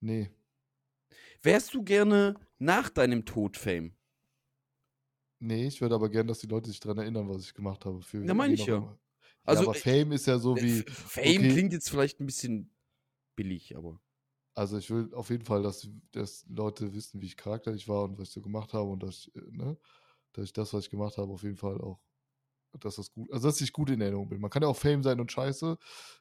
Nee. 0.00 0.30
Wärst 1.42 1.72
du 1.74 1.82
gerne 1.82 2.34
nach 2.58 2.90
deinem 2.90 3.24
Tod 3.24 3.56
Fame? 3.56 3.92
Nee, 5.40 5.66
ich 5.66 5.80
würde 5.80 5.94
aber 5.96 6.08
gerne, 6.08 6.28
dass 6.28 6.38
die 6.40 6.46
Leute 6.46 6.68
sich 6.70 6.78
daran 6.78 6.98
erinnern, 6.98 7.28
was 7.28 7.42
ich 7.42 7.54
gemacht 7.54 7.84
habe. 7.84 8.00
Für 8.02 8.24
Ja, 8.24 8.34
meine 8.34 8.54
ich 8.54 8.66
ja. 8.66 8.76
immer. 8.76 8.98
Also, 9.44 9.64
ja, 9.64 9.70
aber 9.70 9.74
äh, 9.76 9.82
Fame 9.82 10.12
ist 10.12 10.26
ja 10.26 10.38
so 10.38 10.60
wie, 10.62 10.80
F- 10.80 10.84
Fame 10.88 11.46
okay. 11.46 11.48
klingt 11.48 11.72
jetzt 11.72 11.90
vielleicht 11.90 12.20
ein 12.20 12.26
bisschen 12.26 12.74
billig, 13.36 13.76
aber. 13.76 14.00
also 14.54 14.76
ich 14.78 14.90
will 14.90 15.12
auf 15.14 15.30
jeden 15.30 15.44
Fall, 15.44 15.62
dass, 15.62 15.88
dass 16.12 16.44
Leute 16.48 16.92
wissen, 16.94 17.20
wie 17.22 17.26
ich 17.26 17.36
charakterlich 17.36 17.88
war 17.88 18.04
und 18.04 18.18
was 18.18 18.28
ich 18.28 18.34
so 18.34 18.42
gemacht 18.42 18.72
habe 18.74 18.90
und 18.90 19.02
dass 19.02 19.26
ich, 19.28 19.36
äh, 19.36 19.40
ne, 19.50 19.78
dass 20.32 20.46
ich 20.46 20.52
das, 20.52 20.72
was 20.74 20.84
ich 20.84 20.90
gemacht 20.90 21.18
habe, 21.18 21.32
auf 21.32 21.42
jeden 21.42 21.56
Fall 21.56 21.80
auch, 21.80 22.00
dass 22.80 22.96
das 22.96 23.12
gut, 23.12 23.32
also 23.32 23.48
dass 23.48 23.60
ich 23.62 23.72
gut 23.72 23.90
in 23.90 24.00
Erinnerung 24.00 24.28
bin. 24.30 24.40
Man 24.40 24.50
kann 24.50 24.62
ja 24.62 24.68
auch 24.68 24.76
Fame 24.76 25.02
sein 25.02 25.20
und 25.20 25.32
scheiße. 25.32 25.78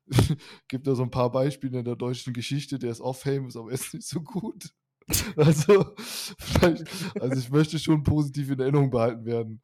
Gibt 0.70 0.88
da 0.88 0.96
so 0.96 1.04
ein 1.04 1.12
paar 1.12 1.32
Beispiele 1.32 1.80
in 1.80 1.86
der 1.86 1.96
deutschen 1.98 2.34
Geschichte, 2.34 2.80
der 2.80 2.92
ist 2.92 3.02
auch 3.02 3.16
Fame, 3.16 3.48
ist 3.48 3.58
aber 3.58 3.72
ist 3.72 3.94
nicht 3.94 4.08
so 4.08 4.22
gut. 4.22 4.74
Also, 5.38 5.96
vielleicht, 6.40 6.86
also 7.20 7.40
ich 7.40 7.50
möchte 7.52 7.80
schon 7.80 8.04
positiv 8.04 8.52
in 8.52 8.60
Erinnerung 8.60 8.92
behalten 8.92 9.26
werden. 9.26 9.62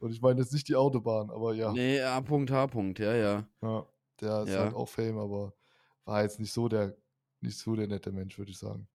Und 0.00 0.12
ich 0.12 0.20
meine 0.20 0.40
jetzt 0.40 0.52
nicht 0.52 0.68
die 0.68 0.76
Autobahn, 0.76 1.30
aber 1.30 1.54
ja. 1.54 1.72
Nee, 1.72 2.00
A. 2.00 2.20
Punkt, 2.20 2.50
H. 2.50 2.66
Punkt, 2.68 2.98
ja, 2.98 3.14
ja. 3.14 3.46
Ja, 3.62 3.86
der 4.20 4.42
ist 4.42 4.50
Ja. 4.54 4.60
halt 4.60 4.74
auch 4.74 4.88
Fame, 4.88 5.18
aber 5.18 5.54
war 6.04 6.22
jetzt 6.22 6.40
nicht 6.40 6.52
so 6.52 6.68
der, 6.68 6.96
nicht 7.40 7.58
so 7.58 7.74
der 7.76 7.86
nette 7.86 8.10
Mensch, 8.12 8.38
würde 8.38 8.50
ich 8.50 8.58
sagen. 8.58 8.88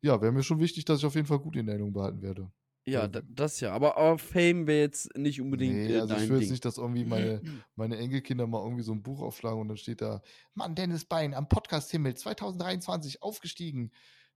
Ja, 0.00 0.20
wäre 0.20 0.32
mir 0.32 0.42
schon 0.42 0.60
wichtig, 0.60 0.84
dass 0.84 0.98
ich 1.00 1.06
auf 1.06 1.14
jeden 1.14 1.26
Fall 1.26 1.38
gut 1.40 1.56
in 1.56 1.66
Erinnerung 1.68 1.92
behalten 1.92 2.22
werde. 2.22 2.50
Ja, 2.86 3.00
Ja. 3.02 3.08
da, 3.08 3.20
das 3.28 3.60
ja. 3.60 3.72
Aber, 3.72 3.96
aber 3.96 4.18
Fame 4.18 4.66
wäre 4.66 4.80
jetzt 4.80 5.16
nicht 5.16 5.40
unbedingt 5.40 5.74
Nee, 5.74 5.94
äh, 5.96 6.00
also 6.00 6.14
ich 6.16 6.28
will 6.28 6.40
jetzt 6.40 6.50
nicht, 6.50 6.64
dass 6.64 6.78
irgendwie 6.78 7.04
meine, 7.04 7.40
meine 7.76 7.96
Enkelkinder 7.98 8.46
mal 8.46 8.62
irgendwie 8.62 8.84
so 8.84 8.92
ein 8.92 9.02
Buch 9.02 9.20
aufschlagen 9.20 9.60
und 9.60 9.68
dann 9.68 9.76
steht 9.76 10.00
da, 10.00 10.22
Mann, 10.54 10.74
Dennis 10.74 11.04
Bein 11.04 11.34
am 11.34 11.48
Podcast-Himmel 11.48 12.14
2023 12.14 13.22
aufgestiegen 13.22 13.90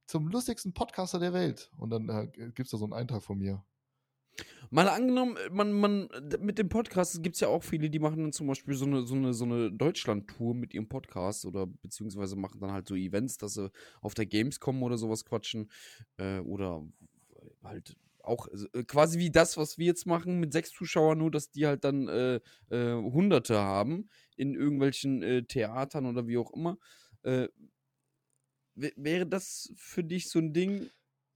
zum 0.06 0.26
lustigsten 0.28 0.72
Podcaster 0.74 1.18
der 1.20 1.32
Welt. 1.32 1.70
Und 1.78 1.90
dann 1.90 2.08
äh, 2.08 2.26
gibt 2.26 2.60
es 2.66 2.70
da 2.70 2.76
so 2.78 2.84
einen 2.84 2.92
Eintrag 2.92 3.22
von 3.22 3.38
mir. 3.38 3.64
Mal 4.70 4.88
angenommen, 4.88 5.36
man, 5.50 5.72
man, 5.72 6.08
d- 6.20 6.38
mit 6.38 6.58
dem 6.58 6.68
Podcast 6.68 7.22
gibt 7.22 7.34
es 7.36 7.40
ja 7.40 7.48
auch 7.48 7.62
viele, 7.62 7.90
die 7.90 7.98
machen 7.98 8.22
dann 8.22 8.32
zum 8.32 8.46
Beispiel 8.46 8.74
so 8.74 8.86
eine, 8.86 9.02
so 9.06 9.14
eine, 9.14 9.34
so 9.34 9.44
eine 9.44 9.70
Deutschland-Tour 9.70 10.54
mit 10.54 10.72
ihrem 10.74 10.88
Podcast 10.88 11.44
oder 11.44 11.66
beziehungsweise 11.66 12.36
machen 12.36 12.60
dann 12.60 12.72
halt 12.72 12.88
so 12.88 12.94
Events, 12.94 13.36
dass 13.36 13.54
sie 13.54 13.70
auf 14.00 14.14
der 14.14 14.26
Gamescom 14.26 14.82
oder 14.82 14.96
sowas 14.96 15.24
quatschen. 15.24 15.70
Äh, 16.16 16.38
oder 16.40 16.82
halt 17.62 17.96
auch 18.22 18.48
also, 18.48 18.66
äh, 18.72 18.84
quasi 18.84 19.18
wie 19.18 19.30
das, 19.30 19.56
was 19.56 19.78
wir 19.78 19.86
jetzt 19.86 20.06
machen 20.06 20.40
mit 20.40 20.52
sechs 20.52 20.70
Zuschauern, 20.70 21.18
nur 21.18 21.30
dass 21.30 21.50
die 21.50 21.66
halt 21.66 21.84
dann 21.84 22.08
äh, 22.08 22.36
äh, 22.70 22.94
Hunderte 22.94 23.58
haben 23.58 24.08
in 24.36 24.54
irgendwelchen 24.54 25.22
äh, 25.22 25.42
Theatern 25.42 26.06
oder 26.06 26.26
wie 26.26 26.38
auch 26.38 26.52
immer. 26.52 26.78
Äh, 27.22 27.48
wär- 28.74 28.92
wäre 28.96 29.26
das 29.26 29.72
für 29.76 30.04
dich 30.04 30.30
so 30.30 30.38
ein 30.38 30.52
Ding, 30.52 30.88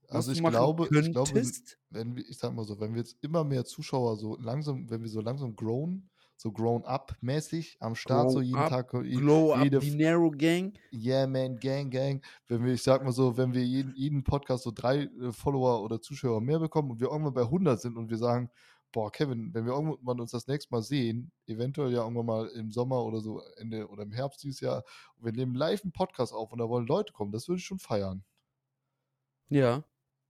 Also 0.09 0.31
ich 0.31 0.43
glaube, 0.43 0.85
ich 0.85 1.11
glaube, 1.11 1.31
könntest? 1.31 1.77
wenn 1.89 2.15
wir, 2.15 2.27
ich 2.27 2.37
sag 2.37 2.53
mal 2.53 2.63
so, 2.65 2.79
wenn 2.79 2.93
wir 2.93 2.99
jetzt 3.01 3.17
immer 3.21 3.43
mehr 3.43 3.65
Zuschauer 3.65 4.15
so 4.17 4.37
langsam, 4.37 4.89
wenn 4.89 5.01
wir 5.01 5.09
so 5.09 5.21
langsam 5.21 5.55
grown, 5.55 6.09
so 6.37 6.51
grown 6.51 6.85
up 6.85 7.15
mäßig 7.21 7.77
am 7.79 7.95
Start, 7.95 8.29
so 8.31 8.37
Grow 8.37 8.43
jeden 8.45 8.57
up, 8.59 8.69
Tag, 8.69 8.93
je- 9.03 9.15
Glow 9.15 9.53
Up, 9.53 9.63
jede, 9.63 9.79
die 9.79 9.95
Narrow 9.95 10.31
Gang. 10.31 10.73
Yeah, 10.93 11.27
man, 11.27 11.57
Gang, 11.59 11.89
Gang. 11.89 12.23
Wenn 12.47 12.63
wir, 12.63 12.73
ich 12.73 12.83
sag 12.83 13.03
mal 13.03 13.11
so, 13.11 13.35
wenn 13.37 13.53
wir 13.53 13.65
jeden, 13.65 13.93
jeden 13.95 14.23
Podcast 14.23 14.63
so 14.63 14.71
drei 14.73 15.03
äh, 15.03 15.31
Follower 15.31 15.81
oder 15.83 15.99
Zuschauer 15.99 16.39
mehr 16.41 16.59
bekommen 16.59 16.91
und 16.91 16.99
wir 16.99 17.07
irgendwann 17.09 17.33
bei 17.33 17.41
100 17.41 17.81
sind 17.81 17.97
und 17.97 18.09
wir 18.09 18.17
sagen, 18.17 18.49
boah, 18.93 19.11
Kevin, 19.11 19.53
wenn 19.53 19.65
wir 19.65 19.73
irgendwann 19.73 20.21
uns 20.21 20.31
das 20.31 20.47
nächste 20.47 20.73
Mal 20.73 20.81
sehen, 20.83 21.31
eventuell 21.47 21.91
ja 21.91 22.03
irgendwann 22.03 22.25
mal 22.25 22.47
im 22.49 22.71
Sommer 22.71 23.03
oder 23.03 23.19
so 23.19 23.41
Ende 23.57 23.87
oder 23.89 24.03
im 24.03 24.11
Herbst 24.11 24.43
dieses 24.43 24.61
Jahr, 24.61 24.83
wir 25.19 25.33
nehmen 25.33 25.55
live 25.55 25.83
einen 25.83 25.91
Podcast 25.91 26.33
auf 26.33 26.51
und 26.53 26.59
da 26.59 26.69
wollen 26.69 26.87
Leute 26.87 27.11
kommen, 27.13 27.31
das 27.31 27.47
würde 27.47 27.59
ich 27.59 27.65
schon 27.65 27.79
feiern. 27.79 28.23
Ja. 29.49 29.83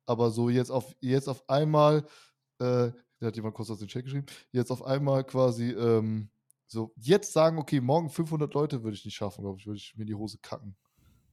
Aber 0.08 0.32
so 0.32 0.50
jetzt 0.50 0.72
auf, 0.72 0.96
jetzt 1.02 1.28
auf 1.28 1.48
einmal, 1.50 2.00
äh, 2.60 2.92
da 3.20 3.28
hat 3.28 3.36
jemand 3.36 3.54
kurz 3.54 3.70
aus 3.70 3.80
dem 3.80 3.90
Chat 3.90 4.06
geschrieben, 4.06 4.26
jetzt 4.52 4.72
auf 4.72 4.84
einmal 4.84 5.24
quasi, 5.26 5.72
ähm, 5.72 6.30
so, 6.66 6.94
jetzt 6.96 7.34
sagen, 7.34 7.60
okay, 7.60 7.80
morgen 7.80 8.10
500 8.10 8.54
Leute 8.54 8.84
würde 8.84 8.96
ich 8.96 9.06
nicht 9.06 9.16
schaffen, 9.16 9.44
glaube 9.44 9.60
ich, 9.60 9.68
würde 9.68 9.78
ich 9.78 9.96
mir 9.96 10.04
in 10.04 10.08
die 10.08 10.16
Hose 10.16 10.40
kacken. 10.42 10.76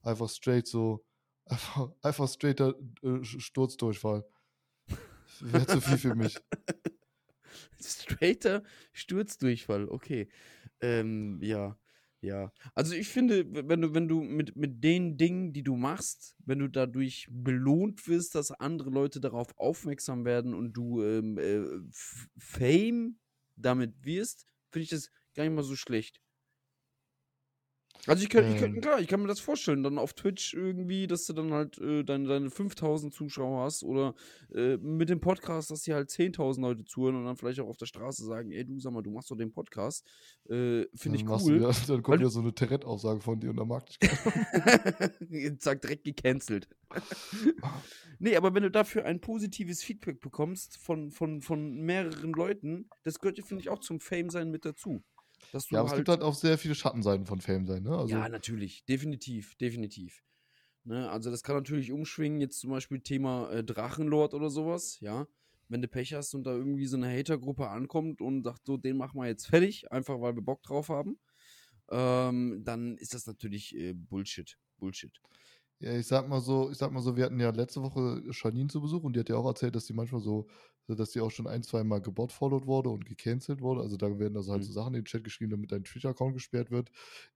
Einfach 0.02 0.28
straight 0.28 0.66
so, 0.66 1.04
einfach, 1.46 1.88
einfach 2.02 2.28
straighter 2.28 2.74
äh, 3.02 3.22
Sturzdurchfall. 3.22 4.24
Wäre 5.40 5.66
zu 5.66 5.80
viel 5.80 5.98
für 5.98 6.14
mich. 6.14 6.36
Straighter 7.80 8.62
Sturzdurchfall, 8.92 9.88
okay. 9.88 10.28
Ähm, 10.80 11.40
ja, 11.42 11.76
ja. 12.24 12.52
Also 12.74 12.94
ich 12.94 13.08
finde, 13.08 13.44
wenn 13.68 13.82
du, 13.82 13.94
wenn 13.94 14.08
du 14.08 14.22
mit, 14.22 14.56
mit 14.56 14.82
den 14.82 15.16
Dingen, 15.16 15.52
die 15.52 15.62
du 15.62 15.76
machst, 15.76 16.34
wenn 16.44 16.58
du 16.58 16.68
dadurch 16.68 17.28
belohnt 17.30 18.06
wirst, 18.08 18.34
dass 18.34 18.50
andere 18.50 18.90
Leute 18.90 19.20
darauf 19.20 19.56
aufmerksam 19.58 20.24
werden 20.24 20.54
und 20.54 20.72
du 20.72 21.02
ähm, 21.02 21.38
äh, 21.38 21.62
Fame 22.38 23.18
damit 23.56 24.04
wirst, 24.04 24.46
finde 24.70 24.84
ich 24.84 24.90
das 24.90 25.10
gar 25.34 25.44
nicht 25.44 25.54
mal 25.54 25.62
so 25.62 25.76
schlecht. 25.76 26.20
Also 28.06 28.22
ich 28.22 28.28
kann, 28.28 28.44
ich 28.52 28.60
kann, 28.60 28.74
Ähm. 28.74 28.80
klar, 28.82 29.00
ich 29.00 29.08
kann 29.08 29.22
mir 29.22 29.28
das 29.28 29.40
vorstellen, 29.40 29.82
dann 29.82 29.96
auf 29.96 30.12
Twitch 30.12 30.52
irgendwie, 30.52 31.06
dass 31.06 31.24
du 31.24 31.32
dann 31.32 31.52
halt 31.54 31.78
äh, 31.78 32.02
deine, 32.04 32.28
deine 32.28 32.50
5000 32.50 33.14
Zuschauer 33.14 33.64
hast 33.64 33.82
oder 33.82 34.14
äh, 34.54 34.76
mit 34.76 35.08
dem 35.08 35.20
Podcast, 35.20 35.70
dass 35.70 35.82
dir 35.82 35.94
halt 35.94 36.10
10.000 36.10 36.60
Leute 36.60 36.84
zuhören 36.84 37.16
und 37.16 37.24
dann 37.24 37.36
vielleicht 37.36 37.60
auch 37.60 37.68
auf 37.68 37.78
der 37.78 37.86
Straße 37.86 38.24
sagen, 38.26 38.50
ey 38.52 38.64
du, 38.66 38.78
sag 38.78 38.92
mal, 38.92 39.02
du 39.02 39.10
machst 39.10 39.30
doch 39.30 39.36
den 39.36 39.52
Podcast. 39.52 40.06
Äh, 40.50 40.84
Finde 40.94 41.16
ich 41.16 41.24
du 41.24 41.32
cool. 41.32 41.54
Wieder, 41.56 41.72
dann 41.86 42.02
kommt 42.02 42.16
du- 42.16 42.20
wieder 42.20 42.30
so 42.30 42.40
eine 42.40 42.54
Tourette-Aussage 42.54 43.20
von 43.20 43.40
dir 43.40 43.50
und 43.50 43.56
dann 43.56 43.68
mag 43.68 43.84
keiner. 43.98 45.58
Zack, 45.58 45.80
direkt 45.80 46.04
gecancelt. 46.04 46.68
nee, 48.18 48.36
aber 48.36 48.54
wenn 48.54 48.62
du 48.64 48.70
dafür 48.70 49.04
ein 49.06 49.20
positives 49.20 49.82
Feedback 49.82 50.20
bekommst 50.20 50.76
von, 50.78 51.10
von, 51.10 51.40
von 51.40 51.76
mehreren 51.80 52.32
Leuten, 52.32 52.88
das 53.02 53.18
gehört 53.18 53.38
ja, 53.38 53.44
finde 53.44 53.62
ich, 53.62 53.70
auch 53.70 53.80
zum 53.80 54.00
Fame-Sein 54.00 54.50
mit 54.50 54.64
dazu. 54.64 55.02
Dass 55.52 55.66
du 55.66 55.74
Ja, 55.74 55.80
aber 55.80 55.86
es 55.86 55.92
halt, 55.92 55.98
gibt 55.98 56.08
halt 56.08 56.22
auch 56.22 56.34
sehr 56.34 56.58
viele 56.58 56.74
Schattenseiten 56.74 57.26
von 57.26 57.40
Fame 57.40 57.66
sein, 57.66 57.82
ne? 57.82 57.96
Also, 57.96 58.14
ja, 58.14 58.28
natürlich, 58.28 58.84
definitiv, 58.84 59.54
definitiv. 59.56 60.22
Ne? 60.84 61.10
Also 61.10 61.30
das 61.30 61.42
kann 61.42 61.56
natürlich 61.56 61.92
umschwingen, 61.92 62.40
jetzt 62.40 62.60
zum 62.60 62.70
Beispiel 62.70 63.00
Thema 63.00 63.50
äh, 63.50 63.64
Drachenlord 63.64 64.34
oder 64.34 64.50
sowas, 64.50 65.00
ja. 65.00 65.26
Wenn 65.68 65.80
du 65.80 65.88
Pech 65.88 66.12
hast 66.12 66.34
und 66.34 66.44
da 66.44 66.52
irgendwie 66.52 66.86
so 66.86 66.96
eine 66.98 67.08
Hatergruppe 67.08 67.68
ankommt 67.68 68.20
und 68.20 68.42
sagt, 68.44 68.66
so, 68.66 68.76
den 68.76 68.98
machen 68.98 69.18
wir 69.18 69.26
jetzt 69.26 69.46
fertig, 69.46 69.90
einfach 69.90 70.20
weil 70.20 70.34
wir 70.36 70.42
Bock 70.42 70.62
drauf 70.62 70.90
haben, 70.90 71.18
ähm, 71.90 72.62
dann 72.64 72.96
ist 72.98 73.14
das 73.14 73.26
natürlich 73.26 73.74
äh, 73.76 73.94
Bullshit. 73.94 74.58
Bullshit. 74.78 75.20
Ja, 75.80 75.92
ich 75.96 76.06
sag 76.06 76.28
mal 76.28 76.40
so, 76.40 76.70
ich 76.70 76.78
sag 76.78 76.92
mal 76.92 77.00
so, 77.00 77.16
wir 77.16 77.24
hatten 77.24 77.40
ja 77.40 77.50
letzte 77.50 77.82
Woche 77.82 78.22
Janine 78.30 78.68
zu 78.68 78.80
Besuch 78.80 79.02
und 79.02 79.14
die 79.16 79.20
hat 79.20 79.28
ja 79.28 79.36
auch 79.36 79.46
erzählt, 79.46 79.74
dass 79.74 79.86
die 79.86 79.92
manchmal 79.92 80.20
so, 80.20 80.48
dass 80.88 81.10
die 81.12 81.20
auch 81.20 81.30
schon 81.30 81.46
ein, 81.46 81.62
zwei 81.62 81.84
Mal 81.84 82.00
gebotfollowed 82.00 82.66
wurde 82.66 82.90
und 82.90 83.06
gecancelt 83.06 83.60
wurde. 83.60 83.80
Also 83.82 83.96
da 83.96 84.18
werden 84.18 84.36
also 84.36 84.52
halt 84.52 84.62
Mhm. 84.62 84.64
so 84.64 84.72
Sachen 84.72 84.94
in 84.94 85.00
den 85.00 85.04
Chat 85.06 85.24
geschrieben, 85.24 85.50
damit 85.52 85.72
dein 85.72 85.84
Twitter-Account 85.84 86.34
gesperrt 86.34 86.70
wird. 86.70 86.90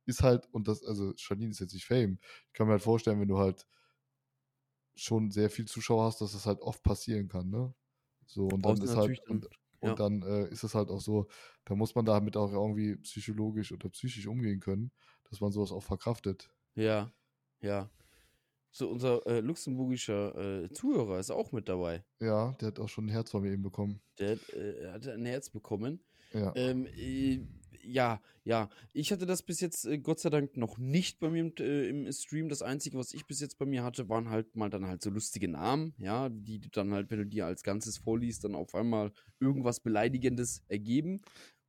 Ist 0.06 0.22
halt, 0.22 0.48
und 0.52 0.68
das, 0.68 0.84
also 0.84 1.12
Janine 1.16 1.50
ist 1.50 1.60
jetzt 1.60 1.74
nicht 1.74 1.86
Fame. 1.86 2.18
Ich 2.48 2.52
kann 2.52 2.66
mir 2.66 2.72
halt 2.74 2.82
vorstellen, 2.82 3.20
wenn 3.20 3.28
du 3.28 3.38
halt 3.38 3.66
schon 4.96 5.30
sehr 5.30 5.50
viel 5.50 5.66
Zuschauer 5.66 6.04
hast, 6.04 6.20
dass 6.20 6.32
das 6.32 6.46
halt 6.46 6.60
oft 6.60 6.82
passieren 6.82 7.28
kann, 7.28 7.50
ne? 7.50 7.74
So, 8.26 8.52
und 8.52 8.66
dann 8.66 8.82
ist 8.82 8.96
halt, 8.96 9.20
und, 9.28 9.48
ja. 9.82 9.94
und 9.94 10.00
dann 10.00 10.22
äh, 10.22 10.48
ist 10.48 10.64
es 10.64 10.74
halt 10.74 10.90
auch 10.90 11.00
so, 11.00 11.28
da 11.64 11.74
muss 11.74 11.94
man 11.94 12.04
damit 12.04 12.36
auch 12.36 12.52
irgendwie 12.52 12.96
psychologisch 12.96 13.72
oder 13.72 13.88
psychisch 13.90 14.26
umgehen 14.26 14.60
können, 14.60 14.92
dass 15.30 15.40
man 15.40 15.52
sowas 15.52 15.72
auch 15.72 15.82
verkraftet. 15.82 16.50
Ja, 16.74 17.12
ja. 17.60 17.90
So, 18.70 18.90
unser 18.90 19.26
äh, 19.26 19.40
luxemburgischer 19.40 20.64
äh, 20.64 20.70
Zuhörer 20.70 21.18
ist 21.18 21.30
auch 21.30 21.52
mit 21.52 21.68
dabei. 21.68 22.04
Ja, 22.20 22.52
der 22.60 22.68
hat 22.68 22.80
auch 22.80 22.88
schon 22.88 23.06
ein 23.06 23.10
Herz 23.10 23.30
von 23.30 23.42
mir 23.42 23.52
eben 23.52 23.62
bekommen. 23.62 24.00
Der 24.18 24.32
hat, 24.32 24.54
äh, 24.54 24.90
hat 24.92 25.08
ein 25.08 25.24
Herz 25.24 25.50
bekommen. 25.50 26.00
Ja. 26.32 26.52
Ähm, 26.54 26.86
äh, 26.86 27.40
ja, 27.82 28.20
ja. 28.44 28.68
Ich 28.92 29.12
hatte 29.12 29.26
das 29.26 29.42
bis 29.42 29.60
jetzt 29.60 29.86
äh, 29.86 29.98
Gott 29.98 30.20
sei 30.20 30.30
Dank 30.30 30.56
noch 30.56 30.78
nicht 30.78 31.18
bei 31.20 31.30
mir 31.30 31.40
im, 31.40 31.52
äh, 31.58 31.88
im 31.88 32.12
Stream. 32.12 32.48
Das 32.48 32.62
Einzige, 32.62 32.98
was 32.98 33.14
ich 33.14 33.26
bis 33.26 33.40
jetzt 33.40 33.58
bei 33.58 33.66
mir 33.66 33.82
hatte, 33.82 34.08
waren 34.08 34.28
halt 34.28 34.54
mal 34.56 34.68
dann 34.68 34.86
halt 34.86 35.02
so 35.02 35.10
lustige 35.10 35.48
Namen, 35.48 35.94
ja, 35.98 36.28
die 36.28 36.60
dann 36.70 36.92
halt, 36.92 37.10
wenn 37.10 37.18
du 37.18 37.26
die 37.26 37.42
als 37.42 37.62
Ganzes 37.62 37.96
vorliest, 37.98 38.44
dann 38.44 38.54
auf 38.54 38.74
einmal 38.74 39.12
irgendwas 39.40 39.80
Beleidigendes 39.80 40.62
ergeben. 40.68 41.22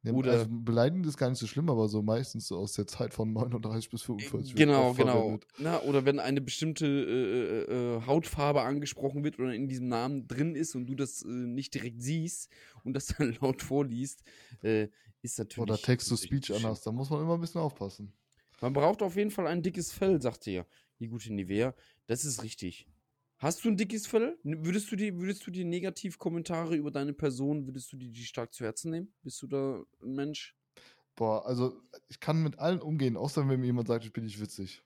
Ja, 0.04 0.14
Oder- 0.14 0.32
also 0.32 0.48
beleidigend 0.50 1.06
ist 1.08 1.18
gar 1.18 1.30
nicht 1.30 1.40
so 1.40 1.48
schlimm, 1.48 1.70
aber 1.70 1.90
so 1.90 2.02
meistens 2.02 2.48
so 2.48 2.58
aus 2.58 2.74
der 2.74 2.88
Zeit 2.88 3.14
von 3.14 3.34
39 3.34 3.90
bis 3.90 4.04
45. 4.04 4.50
wird 4.50 4.58
Genau, 4.58 4.94
genau. 4.94 5.40
Na, 5.58 5.82
oder 5.82 6.06
wenn 6.06 6.20
eine 6.20 6.40
bestimmte 6.40 6.86
äh, 6.86 7.72
äh, 7.72 7.98
äh, 7.98 8.06
Hautfarbe 8.06 8.62
angesprochen 8.62 9.24
wird 9.24 9.40
oder 9.40 9.54
in 9.54 9.68
diesem 9.68 9.90
Namen 9.90 10.28
drin 10.28 10.56
ist 10.56 10.76
und 10.76 10.86
du 10.88 10.96
das 10.96 11.22
äh, 11.24 11.28
nicht 11.28 11.74
direkt 11.74 12.02
siehst 12.02 12.50
und 12.84 12.94
das 12.94 13.08
dann 13.18 13.38
laut 13.42 13.62
vorliest, 13.62 14.24
äh, 14.64 14.88
ist 15.22 15.38
natürlich. 15.38 15.64
Oder 15.70 15.78
Text-to-Speech 15.78 16.56
anders, 16.56 16.82
da 16.82 16.92
muss 16.94 17.10
man 17.10 17.22
immer 17.22 17.34
ein 17.34 17.42
bisschen 17.42 17.60
aufpassen. 17.60 18.14
Man 18.62 18.74
braucht 18.74 19.02
auf 19.02 19.16
jeden 19.16 19.32
Fall 19.32 19.48
ein 19.48 19.62
dickes 19.62 19.92
Fell, 19.92 20.22
sagt 20.22 20.48
ihr, 20.48 20.66
die 21.00 21.08
gute 21.08 21.34
Nivea. 21.34 21.74
Das 22.08 22.24
ist 22.26 22.44
richtig. 22.44 22.88
Hast 23.40 23.64
du 23.64 23.70
ein 23.70 23.78
dickes 23.78 24.06
Fell? 24.06 24.38
Würdest 24.44 24.92
du 24.92 24.98
die, 24.98 25.18
würdest 25.18 25.48
du 25.48 25.52
die 25.52 25.64
Negativkommentare 25.64 26.76
über 26.76 26.92
deine 26.92 27.14
Person, 27.14 27.66
würdest 27.66 27.92
du 27.92 27.98
die, 27.98 28.12
die 28.12 28.26
stark 28.26 28.54
zu 28.54 28.66
Herzen 28.66 28.92
nehmen? 28.92 29.14
Bist 29.24 29.42
du 29.42 29.48
da 29.48 29.82
ein 30.04 30.14
Mensch? 30.14 30.58
Boah, 31.16 31.46
also 31.46 31.82
ich 32.10 32.20
kann 32.20 32.44
mit 32.44 32.60
allen 32.60 32.82
umgehen, 32.82 33.16
außer 33.16 33.48
wenn 33.48 33.62
mir 33.62 33.68
jemand 33.68 33.88
sagt, 33.88 34.04
ich 34.04 34.12
bin 34.12 34.26
nicht 34.26 34.42
witzig. 34.42 34.84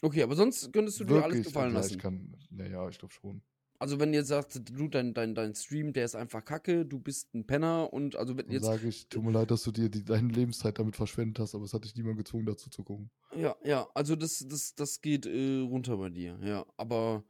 Okay, 0.00 0.22
aber 0.22 0.34
sonst 0.34 0.72
könntest 0.72 0.98
du 0.98 1.04
dir 1.04 1.22
alles 1.22 1.44
gefallen 1.44 1.74
ja, 1.74 1.80
lassen. 1.80 1.94
Ich 1.94 1.98
kann, 1.98 2.36
naja, 2.48 2.88
ich 2.88 2.98
glaube 2.98 3.12
schon. 3.12 3.42
Also 3.80 3.98
wenn 3.98 4.12
ihr 4.12 4.24
sagt, 4.24 4.60
du, 4.70 4.88
dein, 4.88 5.14
dein, 5.14 5.34
dein 5.34 5.54
Stream, 5.54 5.94
der 5.94 6.04
ist 6.04 6.14
einfach 6.14 6.44
kacke, 6.44 6.84
du 6.84 6.98
bist 6.98 7.34
ein 7.34 7.46
Penner 7.46 7.90
und 7.92 8.14
also 8.14 8.36
wenn 8.36 8.44
Dann 8.44 8.54
jetzt. 8.54 8.66
sage 8.66 8.86
ich, 8.86 9.08
tut 9.08 9.24
mir 9.24 9.32
leid, 9.32 9.50
dass 9.50 9.62
du 9.62 9.72
dir 9.72 9.88
die, 9.88 10.04
deine 10.04 10.28
Lebenszeit 10.28 10.78
damit 10.78 10.96
verschwendet 10.96 11.38
hast, 11.38 11.54
aber 11.54 11.64
es 11.64 11.72
hat 11.72 11.84
dich 11.84 11.96
niemand 11.96 12.18
gezwungen, 12.18 12.44
dazu 12.44 12.68
zu 12.68 12.84
gucken. 12.84 13.10
Ja, 13.34 13.56
ja, 13.64 13.88
also 13.94 14.16
das, 14.16 14.44
das, 14.46 14.74
das 14.74 15.00
geht 15.00 15.24
äh, 15.24 15.60
runter 15.60 15.96
bei 15.96 16.10
dir, 16.10 16.38
ja. 16.42 16.66
Aber 16.76 17.24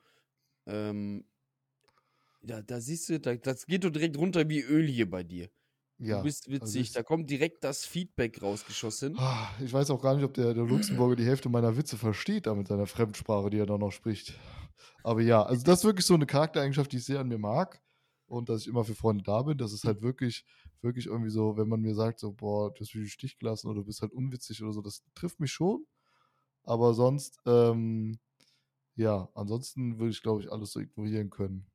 ähm, 0.67 1.25
ja, 2.43 2.63
da 2.63 2.81
siehst 2.81 3.09
du, 3.11 3.21
da, 3.21 3.37
das 3.37 3.67
geht 3.67 3.85
doch 3.85 3.91
direkt 3.91 4.19
runter 4.19 4.49
wie 4.49 4.61
Öl 4.61 4.89
hier 4.89 5.09
bei 5.09 5.23
dir. 5.23 5.49
Ja. 5.99 6.17
du 6.17 6.23
bist 6.25 6.47
also 6.49 6.55
witzig, 6.65 6.81
ich- 6.83 6.93
da 6.93 7.03
kommt 7.05 7.31
direkt 7.31 7.63
das 7.63 7.85
Feedback 7.87 8.43
rausgeschossen. 8.43 9.15
Ah, 9.19 9.49
Ich 9.63 9.73
weiß 9.73 9.91
auch 9.91 10.03
gar 10.03 10.17
nicht, 10.17 10.25
ob 10.25 10.35
der, 10.35 10.55
der 10.55 10.65
Luxemburger 10.65 11.15
die 11.15 11.27
Hälfte 11.27 11.49
meiner 11.49 11.77
Witze 11.77 11.97
versteht, 11.97 12.47
da 12.47 12.55
mit 12.55 12.67
seiner 12.69 12.87
Fremdsprache, 12.87 13.51
die 13.51 13.59
er 13.59 13.67
da 13.67 13.79
noch 13.79 13.93
spricht. 13.93 14.35
Aber 15.03 15.21
ja, 15.23 15.43
also 15.43 15.63
das 15.65 15.81
ist 15.81 15.85
wirklich 15.85 16.07
so 16.07 16.15
eine 16.15 16.27
Charaktereigenschaft, 16.27 16.93
die 16.93 16.99
ich 16.99 17.05
sehr 17.05 17.21
an 17.21 17.29
mir 17.29 17.39
mag. 17.39 17.81
Und 18.27 18.49
dass 18.49 18.61
ich 18.63 18.69
immer 18.69 18.85
für 18.85 18.95
Freunde 18.95 19.25
da 19.25 19.43
bin. 19.43 19.59
Das 19.59 19.73
ist 19.73 19.85
halt 19.85 20.03
wirklich, 20.03 20.45
wirklich 20.83 21.07
irgendwie 21.07 21.31
so, 21.31 21.57
wenn 21.57 21.69
man 21.69 21.81
mir 21.81 21.97
sagt, 21.97 22.21
so, 22.21 22.33
boah, 22.33 22.73
du 22.73 22.81
hast 22.81 22.95
mich 22.95 23.03
im 23.05 23.09
Stich 23.09 23.39
gelassen 23.39 23.67
oder 23.67 23.81
du 23.81 23.87
bist 23.87 24.03
halt 24.03 24.13
unwitzig 24.13 24.63
oder 24.63 24.73
so, 24.73 24.83
das 24.83 25.03
trifft 25.17 25.41
mich 25.41 25.51
schon. 25.51 25.85
Aber 26.63 26.95
sonst, 26.95 27.41
ähm, 27.47 28.19
ja, 28.95 29.29
ansonsten 29.35 29.99
würde 29.99 30.11
ich, 30.11 30.23
glaube 30.23 30.43
ich, 30.43 30.53
alles 30.53 30.73
so 30.73 30.81
ignorieren 30.81 31.31
können. 31.31 31.67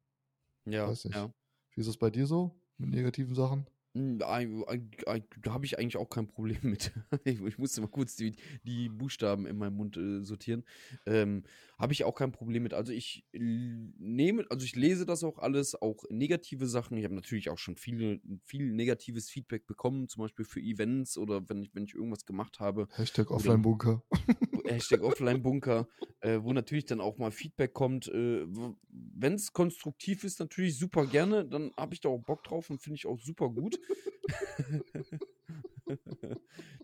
Ja, 0.66 0.88
weiß 0.88 1.06
nicht. 1.06 1.16
ja. 1.16 1.34
Wie 1.74 1.82
ist 1.82 1.88
das 1.88 1.98
bei 1.98 2.10
dir 2.10 2.26
so 2.26 2.56
mit 2.78 2.90
negativen 2.92 3.36
Sachen? 3.36 3.68
Hm, 3.96 4.20
Da 4.20 4.28
habe 4.38 5.66
ich 5.66 5.80
eigentlich 5.80 5.98
auch 5.98 6.10
kein 6.10 6.28
Problem 6.28 6.60
mit. 6.62 6.92
Ich, 7.24 7.42
ich 7.42 7.58
musste 7.58 7.82
mal 7.82 7.88
kurz 7.88 8.16
die, 8.16 8.36
die 8.64 8.90
Buchstaben 8.90 9.46
in 9.46 9.58
meinem 9.58 9.76
Mund 9.78 9.98
äh, 9.98 10.22
sortieren. 10.24 10.64
Ähm, 11.06 11.44
habe 11.78 11.94
ich 11.94 12.04
auch 12.06 12.16
kein 12.16 12.32
Problem 12.32 12.64
mit. 12.64 12.74
Also 12.74 12.94
ich 12.94 13.26
nehme, 13.34 14.46
also 14.50 14.66
ich 14.66 14.76
lese 14.76 15.06
das 15.06 15.24
auch 15.24 15.40
alles, 15.40 15.80
auch 15.82 16.04
negative 16.10 16.68
Sachen. 16.68 16.98
Ich 16.98 17.04
habe 17.04 17.16
natürlich 17.16 17.50
auch 17.50 17.58
schon 17.58 17.76
viele, 17.76 18.22
viel 18.46 18.72
negatives 18.72 19.30
Feedback 19.30 19.68
bekommen, 19.68 20.08
zum 20.08 20.24
Beispiel 20.24 20.46
für 20.46 20.62
Events 20.62 21.18
oder 21.18 21.48
wenn 21.50 21.64
ich, 21.64 21.76
wenn 21.76 21.84
ich 21.84 21.94
irgendwas 21.94 22.26
gemacht 22.26 22.60
habe. 22.60 22.88
Hashtag 22.96 23.30
Offline-Bunker. 23.32 24.04
Hashtag 24.66 25.02
Offline-Bunker, 25.02 25.88
äh, 26.22 26.40
wo 26.42 26.54
natürlich 26.54 26.86
dann 26.86 27.02
auch 27.02 27.18
mal 27.18 27.32
Feedback 27.32 27.74
kommt. 27.74 28.08
Äh, 28.08 28.46
Wenn 28.90 29.34
es 29.34 29.52
konstruktiv 29.52 30.24
ist, 30.24 30.40
natürlich 30.40 30.78
super 30.80 31.06
gerne. 31.06 31.46
Dann 31.46 31.72
habe 31.78 31.94
ich 31.94 32.02
da 32.02 32.10
auch 32.10 32.20
Bock 32.20 32.44
drauf 32.44 32.70
und 32.70 32.82
finde 32.82 32.96
ich 32.96 33.06
auch 33.06 33.20
super 33.20 33.50
gut. 33.50 33.80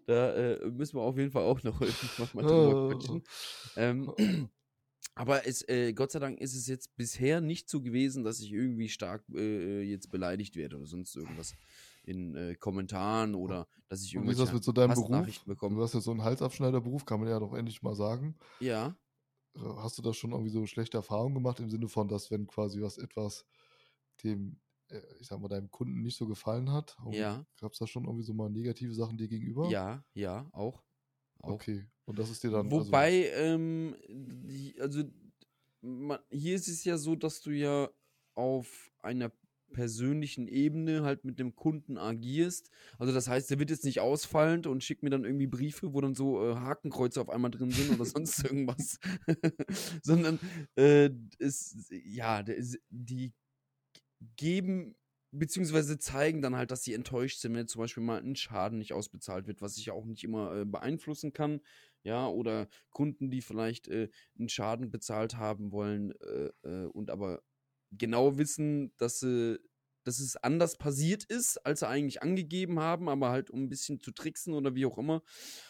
da 0.05 0.33
äh, 0.35 0.69
müssen 0.69 0.97
wir 0.97 1.01
auf 1.01 1.17
jeden 1.17 1.31
Fall 1.31 1.43
auch 1.43 1.63
noch 1.63 1.79
mal 1.79 2.43
drüber 2.43 2.89
quatschen. 2.89 3.23
Ähm, 3.75 4.13
aber 5.15 5.45
es, 5.45 5.67
äh, 5.67 5.93
Gott 5.93 6.11
sei 6.11 6.19
Dank 6.19 6.39
ist 6.39 6.55
es 6.55 6.67
jetzt 6.67 6.95
bisher 6.95 7.41
nicht 7.41 7.69
so 7.69 7.81
gewesen, 7.81 8.23
dass 8.23 8.39
ich 8.39 8.53
irgendwie 8.53 8.89
stark 8.89 9.23
äh, 9.33 9.81
jetzt 9.81 10.09
beleidigt 10.09 10.55
werde 10.55 10.77
oder 10.77 10.87
sonst 10.87 11.15
irgendwas 11.15 11.53
in 12.03 12.35
äh, 12.35 12.55
Kommentaren 12.55 13.35
oder 13.35 13.67
dass 13.89 14.03
ich 14.03 14.17
Und 14.17 14.25
wie 14.25 14.31
ist 14.31 14.39
das 14.39 14.53
mit 14.53 14.63
so 14.63 14.71
deinem 14.71 14.93
Beruf? 14.93 15.43
Bekomme. 15.45 15.75
Du 15.75 15.83
hast 15.83 15.93
ja 15.93 15.99
so 15.99 16.11
einen 16.11 16.23
Halsabschneiderberuf, 16.23 17.05
kann 17.05 17.19
man 17.19 17.29
ja 17.29 17.39
doch 17.39 17.53
endlich 17.53 17.81
mal 17.81 17.95
sagen. 17.95 18.37
Ja. 18.59 18.95
Hast 19.55 19.97
du 19.97 20.01
da 20.01 20.13
schon 20.13 20.31
irgendwie 20.31 20.49
so 20.49 20.65
schlechte 20.65 20.97
Erfahrungen 20.97 21.35
gemacht 21.35 21.59
im 21.59 21.69
Sinne 21.69 21.89
von, 21.89 22.07
dass 22.07 22.31
wenn 22.31 22.47
quasi 22.47 22.81
was 22.81 22.97
etwas 22.97 23.45
dem, 24.23 24.61
äh, 24.87 25.01
ich 25.19 25.27
sag 25.27 25.41
mal, 25.41 25.49
deinem 25.49 25.69
Kunden 25.69 26.01
nicht 26.01 26.17
so 26.17 26.25
gefallen 26.25 26.71
hat? 26.71 26.97
Ja. 27.11 27.45
Gab 27.59 27.73
es 27.73 27.79
da 27.79 27.85
schon 27.85 28.05
irgendwie 28.05 28.23
so 28.23 28.33
mal 28.33 28.49
negative 28.49 28.93
Sachen 28.93 29.17
dir 29.17 29.27
gegenüber? 29.27 29.69
Ja, 29.69 30.05
ja, 30.13 30.47
auch. 30.53 30.81
auch. 31.41 31.51
Okay. 31.51 31.85
Und 32.11 32.19
das 32.19 32.29
ist 32.29 32.43
dir 32.43 32.51
dann. 32.51 32.69
Wobei, 32.69 33.29
ähm, 33.35 33.95
die, 34.09 34.75
also 34.81 35.03
man, 35.79 36.19
hier 36.29 36.55
ist 36.55 36.67
es 36.67 36.83
ja 36.83 36.97
so, 36.97 37.15
dass 37.15 37.41
du 37.41 37.51
ja 37.51 37.89
auf 38.35 38.91
einer 38.99 39.31
persönlichen 39.71 40.49
Ebene 40.49 41.03
halt 41.03 41.23
mit 41.23 41.39
dem 41.39 41.55
Kunden 41.55 41.97
agierst. 41.97 42.69
Also 42.97 43.13
das 43.13 43.29
heißt, 43.29 43.49
der 43.49 43.59
wird 43.59 43.69
jetzt 43.69 43.85
nicht 43.85 44.01
ausfallend 44.01 44.67
und 44.67 44.83
schickt 44.83 45.03
mir 45.03 45.09
dann 45.09 45.23
irgendwie 45.23 45.47
Briefe, 45.47 45.93
wo 45.93 46.01
dann 46.01 46.15
so 46.15 46.45
äh, 46.45 46.55
Hakenkreuze 46.55 47.21
auf 47.21 47.29
einmal 47.29 47.51
drin 47.51 47.71
sind 47.71 47.93
oder 47.93 48.03
sonst 48.05 48.43
irgendwas. 48.43 48.99
Sondern 50.03 50.37
äh, 50.75 51.11
es, 51.39 51.87
ja, 52.03 52.43
die 52.89 53.31
geben 54.35 54.97
beziehungsweise 55.31 55.97
zeigen 55.97 56.41
dann 56.41 56.55
halt, 56.55 56.71
dass 56.71 56.83
sie 56.83 56.93
enttäuscht 56.93 57.39
sind, 57.39 57.55
wenn 57.55 57.67
zum 57.67 57.79
Beispiel 57.81 58.03
mal 58.03 58.21
ein 58.21 58.35
Schaden 58.35 58.77
nicht 58.77 58.93
ausbezahlt 58.93 59.47
wird, 59.47 59.61
was 59.61 59.77
ich 59.77 59.91
auch 59.91 60.05
nicht 60.05 60.23
immer 60.23 60.53
äh, 60.53 60.65
beeinflussen 60.65 61.33
kann. 61.33 61.61
Ja, 62.03 62.27
oder 62.27 62.67
Kunden, 62.89 63.29
die 63.29 63.41
vielleicht 63.41 63.87
äh, 63.87 64.09
einen 64.37 64.49
Schaden 64.49 64.89
bezahlt 64.89 65.37
haben 65.37 65.71
wollen 65.71 66.11
äh, 66.21 66.51
äh, 66.63 66.85
und 66.87 67.11
aber 67.11 67.43
genau 67.91 68.37
wissen, 68.37 68.93
dass, 68.97 69.19
sie, 69.19 69.59
dass 70.03 70.19
es 70.19 70.35
anders 70.37 70.77
passiert 70.77 71.23
ist, 71.25 71.57
als 71.65 71.81
sie 71.81 71.87
eigentlich 71.87 72.23
angegeben 72.23 72.79
haben, 72.79 73.07
aber 73.09 73.29
halt 73.29 73.51
um 73.51 73.63
ein 73.63 73.69
bisschen 73.69 73.99
zu 73.99 74.11
tricksen 74.11 74.53
oder 74.53 74.73
wie 74.75 74.85
auch 74.85 74.97
immer 74.97 75.21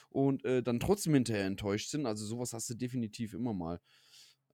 und 0.10 0.46
äh, 0.46 0.64
dann 0.64 0.80
trotzdem 0.80 1.14
hinterher 1.16 1.46
enttäuscht 1.46 1.90
sind. 1.90 2.06
Also 2.06 2.26
sowas 2.26 2.54
hast 2.54 2.70
du 2.70 2.76
definitiv 2.76 3.34
immer 3.34 3.54
mal. 3.54 3.82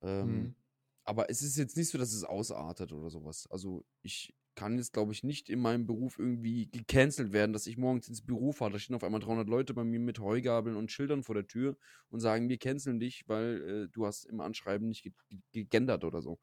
Ähm, 0.02 0.28
Mhm. 0.28 0.56
Aber 1.04 1.30
es 1.30 1.42
ist 1.42 1.56
jetzt 1.58 1.78
nicht 1.78 1.90
so, 1.90 1.98
dass 1.98 2.12
es 2.12 2.26
ausartet 2.26 2.92
oder 2.92 3.10
sowas. 3.10 3.48
Also 3.50 3.86
ich 4.02 4.36
kann 4.58 4.78
jetzt, 4.78 4.92
glaube 4.92 5.14
ich, 5.14 5.24
nicht 5.24 5.50
in 5.50 5.60
meinem 5.60 5.86
Beruf 5.86 6.18
irgendwie 6.18 6.68
gecancelt 6.70 7.32
werden, 7.32 7.54
dass 7.54 7.68
ich 7.68 7.78
morgens 7.78 8.10
ins 8.10 8.24
Büro 8.26 8.52
fahre. 8.52 8.72
Da 8.72 8.80
stehen 8.80 8.96
auf 8.96 9.04
einmal 9.04 9.22
300 9.22 9.48
Leute 9.48 9.74
bei 9.76 9.84
mir 9.84 10.00
mit 10.00 10.20
Heugabeln 10.20 10.76
und 10.76 10.92
Schildern 10.92 11.24
vor 11.24 11.36
der 11.36 11.48
Tür 11.48 11.78
und 12.10 12.20
sagen, 12.20 12.50
wir 12.50 12.58
canceln 12.58 13.00
dich, 13.00 13.24
weil 13.28 13.86
äh, 13.86 13.88
du 13.94 14.08
hast 14.08 14.26
im 14.26 14.42
Anschreiben 14.42 14.90
nicht 14.90 15.04
ge 15.04 15.14
ge 15.30 15.40
gegendert 15.52 16.04
oder 16.04 16.22
so. 16.24 16.40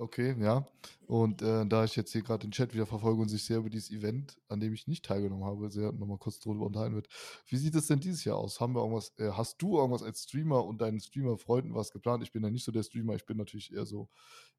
Okay, 0.00 0.36
ja. 0.40 0.68
Und 1.08 1.42
äh, 1.42 1.66
da 1.66 1.82
ich 1.84 1.96
jetzt 1.96 2.12
hier 2.12 2.22
gerade 2.22 2.46
den 2.46 2.52
Chat 2.52 2.72
wieder 2.72 2.86
verfolge 2.86 3.20
und 3.20 3.28
sich 3.28 3.42
sehr 3.44 3.58
über 3.58 3.68
dieses 3.68 3.90
Event, 3.90 4.40
an 4.46 4.60
dem 4.60 4.72
ich 4.72 4.86
nicht 4.86 5.04
teilgenommen 5.04 5.44
habe, 5.44 5.70
sehr 5.70 5.90
nochmal 5.90 6.18
kurz 6.18 6.38
drüber 6.38 6.66
unterhalten 6.66 6.94
wird. 6.94 7.08
Wie 7.48 7.56
sieht 7.56 7.74
es 7.74 7.88
denn 7.88 7.98
dieses 7.98 8.22
Jahr 8.24 8.36
aus? 8.36 8.60
Haben 8.60 8.74
wir 8.76 8.80
irgendwas, 8.82 9.12
äh, 9.18 9.32
hast 9.32 9.60
du 9.60 9.76
irgendwas 9.76 10.04
als 10.04 10.22
Streamer 10.22 10.64
und 10.64 10.80
deinen 10.80 11.00
Streamer-Freunden 11.00 11.74
was 11.74 11.90
geplant? 11.90 12.22
Ich 12.22 12.30
bin 12.30 12.44
ja 12.44 12.50
nicht 12.50 12.64
so 12.64 12.70
der 12.70 12.84
Streamer, 12.84 13.16
ich 13.16 13.26
bin 13.26 13.38
natürlich 13.38 13.72
eher 13.72 13.86
so 13.86 14.08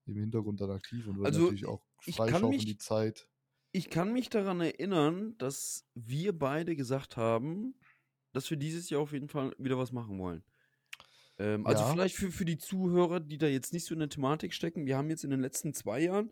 im 0.05 0.17
Hintergrund 0.17 0.59
dann 0.59 0.71
aktiv 0.71 1.07
und 1.07 1.17
Also, 1.23 1.39
natürlich 1.41 1.65
auch 1.67 1.85
freischaufeln 1.99 2.65
mich- 2.65 2.65
die 2.65 2.77
Zeit. 2.77 3.29
Ich 3.71 3.89
kann 3.89 4.13
mich 4.13 4.29
daran 4.29 4.61
erinnern, 4.61 5.37
dass 5.37 5.87
wir 5.95 6.37
beide 6.37 6.75
gesagt 6.75 7.17
haben, 7.17 7.79
dass 8.33 8.49
wir 8.49 8.57
dieses 8.57 8.89
Jahr 8.89 9.01
auf 9.01 9.13
jeden 9.13 9.29
Fall 9.29 9.53
wieder 9.59 9.77
was 9.77 9.91
machen 9.91 10.19
wollen. 10.19 10.43
Ähm, 11.39 11.65
also 11.65 11.83
Ja. 11.83 11.91
vielleicht 11.93 12.15
für, 12.15 12.31
für 12.31 12.45
die 12.45 12.57
Zuhörer, 12.57 13.19
die 13.19 13.37
da 13.37 13.47
jetzt 13.47 13.73
nicht 13.73 13.85
so 13.85 13.93
in 13.93 13.99
der 13.99 14.09
Thematik 14.09 14.53
stecken, 14.53 14.85
wir 14.85 14.97
haben 14.97 15.09
jetzt 15.09 15.23
in 15.23 15.29
den 15.31 15.39
letzten 15.39 15.73
zwei 15.73 16.01
Jahren, 16.01 16.31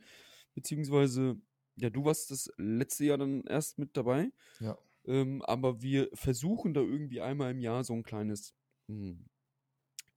beziehungsweise, 0.54 1.38
ja, 1.78 1.90
du 1.90 2.06
warst 2.06 2.30
das 2.32 2.52
letzte 2.58 3.06
Jahr 3.06 3.18
dann 3.18 3.44
erst 3.46 3.80
mit 3.80 3.96
dabei, 3.96 4.32
Ja. 4.60 4.78
ähm, 5.06 5.42
aber 5.44 5.82
wir 5.82 6.10
versuchen 6.14 6.74
da 6.74 6.82
irgendwie 6.82 7.22
einmal 7.22 7.52
im 7.52 7.60
Jahr 7.60 7.84
so 7.84 7.94
ein 7.94 8.04
kleines 8.04 8.54
hm, 8.88 9.26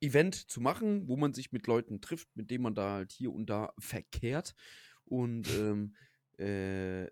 Event 0.00 0.34
zu 0.34 0.60
machen, 0.60 1.08
wo 1.08 1.16
man 1.16 1.34
sich 1.34 1.52
mit 1.52 1.66
Leuten 1.66 2.00
trifft, 2.00 2.28
mit 2.34 2.50
denen 2.50 2.62
man 2.64 2.74
da 2.74 2.94
halt 2.94 3.12
hier 3.12 3.32
und 3.32 3.46
da 3.50 3.72
verkehrt. 3.78 4.54
Und 5.04 5.48
ähm, 5.50 5.94
äh, 6.38 7.08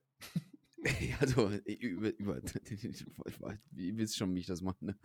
also 1.21 1.51
über, 1.67 2.19
über 2.19 2.41
ihr 3.77 3.97
wisst 3.97 4.17
schon, 4.17 4.35
wie 4.35 4.41
ich 4.41 4.47
das 4.47 4.63
mache. 4.63 4.85
Ne? 4.85 4.99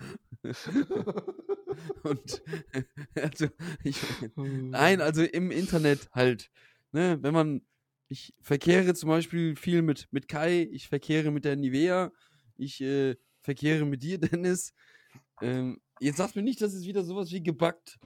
Und 2.03 2.43
also 3.15 3.47
ich, 3.83 3.97
Nein, 4.35 5.01
also 5.01 5.23
im 5.23 5.51
Internet 5.51 6.09
halt. 6.11 6.51
Ne, 6.91 7.17
wenn 7.21 7.33
man, 7.33 7.61
ich 8.07 8.35
verkehre 8.41 8.93
zum 8.93 9.09
Beispiel 9.09 9.55
viel 9.55 9.81
mit, 9.81 10.07
mit 10.11 10.27
Kai, 10.27 10.69
ich 10.71 10.87
verkehre 10.87 11.31
mit 11.31 11.43
der 11.45 11.55
Nivea, 11.55 12.11
ich 12.55 12.81
äh, 12.81 13.15
verkehre 13.41 13.85
mit 13.85 14.03
dir, 14.03 14.17
Dennis. 14.19 14.73
Ähm, 15.41 15.81
jetzt 15.99 16.17
sagt 16.17 16.35
mir 16.35 16.43
nicht, 16.43 16.61
dass 16.61 16.73
es 16.73 16.85
wieder 16.85 17.03
sowas 17.03 17.31
wie 17.31 17.41
gebackt. 17.41 17.99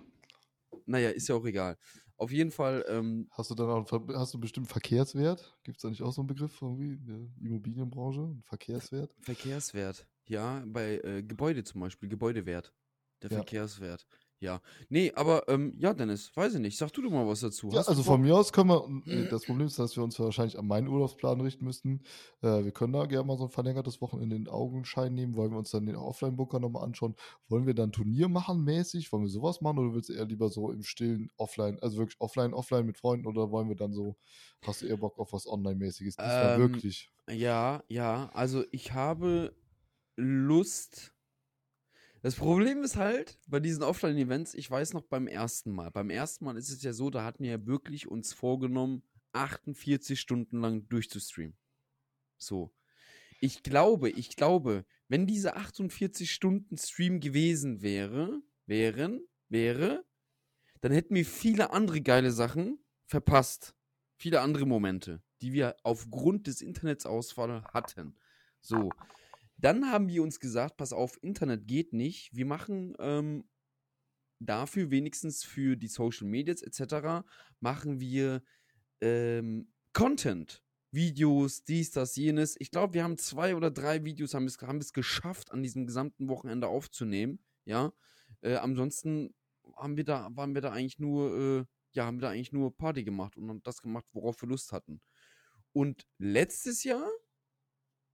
Naja, 0.86 1.10
ist 1.10 1.28
ja 1.28 1.36
auch 1.36 1.46
egal. 1.46 1.78
Auf 2.16 2.32
jeden 2.32 2.50
Fall, 2.50 2.84
ähm, 2.88 3.28
Hast 3.32 3.52
du 3.52 3.56
dann 3.56 3.70
auch 3.70 3.92
hast 3.92 4.34
du 4.34 4.38
einen 4.38 4.42
bestimmten 4.42 4.70
Verkehrswert? 4.70 5.56
Gibt 5.64 5.78
es 5.78 5.82
da 5.84 5.90
nicht 5.90 6.02
auch 6.02 6.12
so 6.12 6.22
einen 6.22 6.28
Begriff 6.28 6.60
irgendwie 6.62 6.94
in 6.94 7.06
der 7.06 7.48
Immobilienbranche? 7.48 8.36
Verkehrswert? 8.44 9.14
Verkehrswert. 9.22 10.08
Ja, 10.28 10.64
bei 10.66 11.00
äh, 11.04 11.24
Gebäude 11.24 11.64
zum 11.64 11.82
Beispiel, 11.82 12.10
Gebäudewert. 12.10 12.74
Der 13.22 13.32
Ja. 13.32 13.38
Verkehrswert. 13.38 14.06
Ja. 14.40 14.62
Nee, 14.90 15.12
aber 15.16 15.48
ähm, 15.50 15.74
ja, 15.80 15.96
Dennis, 15.96 16.32
weiß 16.36 16.54
ich 16.56 16.60
nicht. 16.60 16.78
Sag 16.78 16.94
du 16.94 17.02
doch 17.02 17.10
mal 17.10 17.26
was 17.28 17.40
dazu. 17.40 17.70
Ja, 17.72 17.82
also 17.82 18.04
von 18.04 18.22
mir 18.22 18.36
aus 18.36 18.54
können 18.54 18.70
wir, 18.70 18.88
äh, 19.12 19.28
das 19.30 19.46
Problem 19.46 19.66
ist, 19.66 19.80
dass 19.80 19.96
wir 19.96 20.04
uns 20.04 20.20
wahrscheinlich 20.20 20.60
an 20.60 20.68
meinen 20.68 20.88
Urlaubsplan 20.88 21.42
richten 21.42 21.66
müssten. 21.66 22.04
Äh, 22.44 22.64
wir 22.64 22.72
können 22.72 22.94
da 22.94 23.08
gerne 23.08 23.26
mal 23.26 23.38
so 23.38 23.46
ein 23.46 23.50
verlängertes 23.50 24.00
Wochenende 24.00 24.36
in 24.36 24.44
den 24.46 24.54
Augenschein 24.54 25.16
nehmen. 25.16 25.36
Wollen 25.36 25.52
wir 25.52 25.58
uns 25.58 25.72
dann 25.72 25.88
den 25.88 25.96
Offline-Bunker 25.96 26.60
nochmal 26.60 26.84
anschauen? 26.84 27.16
Wollen 27.48 27.66
wir 27.66 27.74
dann 27.74 27.92
Turnier 27.92 28.30
machen 28.30 28.64
mäßig? 28.64 29.12
Wollen 29.12 29.24
wir 29.24 29.30
sowas 29.30 29.62
machen 29.62 29.80
oder 29.80 29.96
willst 29.96 30.10
du 30.10 30.14
eher 30.14 30.26
lieber 30.26 30.50
so 30.50 30.72
im 30.72 30.84
Stillen 30.84 31.32
offline, 31.38 31.80
also 31.80 31.98
wirklich 31.98 32.22
offline, 32.22 32.54
offline 32.54 32.86
mit 32.86 33.00
Freunden 33.00 33.26
oder 33.26 33.50
wollen 33.50 33.70
wir 33.70 33.76
dann 33.76 33.92
so, 33.92 34.18
hast 34.64 34.84
du 34.84 34.86
eher 34.86 34.98
Bock 34.98 35.18
auf 35.18 35.34
was 35.34 35.48
Online-mäßiges? 35.48 36.16
Ähm, 36.20 36.60
wirklich. 36.60 37.10
Ja, 37.28 37.84
ja, 37.88 38.30
also 38.34 38.64
ich 38.72 38.94
habe 38.94 39.56
Lust. 40.16 41.17
Das 42.28 42.36
Problem 42.36 42.84
ist 42.84 42.98
halt, 42.98 43.40
bei 43.48 43.62
diesen 43.62 43.84
Offline-Events, 43.84 44.54
ich 44.54 44.70
weiß 44.70 44.92
noch 44.92 45.04
beim 45.04 45.28
ersten 45.28 45.72
Mal. 45.72 45.92
Beim 45.92 46.10
ersten 46.10 46.44
Mal 46.44 46.58
ist 46.58 46.70
es 46.70 46.84
ja 46.84 46.92
so, 46.92 47.10
da 47.10 47.24
hatten 47.24 47.42
wir 47.42 47.52
ja 47.52 47.66
wirklich 47.66 48.10
uns 48.10 48.34
vorgenommen, 48.34 49.02
48 49.32 50.20
Stunden 50.20 50.60
lang 50.60 50.90
durchzustreamen. 50.90 51.56
So. 52.38 52.76
Ich 53.40 53.64
glaube, 53.64 54.10
ich 54.10 54.36
glaube, 54.36 54.84
wenn 55.08 55.26
diese 55.26 55.56
48 55.56 56.30
Stunden 56.30 56.78
Stream 56.78 57.22
gewesen 57.22 57.82
wäre, 57.82 58.42
wären, 58.66 59.26
wäre, 59.48 60.04
dann 60.82 60.92
hätten 60.92 61.16
wir 61.16 61.26
viele 61.26 61.72
andere 61.72 62.02
geile 62.02 62.34
Sachen 62.34 62.78
verpasst. 63.06 63.74
Viele 64.18 64.42
andere 64.42 64.66
Momente, 64.66 65.24
die 65.40 65.54
wir 65.54 65.78
aufgrund 65.84 66.48
des 66.48 66.60
Internetsausfalls 66.60 67.64
hatten. 67.74 68.18
So. 68.60 68.90
Dann 69.58 69.92
haben 69.92 70.08
wir 70.08 70.24
uns 70.24 70.40
gesagt, 70.40 70.78
pass 70.78 70.94
auf, 70.94 71.18
Internet 71.22 71.68
geht 71.68 71.94
nicht. 71.94 72.36
Wir 72.36 72.46
machen 72.46 72.96
ähm, 73.00 73.50
dafür 74.40 74.92
wenigstens 74.92 75.44
für 75.44 75.76
die 75.76 75.88
Social 75.88 76.28
Medias 76.28 76.62
etc. 76.62 77.28
machen 77.60 78.00
wir 78.00 78.44
ähm, 79.02 79.72
Content. 79.94 80.64
Videos, 80.92 81.64
dies, 81.66 81.92
das, 81.92 82.16
jenes. 82.16 82.56
Ich 82.60 82.72
glaube, 82.72 82.94
wir 82.94 83.04
haben 83.04 83.18
zwei 83.18 83.56
oder 83.56 83.70
drei 83.70 84.06
Videos, 84.06 84.34
haben 84.34 84.46
es, 84.46 84.58
haben 84.62 84.80
es 84.80 84.94
geschafft, 84.94 85.52
an 85.52 85.62
diesem 85.62 85.86
gesamten 85.86 86.30
Wochenende 86.30 86.68
aufzunehmen. 86.68 87.40
Ja. 87.66 87.92
Äh, 88.42 88.56
ansonsten 88.56 89.34
haben 89.76 89.98
wir 89.98 90.06
da, 90.06 90.30
waren 90.32 90.54
wir 90.54 90.62
da 90.62 90.72
eigentlich 90.72 91.00
nur, 91.00 91.38
äh, 91.38 91.66
ja, 91.92 92.06
haben 92.06 92.18
wir 92.18 92.22
da 92.22 92.30
eigentlich 92.30 92.54
nur 92.54 92.76
Party 92.76 93.04
gemacht 93.04 93.36
und 93.36 93.68
das 93.68 93.82
gemacht, 93.82 94.06
worauf 94.14 94.42
wir 94.42 94.50
Lust 94.50 94.72
hatten. 94.72 95.02
Und 95.74 96.08
letztes 96.18 96.84
Jahr 96.84 97.08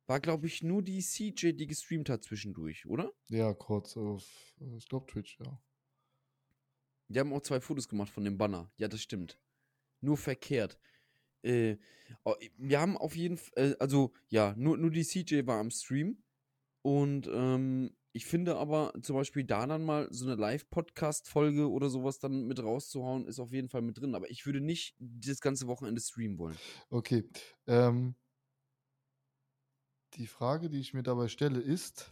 war, 0.06 0.20
glaube 0.20 0.48
ich, 0.48 0.64
nur 0.64 0.82
die 0.82 1.02
CJ, 1.02 1.54
die 1.54 1.68
gestreamt 1.68 2.10
hat 2.10 2.24
zwischendurch, 2.24 2.86
oder? 2.86 3.12
Ja, 3.30 3.54
kurz 3.54 3.96
auf, 3.98 4.26
äh, 4.60 4.78
ich 4.78 4.88
glaube 4.88 5.08
Twitch, 5.08 5.40
ja. 5.40 5.62
Die 7.10 7.20
haben 7.20 7.34
auch 7.34 7.42
zwei 7.42 7.62
Fotos 7.62 7.88
gemacht 7.88 8.10
von 8.10 8.24
dem 8.24 8.38
Banner. 8.38 8.72
Ja, 8.78 8.88
das 8.88 9.02
stimmt. 9.02 9.40
Nur 10.02 10.18
verkehrt. 10.18 10.80
Äh, 11.44 11.78
wir 12.58 12.80
haben 12.80 12.98
auf 12.98 13.16
jeden 13.16 13.38
Fall, 13.38 13.74
äh, 13.74 13.76
also 13.80 14.14
ja, 14.30 14.54
nur, 14.58 14.78
nur 14.78 14.90
die 14.90 15.04
CJ 15.04 15.46
war 15.46 15.60
am 15.60 15.70
Stream. 15.70 16.24
Und 16.82 17.28
ähm, 17.32 17.96
ich 18.12 18.26
finde 18.26 18.58
aber 18.58 18.94
zum 19.02 19.16
Beispiel 19.16 19.44
da 19.44 19.66
dann 19.66 19.86
mal 19.86 20.08
so 20.12 20.26
eine 20.26 20.36
Live-Podcast-Folge 20.36 21.70
oder 21.70 21.90
sowas 21.90 22.20
dann 22.20 22.46
mit 22.46 22.62
rauszuhauen, 22.62 23.26
ist 23.26 23.40
auf 23.40 23.52
jeden 23.52 23.70
Fall 23.70 23.82
mit 23.82 24.00
drin. 24.00 24.16
Aber 24.16 24.30
ich 24.30 24.46
würde 24.46 24.62
nicht 24.62 24.96
das 25.00 25.40
ganze 25.40 25.68
Wochenende 25.68 26.02
streamen 26.02 26.38
wollen. 26.38 26.58
Okay. 26.90 27.24
Ähm, 27.68 28.16
die 30.18 30.28
Frage, 30.28 30.70
die 30.70 30.80
ich 30.80 30.94
mir 30.94 31.04
dabei 31.04 31.28
stelle, 31.28 31.60
ist, 31.60 32.12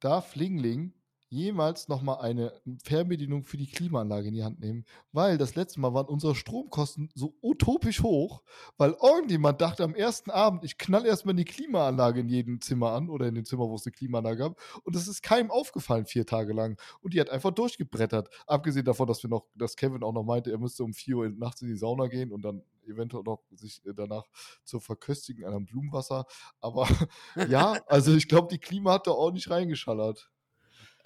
darf 0.00 0.34
Lingling 0.36 0.92
jemals 1.28 1.88
nochmal 1.88 2.20
eine 2.20 2.52
Fernbedienung 2.82 3.44
für 3.44 3.56
die 3.56 3.66
Klimaanlage 3.66 4.28
in 4.28 4.34
die 4.34 4.44
Hand 4.44 4.60
nehmen? 4.60 4.84
Weil 5.12 5.38
das 5.38 5.54
letzte 5.54 5.80
Mal 5.80 5.94
waren 5.94 6.06
unsere 6.06 6.34
Stromkosten 6.34 7.10
so 7.14 7.34
utopisch 7.42 8.02
hoch, 8.02 8.42
weil 8.76 8.96
irgendjemand 9.02 9.60
dachte 9.60 9.84
am 9.84 9.94
ersten 9.94 10.30
Abend, 10.30 10.64
ich 10.64 10.78
knall 10.78 11.06
erstmal 11.06 11.34
die 11.34 11.44
Klimaanlage 11.44 12.20
in 12.20 12.28
jedem 12.28 12.60
Zimmer 12.60 12.92
an 12.92 13.08
oder 13.08 13.26
in 13.26 13.34
dem 13.34 13.44
Zimmer, 13.44 13.68
wo 13.68 13.74
es 13.74 13.86
eine 13.86 13.92
Klimaanlage 13.92 14.38
gab. 14.38 14.60
Und 14.84 14.96
das 14.96 15.08
ist 15.08 15.22
keinem 15.22 15.50
aufgefallen, 15.50 16.06
vier 16.06 16.26
Tage 16.26 16.52
lang. 16.52 16.78
Und 17.00 17.14
die 17.14 17.20
hat 17.20 17.30
einfach 17.30 17.50
durchgebrettert. 17.50 18.28
Abgesehen 18.46 18.84
davon, 18.84 19.06
dass 19.06 19.22
wir 19.22 19.30
noch, 19.30 19.46
dass 19.54 19.76
Kevin 19.76 20.02
auch 20.02 20.12
noch 20.12 20.24
meinte, 20.24 20.50
er 20.50 20.58
müsste 20.58 20.84
um 20.84 20.92
4 20.92 21.16
Uhr 21.16 21.28
nachts 21.30 21.62
in 21.62 21.68
die 21.68 21.76
Sauna 21.76 22.06
gehen 22.06 22.32
und 22.32 22.42
dann 22.42 22.62
eventuell 22.88 23.22
noch 23.24 23.42
sich 23.50 23.84
äh, 23.86 23.92
danach 23.94 24.24
zu 24.64 24.80
verköstigen 24.80 25.44
an 25.44 25.54
einem 25.54 25.66
Blumenwasser. 25.66 26.26
Aber 26.60 26.88
ja, 27.48 27.80
also 27.86 28.14
ich 28.14 28.28
glaube, 28.28 28.48
die 28.50 28.58
Klima 28.58 28.94
hat 28.94 29.06
da 29.06 29.12
ordentlich 29.12 29.50
reingeschallert. 29.50 30.30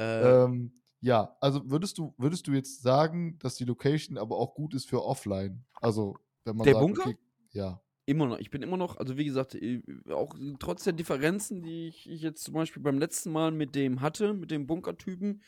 Äh, 0.00 0.34
Ähm, 0.34 0.82
ja, 1.00 1.36
also 1.40 1.70
würdest 1.70 1.98
du, 1.98 2.14
würdest 2.18 2.46
du 2.46 2.52
jetzt 2.52 2.82
sagen, 2.82 3.38
dass 3.38 3.56
die 3.56 3.64
Location 3.64 4.18
aber 4.18 4.36
auch 4.36 4.54
gut 4.54 4.74
ist 4.74 4.88
für 4.88 5.02
offline? 5.04 5.64
Also, 5.80 6.18
wenn 6.44 6.56
man 6.56 6.66
Der 6.66 6.74
sagt, 6.74 6.92
Bunker? 6.92 7.04
okay, 7.04 7.18
ja. 7.52 7.82
Immer 8.06 8.26
noch. 8.26 8.38
Ich 8.38 8.50
bin 8.50 8.62
immer 8.62 8.76
noch, 8.76 8.96
also 8.96 9.16
wie 9.18 9.24
gesagt, 9.24 9.54
äh, 9.54 9.82
auch 10.10 10.34
trotz 10.58 10.84
der 10.84 10.94
Differenzen, 10.94 11.62
die 11.62 11.88
ich, 11.88 12.10
ich 12.10 12.22
jetzt 12.22 12.42
zum 12.42 12.54
Beispiel 12.54 12.82
beim 12.82 12.98
letzten 12.98 13.30
Mal 13.30 13.52
mit 13.52 13.74
dem 13.76 14.00
hatte, 14.00 14.34
mit 14.34 14.50
dem 14.50 14.66
Bunkertypen, 14.66 15.42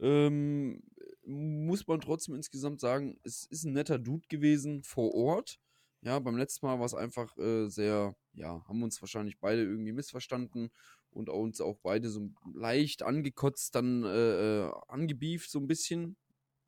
ähm, 0.00 0.82
muss 1.24 1.86
man 1.86 2.00
trotzdem 2.00 2.34
insgesamt 2.34 2.80
sagen, 2.80 3.18
es 3.22 3.46
ist 3.46 3.64
ein 3.64 3.72
netter 3.72 3.98
Dude 3.98 4.26
gewesen 4.28 4.82
vor 4.82 5.14
Ort. 5.14 5.60
Ja, 6.02 6.18
beim 6.18 6.36
letzten 6.36 6.66
Mal 6.66 6.78
war 6.78 6.84
es 6.86 6.94
einfach 6.94 7.38
äh, 7.38 7.68
sehr, 7.70 8.14
ja, 8.34 8.62
haben 8.68 8.82
uns 8.82 9.00
wahrscheinlich 9.00 9.40
beide 9.40 9.62
irgendwie 9.62 9.92
missverstanden 9.92 10.70
und 11.14 11.28
uns 11.28 11.60
auch 11.60 11.78
beide 11.82 12.10
so 12.10 12.30
leicht 12.54 13.02
angekotzt, 13.02 13.74
dann 13.74 14.04
äh, 14.04 14.66
äh, 14.66 14.72
angebieft 14.88 15.50
so 15.50 15.58
ein 15.58 15.66
bisschen. 15.66 16.16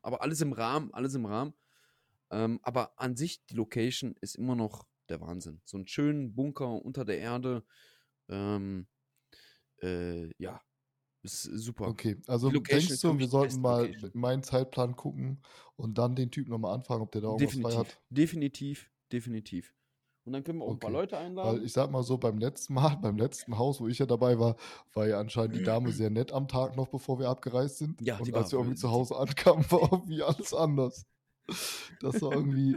Aber 0.03 0.23
alles 0.23 0.41
im 0.41 0.53
Rahmen, 0.53 0.93
alles 0.95 1.15
im 1.15 1.27
Rahmen. 1.27 1.55
Ähm, 2.31 2.61
aber 2.63 2.99
an 3.01 3.17
sich, 3.17 3.45
die 3.47 3.55
Location 3.55 4.15
ist 4.21 4.37
immer 4.37 4.57
noch 4.57 4.87
der 5.09 5.21
Wahnsinn. 5.21 5.61
So 5.65 5.77
einen 5.77 5.87
schönen 5.87 6.35
Bunker 6.35 6.83
unter 6.85 7.05
der 7.05 7.19
Erde. 7.19 7.65
Ähm, 8.29 8.87
äh, 9.83 10.31
ja, 10.39 10.61
ist 11.23 11.43
super. 11.43 11.89
Okay, 11.89 12.17
also 12.27 12.51
denkst 12.51 13.01
du, 13.01 13.19
wir 13.19 13.29
sollten 13.29 13.61
mal 13.61 13.87
Location. 13.87 14.11
meinen 14.15 14.43
Zeitplan 14.43 14.97
gucken 14.97 15.43
und 15.77 15.99
dann 15.99 16.15
den 16.15 16.31
Typen 16.31 16.51
nochmal 16.51 16.75
anfragen, 16.75 17.03
ob 17.03 17.13
der 17.13 17.23
da 17.23 17.29
irgendwas 17.29 17.55
frei 17.55 17.75
Definitiv, 17.75 17.79
hat? 17.79 18.03
definitiv, 18.11 18.91
definitiv. 19.13 19.75
Und 20.27 20.33
dann 20.33 20.45
können 20.45 20.59
wir 20.59 20.65
auch 20.65 20.73
ein 20.73 20.79
paar 20.79 20.91
Okay. 20.91 21.01
Leute 21.01 21.17
Weil 21.17 21.25
einladen. 21.27 21.65
ich 21.65 21.73
sag 21.73 21.91
mal 21.91 22.03
so, 22.03 22.19
beim 22.19 22.39
letzten 22.39 22.75
Mal, 22.75 22.97
beim 23.03 23.17
letzten 23.17 23.57
Haus, 23.57 23.81
wo 23.81 23.89
ich 23.89 23.99
ja 23.99 24.07
dabei 24.07 24.39
war, 24.39 24.57
war 24.93 25.07
ja 25.07 25.19
anscheinend 25.19 25.57
die 25.57 25.63
Dame 25.63 25.93
sehr 25.93 26.11
nett 26.11 26.33
am 26.33 26.49
Tag 26.49 26.77
noch, 26.77 26.89
bevor 26.89 27.19
wir 27.19 27.29
abgereist 27.29 27.79
sind. 27.79 28.01
Ja, 28.01 28.17
die 28.17 28.33
und 28.33 28.37
als 28.37 28.53
wir 28.53 28.59
irgendwie 28.59 28.77
zu 28.77 28.91
Hause 28.91 29.17
ankamen, 29.17 29.65
war 29.71 29.89
irgendwie 29.93 30.23
alles 30.23 30.53
anders. 30.53 31.07
Das 32.01 32.21
war 32.21 32.33
irgendwie, 32.33 32.77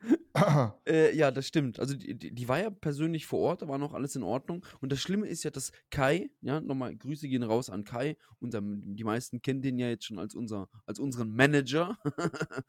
Äh, 0.86 1.16
ja, 1.16 1.30
das 1.30 1.46
stimmt. 1.46 1.80
Also 1.80 1.96
die, 1.96 2.14
die, 2.16 2.32
die 2.32 2.48
war 2.48 2.60
ja 2.60 2.70
persönlich 2.70 3.26
vor 3.26 3.40
Ort, 3.40 3.62
da 3.62 3.68
war 3.68 3.78
noch 3.78 3.92
alles 3.92 4.14
in 4.14 4.22
Ordnung. 4.22 4.64
Und 4.80 4.92
das 4.92 5.00
Schlimme 5.00 5.26
ist 5.26 5.42
ja, 5.42 5.50
dass 5.50 5.72
Kai, 5.90 6.30
ja, 6.40 6.60
nochmal 6.60 6.94
Grüße 6.96 7.28
gehen 7.28 7.42
raus 7.42 7.70
an 7.70 7.84
Kai. 7.84 8.16
Unser, 8.38 8.60
die 8.62 9.04
meisten 9.04 9.42
kennen 9.42 9.62
den 9.62 9.78
ja 9.78 9.88
jetzt 9.88 10.04
schon 10.04 10.18
als, 10.18 10.34
unser, 10.34 10.68
als 10.86 10.98
unseren 10.98 11.32
Manager. 11.32 11.98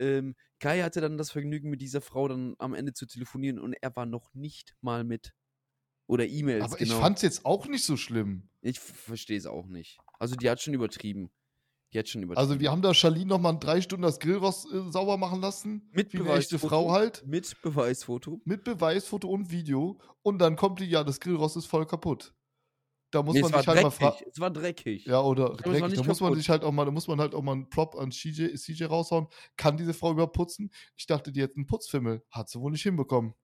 ähm, 0.00 0.34
Kai 0.58 0.82
hatte 0.82 1.00
dann 1.00 1.16
das 1.16 1.30
Vergnügen, 1.30 1.70
mit 1.70 1.80
dieser 1.80 2.00
Frau 2.00 2.26
dann 2.28 2.54
am 2.58 2.74
Ende 2.74 2.92
zu 2.92 3.06
telefonieren 3.06 3.58
und 3.58 3.74
er 3.80 3.94
war 3.94 4.06
noch 4.06 4.34
nicht 4.34 4.74
mal 4.80 5.04
mit. 5.04 5.32
Oder 6.06 6.26
E-Mails, 6.26 6.64
Aber 6.64 6.76
genau. 6.76 6.94
ich 6.94 7.00
fand's 7.00 7.22
jetzt 7.22 7.44
auch 7.44 7.68
nicht 7.68 7.84
so 7.84 7.96
schlimm. 7.96 8.48
Ich 8.62 8.80
verstehe 8.80 9.38
es 9.38 9.46
auch 9.46 9.66
nicht. 9.66 9.98
Also 10.18 10.34
die 10.34 10.50
hat 10.50 10.60
schon 10.60 10.74
übertrieben. 10.74 11.30
Die 11.92 11.98
hat 11.98 12.08
schon 12.08 12.22
übertrieben. 12.22 12.40
Also 12.40 12.60
wir 12.60 12.70
haben 12.70 12.82
da 12.82 12.94
Charlene 12.94 13.26
noch 13.26 13.40
mal 13.40 13.52
drei 13.52 13.80
Stunden 13.80 14.02
das 14.02 14.18
Grillrost 14.18 14.66
äh, 14.72 14.90
sauber 14.90 15.16
machen 15.16 15.40
lassen. 15.40 15.88
mit 15.92 16.10
Beweisfoto. 16.10 16.68
Frau 16.68 16.90
halt. 16.92 17.24
Mit 17.26 17.60
Beweisfoto. 17.62 18.40
Mit 18.44 18.64
Beweisfoto 18.64 19.28
und 19.28 19.50
Video. 19.50 20.00
Und 20.22 20.38
dann 20.38 20.56
kommt 20.56 20.80
die, 20.80 20.86
ja, 20.86 21.04
das 21.04 21.20
Grillrost 21.20 21.56
ist 21.56 21.66
voll 21.66 21.86
kaputt. 21.86 22.34
Da 23.12 23.22
muss 23.22 23.34
Nee, 23.34 23.42
man 23.42 23.52
sich 23.52 23.66
halt 23.66 23.66
mal 23.66 23.74
dreckig. 23.90 23.94
fragen. 23.98 24.24
Es 24.32 24.40
war 24.40 24.50
dreckig. 24.50 25.04
Ja, 25.06 25.20
oder 25.20 25.50
war 25.50 25.56
dreckig. 25.56 25.96
Da 25.98 26.04
muss 26.04 26.20
man 26.20 26.34
sich 26.36 26.48
halt 26.48 26.62
auch 26.62 26.70
mal, 26.72 26.84
da 26.84 26.90
muss 26.92 27.08
man 27.08 27.20
halt 27.20 27.34
auch 27.34 27.42
mal 27.42 27.52
einen 27.52 27.68
Prop 27.68 27.96
an 27.96 28.10
CJ, 28.12 28.54
CJ 28.54 28.84
raushauen. 28.84 29.26
Kann 29.56 29.76
diese 29.76 29.94
Frau 29.94 30.12
überhaupt 30.12 30.34
putzen? 30.36 30.70
Ich 30.96 31.06
dachte, 31.06 31.32
die 31.32 31.42
hätte 31.42 31.56
einen 31.56 31.66
Putzfimmel. 31.66 32.22
Hat 32.30 32.48
sie 32.48 32.60
wohl 32.60 32.70
nicht 32.70 32.82
hinbekommen. 32.82 33.34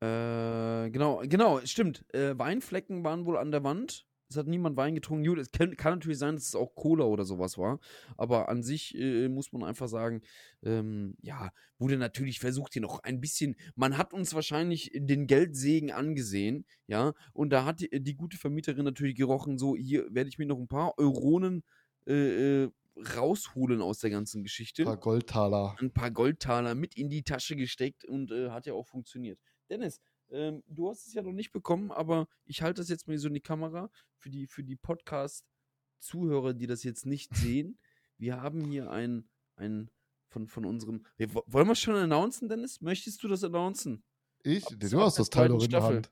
Äh, 0.00 0.90
genau, 0.90 1.22
genau, 1.24 1.60
stimmt. 1.64 2.04
Äh, 2.14 2.38
Weinflecken 2.38 3.04
waren 3.04 3.26
wohl 3.26 3.36
an 3.36 3.50
der 3.50 3.62
Wand. 3.64 4.06
Es 4.34 4.38
hat 4.38 4.46
niemand 4.48 4.76
Wein 4.76 4.94
getrunken. 4.94 5.24
Gut, 5.24 5.38
es 5.38 5.50
kann, 5.52 5.76
kann 5.76 5.94
natürlich 5.94 6.18
sein, 6.18 6.34
dass 6.34 6.48
es 6.48 6.54
auch 6.54 6.74
Cola 6.74 7.04
oder 7.04 7.24
sowas 7.24 7.56
war. 7.56 7.78
Aber 8.16 8.48
an 8.48 8.62
sich 8.62 8.96
äh, 8.98 9.28
muss 9.28 9.52
man 9.52 9.62
einfach 9.62 9.88
sagen, 9.88 10.22
ähm, 10.62 11.16
ja, 11.22 11.50
wurde 11.78 11.96
natürlich 11.96 12.40
versucht, 12.40 12.72
hier 12.72 12.82
noch 12.82 12.98
ein 13.04 13.20
bisschen. 13.20 13.56
Man 13.76 13.96
hat 13.96 14.12
uns 14.12 14.34
wahrscheinlich 14.34 14.90
den 14.94 15.26
Geldsegen 15.26 15.92
angesehen, 15.92 16.66
ja. 16.86 17.14
Und 17.32 17.50
da 17.50 17.64
hat 17.64 17.80
die, 17.80 17.90
die 18.02 18.14
gute 18.16 18.36
Vermieterin 18.36 18.84
natürlich 18.84 19.16
gerochen, 19.16 19.58
so, 19.58 19.76
hier 19.76 20.06
werde 20.10 20.28
ich 20.28 20.38
mir 20.38 20.46
noch 20.46 20.58
ein 20.58 20.68
paar 20.68 20.98
Euronen 20.98 21.62
äh, 22.06 22.64
äh, 22.64 22.70
rausholen 23.16 23.80
aus 23.82 23.98
der 23.98 24.10
ganzen 24.10 24.42
Geschichte 24.42 24.82
Ein 24.82 24.86
paar 24.86 24.96
Goldtaler. 24.98 25.76
ein 25.80 25.92
paar 25.92 26.10
Goldtaler 26.10 26.74
mit 26.74 26.96
in 26.96 27.08
die 27.08 27.22
Tasche 27.22 27.56
gesteckt 27.56 28.04
und 28.04 28.30
äh, 28.30 28.50
hat 28.50 28.66
ja 28.66 28.74
auch 28.74 28.86
funktioniert. 28.86 29.38
Dennis, 29.68 30.00
ähm, 30.30 30.62
du 30.66 30.88
hast 30.90 31.06
es 31.06 31.14
ja 31.14 31.22
noch 31.22 31.32
nicht 31.32 31.52
bekommen, 31.52 31.90
aber 31.92 32.26
ich 32.44 32.62
halte 32.62 32.80
das 32.80 32.88
jetzt 32.88 33.06
mal 33.08 33.16
so 33.18 33.28
in 33.28 33.34
die 33.34 33.40
Kamera 33.40 33.90
für 34.18 34.30
die, 34.30 34.46
für 34.46 34.64
die 34.64 34.76
Podcast-Zuhörer, 34.76 36.54
die 36.54 36.66
das 36.66 36.82
jetzt 36.82 37.06
nicht 37.06 37.34
sehen. 37.36 37.78
Wir 38.18 38.40
haben 38.40 38.64
hier 38.64 38.90
ein, 38.90 39.28
ein 39.56 39.90
von, 40.28 40.48
von 40.48 40.64
unserem. 40.64 41.04
Wir, 41.16 41.34
wo- 41.34 41.44
wollen 41.46 41.66
wir 41.68 41.72
es 41.72 41.80
schon 41.80 41.94
announcen, 41.96 42.48
Dennis? 42.48 42.80
Möchtest 42.80 43.22
du 43.22 43.28
das 43.28 43.44
announcen? 43.44 44.02
Ich? 44.42 44.66
Ab- 44.66 44.74
Du 44.78 45.00
hast 45.00 45.18
das 45.18 45.30
Teil 45.30 45.48
doch 45.48 45.62
in 45.62 45.70
der. 45.70 45.82
Hand. 45.82 46.10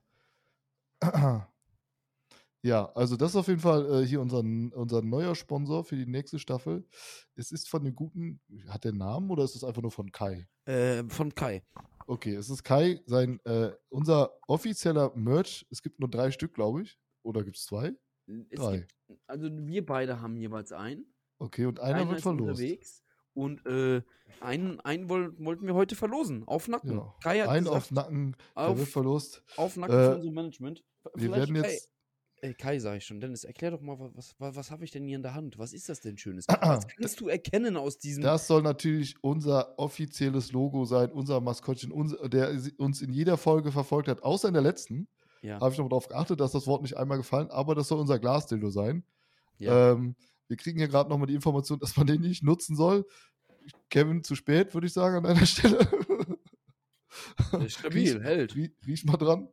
Ja, 2.64 2.92
also 2.94 3.16
das 3.16 3.30
ist 3.32 3.36
auf 3.36 3.48
jeden 3.48 3.58
Fall 3.58 4.02
äh, 4.02 4.06
hier 4.06 4.20
unser, 4.20 4.38
unser 4.38 5.02
neuer 5.02 5.34
Sponsor 5.34 5.82
für 5.82 5.96
die 5.96 6.06
nächste 6.06 6.38
Staffel. 6.38 6.86
Es 7.34 7.50
ist 7.50 7.68
von 7.68 7.82
dem 7.82 7.96
guten, 7.96 8.40
hat 8.68 8.84
der 8.84 8.90
einen 8.92 8.98
Namen 8.98 9.30
oder 9.32 9.42
ist 9.42 9.56
es 9.56 9.64
einfach 9.64 9.82
nur 9.82 9.90
von 9.90 10.12
Kai? 10.12 10.46
Äh, 10.66 11.02
von 11.08 11.34
Kai. 11.34 11.64
Okay, 12.12 12.34
es 12.34 12.50
ist 12.50 12.62
Kai, 12.62 13.00
sein, 13.06 13.40
äh, 13.44 13.72
unser 13.88 14.32
offizieller 14.46 15.12
Merch. 15.14 15.66
Es 15.70 15.80
gibt 15.82 15.98
nur 15.98 16.10
drei 16.10 16.30
Stück, 16.30 16.52
glaube 16.54 16.82
ich. 16.82 16.98
Oder 17.22 17.42
gibt 17.42 17.56
es 17.56 17.64
zwei? 17.64 17.94
Es 18.50 18.58
Drei. 18.60 18.86
Gibt, 19.08 19.20
also 19.26 19.48
wir 19.50 19.86
beide 19.86 20.20
haben 20.20 20.36
jeweils 20.36 20.72
einen. 20.72 21.06
Okay, 21.38 21.64
und 21.66 21.80
einer 21.80 22.06
wird 22.06 22.18
ist 22.18 22.22
verlost. 22.22 22.50
unterwegs. 22.50 23.02
Und 23.34 23.64
äh, 23.64 24.02
einen, 24.40 24.78
einen 24.80 25.08
woll, 25.08 25.34
wollten 25.38 25.66
wir 25.66 25.72
heute 25.74 25.96
verlosen. 25.96 26.46
Auf 26.46 26.68
Nacken. 26.68 26.96
Ja. 26.98 27.14
Kai 27.22 27.40
hat 27.40 27.48
Ein 27.48 27.64
gesagt, 27.64 27.76
auf 27.78 27.90
Nacken, 27.90 28.36
der 28.56 28.68
auf, 28.68 28.78
wird 28.78 28.88
verlost. 28.88 29.42
auf 29.56 29.76
Nacken 29.78 29.94
Äh, 29.98 30.04
von 30.06 30.14
unserem 30.16 30.34
Management. 30.34 30.84
V- 31.02 31.10
Wir 31.14 31.22
vielleicht 31.30 31.52
werden 31.54 31.64
jetzt. 31.64 31.86
Ey, 31.86 31.91
Kai, 32.58 32.80
sag 32.80 32.96
ich 32.96 33.04
schon. 33.04 33.20
Dennis, 33.20 33.44
erklär 33.44 33.70
doch 33.70 33.80
mal, 33.80 33.96
was, 34.14 34.34
was, 34.38 34.56
was 34.56 34.70
habe 34.72 34.84
ich 34.84 34.90
denn 34.90 35.04
hier 35.06 35.14
in 35.14 35.22
der 35.22 35.34
Hand? 35.34 35.58
Was 35.58 35.72
ist 35.72 35.88
das 35.88 36.00
denn 36.00 36.18
Schönes? 36.18 36.46
Was 36.60 36.88
kannst 36.88 37.20
du 37.20 37.28
erkennen 37.28 37.76
aus 37.76 37.98
diesem. 37.98 38.24
Das 38.24 38.48
soll 38.48 38.62
natürlich 38.62 39.14
unser 39.22 39.78
offizielles 39.78 40.50
Logo 40.50 40.84
sein, 40.84 41.12
unser 41.12 41.40
Maskottchen, 41.40 41.92
unser, 41.92 42.28
der 42.28 42.52
uns 42.78 43.00
in 43.00 43.12
jeder 43.12 43.36
Folge 43.36 43.70
verfolgt 43.70 44.08
hat, 44.08 44.24
außer 44.24 44.48
in 44.48 44.54
der 44.54 44.62
letzten. 44.62 45.06
ja, 45.42 45.60
Habe 45.60 45.72
ich 45.72 45.78
noch 45.78 45.88
darauf 45.88 46.08
geachtet, 46.08 46.40
dass 46.40 46.50
das 46.50 46.66
Wort 46.66 46.82
nicht 46.82 46.96
einmal 46.96 47.18
gefallen, 47.18 47.48
aber 47.50 47.76
das 47.76 47.86
soll 47.86 48.00
unser 48.00 48.18
Glasdildo 48.18 48.70
sein. 48.70 49.04
ja. 49.58 49.92
Ähm, 49.92 50.16
wir 50.48 50.56
kriegen 50.58 50.78
hier 50.78 50.88
gerade 50.88 51.08
nochmal 51.08 51.28
die 51.28 51.34
Information, 51.34 51.78
dass 51.78 51.96
man 51.96 52.06
den 52.06 52.20
nicht 52.20 52.42
nutzen 52.42 52.76
soll. 52.76 53.06
Kevin, 53.88 54.22
zu 54.22 54.34
spät, 54.34 54.74
würde 54.74 54.86
ich 54.86 54.92
sagen, 54.92 55.16
an 55.16 55.24
einer 55.24 55.46
Stelle. 55.46 55.88
Stabil, 57.68 58.16
riech, 58.16 58.22
hält. 58.22 58.54
Riech, 58.54 58.72
riech 58.86 59.04
mal 59.04 59.16
dran. 59.16 59.48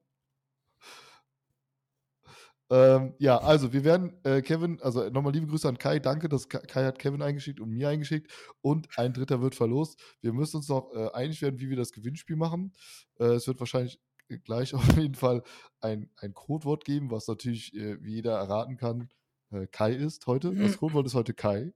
Ähm, 2.71 3.15
ja, 3.17 3.37
also 3.39 3.73
wir 3.73 3.83
werden 3.83 4.13
äh, 4.23 4.41
Kevin, 4.43 4.79
also 4.81 5.09
nochmal 5.09 5.33
liebe 5.33 5.47
Grüße 5.47 5.67
an 5.67 5.79
Kai, 5.79 5.99
danke, 5.99 6.29
dass 6.29 6.49
Kai, 6.49 6.59
Kai 6.59 6.85
hat 6.85 6.99
Kevin 6.99 7.21
eingeschickt 7.23 7.59
und 7.59 7.69
mir 7.69 7.89
eingeschickt 7.89 8.31
und 8.61 8.87
ein 8.97 9.11
dritter 9.13 9.41
wird 9.41 9.55
verlost. 9.55 9.99
Wir 10.21 10.33
müssen 10.33 10.57
uns 10.57 10.69
noch 10.69 10.93
äh, 10.93 11.09
einig 11.13 11.41
werden, 11.41 11.59
wie 11.59 11.69
wir 11.69 11.77
das 11.77 11.91
Gewinnspiel 11.91 12.35
machen. 12.35 12.73
Äh, 13.19 13.25
es 13.33 13.47
wird 13.47 13.59
wahrscheinlich 13.59 13.99
gleich 14.43 14.73
auf 14.75 14.97
jeden 14.97 15.15
Fall 15.15 15.41
ein, 15.81 16.09
ein 16.17 16.33
Codewort 16.35 16.85
geben, 16.85 17.09
was 17.09 17.27
natürlich, 17.27 17.73
äh, 17.75 17.97
wie 18.03 18.15
jeder 18.15 18.37
erraten 18.37 18.77
kann, 18.77 19.09
äh, 19.51 19.65
Kai 19.67 19.93
ist 19.93 20.27
heute. 20.27 20.53
Das 20.53 20.77
Codewort 20.77 21.07
ist 21.07 21.15
heute 21.15 21.33
Kai. 21.33 21.73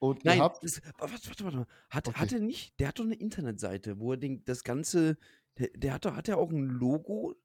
Und 0.00 0.24
Nein, 0.24 0.38
ihr 0.38 0.42
habt, 0.44 0.62
das, 0.64 0.82
warte, 0.98 1.12
warte, 1.28 1.44
warte. 1.44 1.56
mal. 1.58 1.66
Hat, 1.88 2.08
Okay. 2.08 2.18
hat 2.18 2.32
er 2.32 2.40
nicht? 2.40 2.78
Der 2.80 2.88
hat 2.88 2.98
doch 2.98 3.04
eine 3.04 3.14
Internetseite, 3.14 3.98
wo 4.00 4.12
er 4.12 4.18
den, 4.18 4.44
das 4.44 4.64
Ganze. 4.64 5.16
Der, 5.56 5.68
der 5.68 5.94
hat 5.94 6.04
doch, 6.04 6.16
hat 6.16 6.28
er 6.28 6.38
auch 6.38 6.50
ein 6.50 6.66
Logo? 6.66 7.36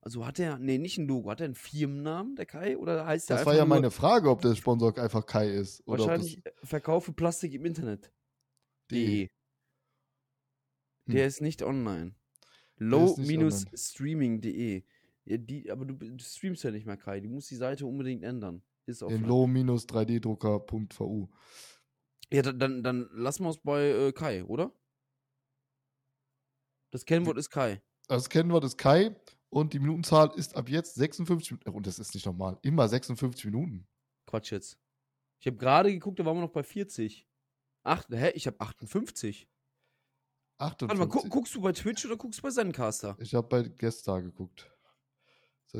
Also 0.00 0.24
hat 0.24 0.38
er, 0.38 0.58
nee, 0.58 0.78
nicht 0.78 0.98
ein 0.98 1.08
Logo, 1.08 1.30
hat 1.30 1.40
er 1.40 1.46
einen 1.46 1.54
Firmennamen, 1.54 2.36
der 2.36 2.46
Kai? 2.46 2.78
Oder 2.78 3.04
heißt 3.04 3.30
der 3.30 3.38
das 3.38 3.46
war 3.46 3.54
ja 3.54 3.64
meine 3.64 3.90
Frage, 3.90 4.30
ob 4.30 4.40
der 4.40 4.54
Sponsor 4.54 4.96
einfach 4.96 5.26
Kai 5.26 5.50
ist. 5.50 5.82
Oder 5.86 6.04
ob 6.04 6.08
das, 6.08 6.08
wahrscheinlich 6.08 6.46
äh, 6.46 6.50
Verkaufe 6.62 7.12
Plastik 7.12 7.52
im 7.54 7.64
Internet. 7.64 8.12
De. 8.90 9.28
Hm. 11.06 11.16
ist 11.16 11.40
nicht 11.40 11.62
online. 11.62 12.14
Der 12.78 13.04
ist 13.04 13.18
nicht 13.18 13.32
online. 13.32 13.56
Low-streaming.de. 13.60 14.84
Ja, 15.24 15.36
die, 15.36 15.70
aber 15.70 15.84
du, 15.84 15.94
du 15.94 16.24
streamst 16.24 16.62
ja 16.62 16.70
nicht 16.70 16.86
mehr, 16.86 16.96
Kai. 16.96 17.20
Du 17.20 17.28
musst 17.28 17.50
die 17.50 17.56
Seite 17.56 17.84
unbedingt 17.84 18.22
ändern. 18.22 18.62
Ist 18.86 19.02
in 19.02 19.08
offline. 19.08 19.26
low-3ddrucker.vu. 19.26 21.28
Ja, 22.30 22.42
dann, 22.42 22.58
dann, 22.58 22.82
dann 22.82 23.08
lassen 23.12 23.42
wir 23.42 23.50
es 23.50 23.58
bei 23.58 23.88
äh, 23.88 24.12
Kai, 24.12 24.44
oder? 24.44 24.72
Das 26.90 27.04
Kennwort 27.04 27.36
ist 27.36 27.50
Kai. 27.50 27.82
Das 28.06 28.30
Kennwort 28.30 28.64
ist 28.64 28.78
Kai 28.78 29.14
und 29.50 29.72
die 29.72 29.78
Minutenzahl 29.78 30.30
ist 30.36 30.56
ab 30.56 30.68
jetzt 30.68 30.94
56 30.96 31.52
Minuten. 31.52 31.70
Und 31.70 31.86
das 31.86 31.98
ist 31.98 32.14
nicht 32.14 32.26
normal. 32.26 32.58
Immer 32.62 32.88
56 32.88 33.46
Minuten. 33.46 33.86
Quatsch 34.26 34.52
jetzt. 34.52 34.78
Ich 35.40 35.46
habe 35.46 35.56
gerade 35.56 35.92
geguckt, 35.92 36.18
da 36.18 36.24
waren 36.24 36.36
wir 36.36 36.42
noch 36.42 36.50
bei 36.50 36.62
40. 36.62 37.26
Ach, 37.84 38.04
hä? 38.10 38.30
Ich 38.34 38.46
habe 38.46 38.60
58. 38.60 39.48
Warte 40.58 40.86
mal, 40.86 40.92
58. 40.94 41.22
gu 41.22 41.28
guckst 41.28 41.54
du 41.54 41.60
bei 41.60 41.72
Twitch 41.72 42.04
oder 42.04 42.16
guckst 42.16 42.40
du 42.40 42.42
bei 42.42 42.50
Zencaster? 42.50 43.16
Ich 43.20 43.34
habe 43.34 43.46
bei 43.46 43.62
Gestar 43.62 44.20
geguckt. 44.20 44.70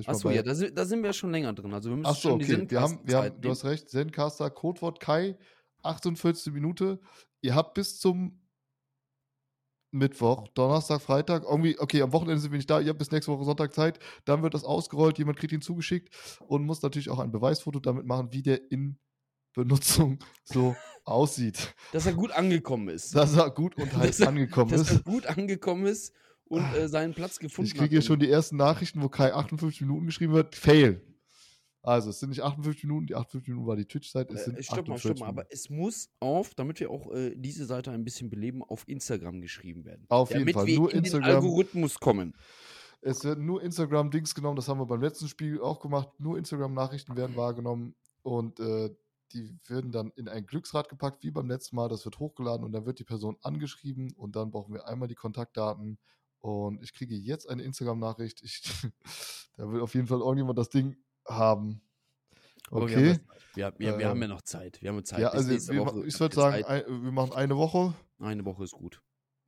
Achso, 0.06 0.30
ja, 0.30 0.42
da 0.42 0.54
sind, 0.54 0.76
da 0.76 0.84
sind 0.84 1.00
wir 1.00 1.08
ja 1.08 1.12
schon 1.12 1.30
länger 1.30 1.52
drin. 1.54 1.72
Also 1.72 1.90
wir 1.90 1.96
müssen 1.96 2.10
Ach 2.10 2.14
so, 2.14 2.30
schon 2.30 2.38
die 2.40 2.54
okay. 2.54 2.70
Wir 2.70 2.80
haben, 2.80 3.00
wir 3.04 3.16
haben, 3.16 3.40
du 3.40 3.50
hast 3.50 3.64
recht, 3.64 3.88
Zencaster, 3.88 4.50
Codewort 4.50 5.00
Kai, 5.00 5.36
48 5.82 6.52
Minute. 6.52 7.00
Ihr 7.40 7.54
habt 7.54 7.74
bis 7.74 7.98
zum 7.98 8.40
Mittwoch, 9.90 10.48
Donnerstag, 10.48 11.00
Freitag, 11.00 11.44
irgendwie, 11.48 11.78
okay, 11.78 12.02
am 12.02 12.12
Wochenende 12.12 12.40
sind 12.40 12.52
wir 12.52 12.58
nicht 12.58 12.68
da, 12.68 12.78
ihr 12.80 12.90
habt 12.90 12.98
bis 12.98 13.10
nächste 13.10 13.32
Woche 13.32 13.44
Sonntag 13.44 13.72
Zeit, 13.74 13.98
dann 14.26 14.42
wird 14.42 14.52
das 14.54 14.64
ausgerollt, 14.64 15.16
jemand 15.18 15.38
kriegt 15.38 15.52
ihn 15.52 15.62
zugeschickt 15.62 16.14
und 16.46 16.64
muss 16.66 16.82
natürlich 16.82 17.08
auch 17.10 17.18
ein 17.18 17.30
Beweisfoto 17.32 17.80
damit 17.80 18.04
machen, 18.04 18.28
wie 18.32 18.42
der 18.42 18.70
in 18.70 18.98
Benutzung 19.54 20.18
so 20.44 20.76
aussieht. 21.04 21.74
Dass 21.92 22.04
er 22.06 22.12
gut 22.12 22.32
angekommen 22.32 22.88
ist. 22.88 23.14
Dass 23.14 23.34
er 23.36 23.50
gut 23.50 23.76
und 23.78 23.96
halt 23.96 24.10
Dass 24.10 24.20
er- 24.20 24.28
angekommen 24.28 24.70
dass 24.70 24.90
er 24.90 24.96
ist. 24.96 25.04
gut 25.04 25.26
angekommen 25.26 25.86
ist 25.86 26.12
und 26.44 26.62
äh, 26.74 26.86
seinen 26.88 27.14
Platz 27.14 27.38
gefunden 27.38 27.66
Ich 27.66 27.72
kriege 27.72 27.84
hat. 27.84 27.90
hier 27.90 28.02
schon 28.02 28.20
die 28.20 28.30
ersten 28.30 28.56
Nachrichten, 28.56 29.02
wo 29.02 29.08
Kai 29.08 29.32
58 29.34 29.80
Minuten 29.80 30.06
geschrieben 30.06 30.32
wird. 30.34 30.54
Fail. 30.54 31.02
Also, 31.82 32.10
es 32.10 32.18
sind 32.20 32.30
nicht 32.30 32.42
58 32.42 32.84
Minuten, 32.84 33.06
die 33.06 33.14
58 33.14 33.48
Minuten 33.48 33.66
war 33.66 33.76
die 33.76 33.86
Twitch-Zeit, 33.86 34.30
es 34.32 34.44
sind 34.44 34.58
Äh, 34.58 34.62
stopp 34.62 34.88
mal, 34.88 34.94
48 34.96 35.00
stopp 35.02 35.20
mal, 35.20 35.26
Minuten. 35.26 35.40
aber 35.40 35.52
es 35.52 35.70
muss 35.70 36.10
auf, 36.20 36.54
damit 36.54 36.80
wir 36.80 36.90
auch 36.90 37.12
äh, 37.12 37.34
diese 37.36 37.64
Seite 37.66 37.90
ein 37.92 38.04
bisschen 38.04 38.30
beleben, 38.30 38.62
auf 38.62 38.86
Instagram 38.88 39.40
geschrieben 39.40 39.84
werden. 39.84 40.04
Auf 40.08 40.30
jeden 40.30 40.40
damit 40.40 40.54
Fall, 40.54 40.66
wir 40.66 40.76
nur 40.76 40.92
in 40.92 40.98
Instagram. 40.98 41.28
den 41.28 41.36
Algorithmus 41.36 41.98
kommen. 42.00 42.34
Es 43.00 43.22
werden 43.24 43.46
nur 43.46 43.62
Instagram-Dings 43.62 44.34
genommen, 44.34 44.56
das 44.56 44.68
haben 44.68 44.80
wir 44.80 44.86
beim 44.86 45.00
letzten 45.00 45.28
Spiel 45.28 45.60
auch 45.60 45.78
gemacht. 45.80 46.08
Nur 46.18 46.36
Instagram-Nachrichten 46.36 47.16
werden 47.16 47.36
wahrgenommen 47.36 47.94
und 48.22 48.58
äh, 48.58 48.90
die 49.32 49.56
werden 49.68 49.92
dann 49.92 50.10
in 50.16 50.26
ein 50.26 50.46
Glücksrad 50.46 50.88
gepackt, 50.88 51.22
wie 51.22 51.30
beim 51.30 51.48
letzten 51.48 51.76
Mal. 51.76 51.88
Das 51.88 52.04
wird 52.04 52.18
hochgeladen 52.18 52.64
und 52.64 52.72
dann 52.72 52.86
wird 52.86 52.98
die 52.98 53.04
Person 53.04 53.36
angeschrieben 53.42 54.12
und 54.16 54.34
dann 54.36 54.50
brauchen 54.50 54.74
wir 54.74 54.88
einmal 54.88 55.06
die 55.06 55.14
Kontaktdaten. 55.14 55.98
Und 56.40 56.82
ich 56.82 56.92
kriege 56.92 57.14
jetzt 57.14 57.48
eine 57.48 57.62
Instagram-Nachricht. 57.62 58.42
Ich, 58.42 58.62
da 59.56 59.70
will 59.70 59.80
auf 59.80 59.94
jeden 59.94 60.06
Fall 60.08 60.20
irgendjemand 60.20 60.58
das 60.58 60.70
Ding 60.70 60.96
haben. 61.28 61.80
Aber 62.70 62.88
wir 62.88 62.96
haben 62.96 63.10
Okay. 63.10 63.20
Wir, 63.54 63.72
wir, 63.78 63.98
wir 63.98 64.08
haben 64.08 64.22
ja 64.22 64.28
noch 64.28 64.42
Zeit. 64.42 64.80
Wir 64.82 64.90
haben 64.90 65.04
Zeit. 65.04 65.20
Ja, 65.20 65.28
also 65.30 65.48
wir, 65.50 65.56
ich 65.56 66.14
habt 66.14 66.20
würde 66.20 66.34
sagen, 66.34 66.64
ein, 66.64 66.84
wir 66.86 67.10
machen 67.12 67.32
eine 67.32 67.56
Woche. 67.56 67.94
eine 68.20 68.44
Woche 68.44 68.62
ist 68.64 68.72
gut. 68.72 69.02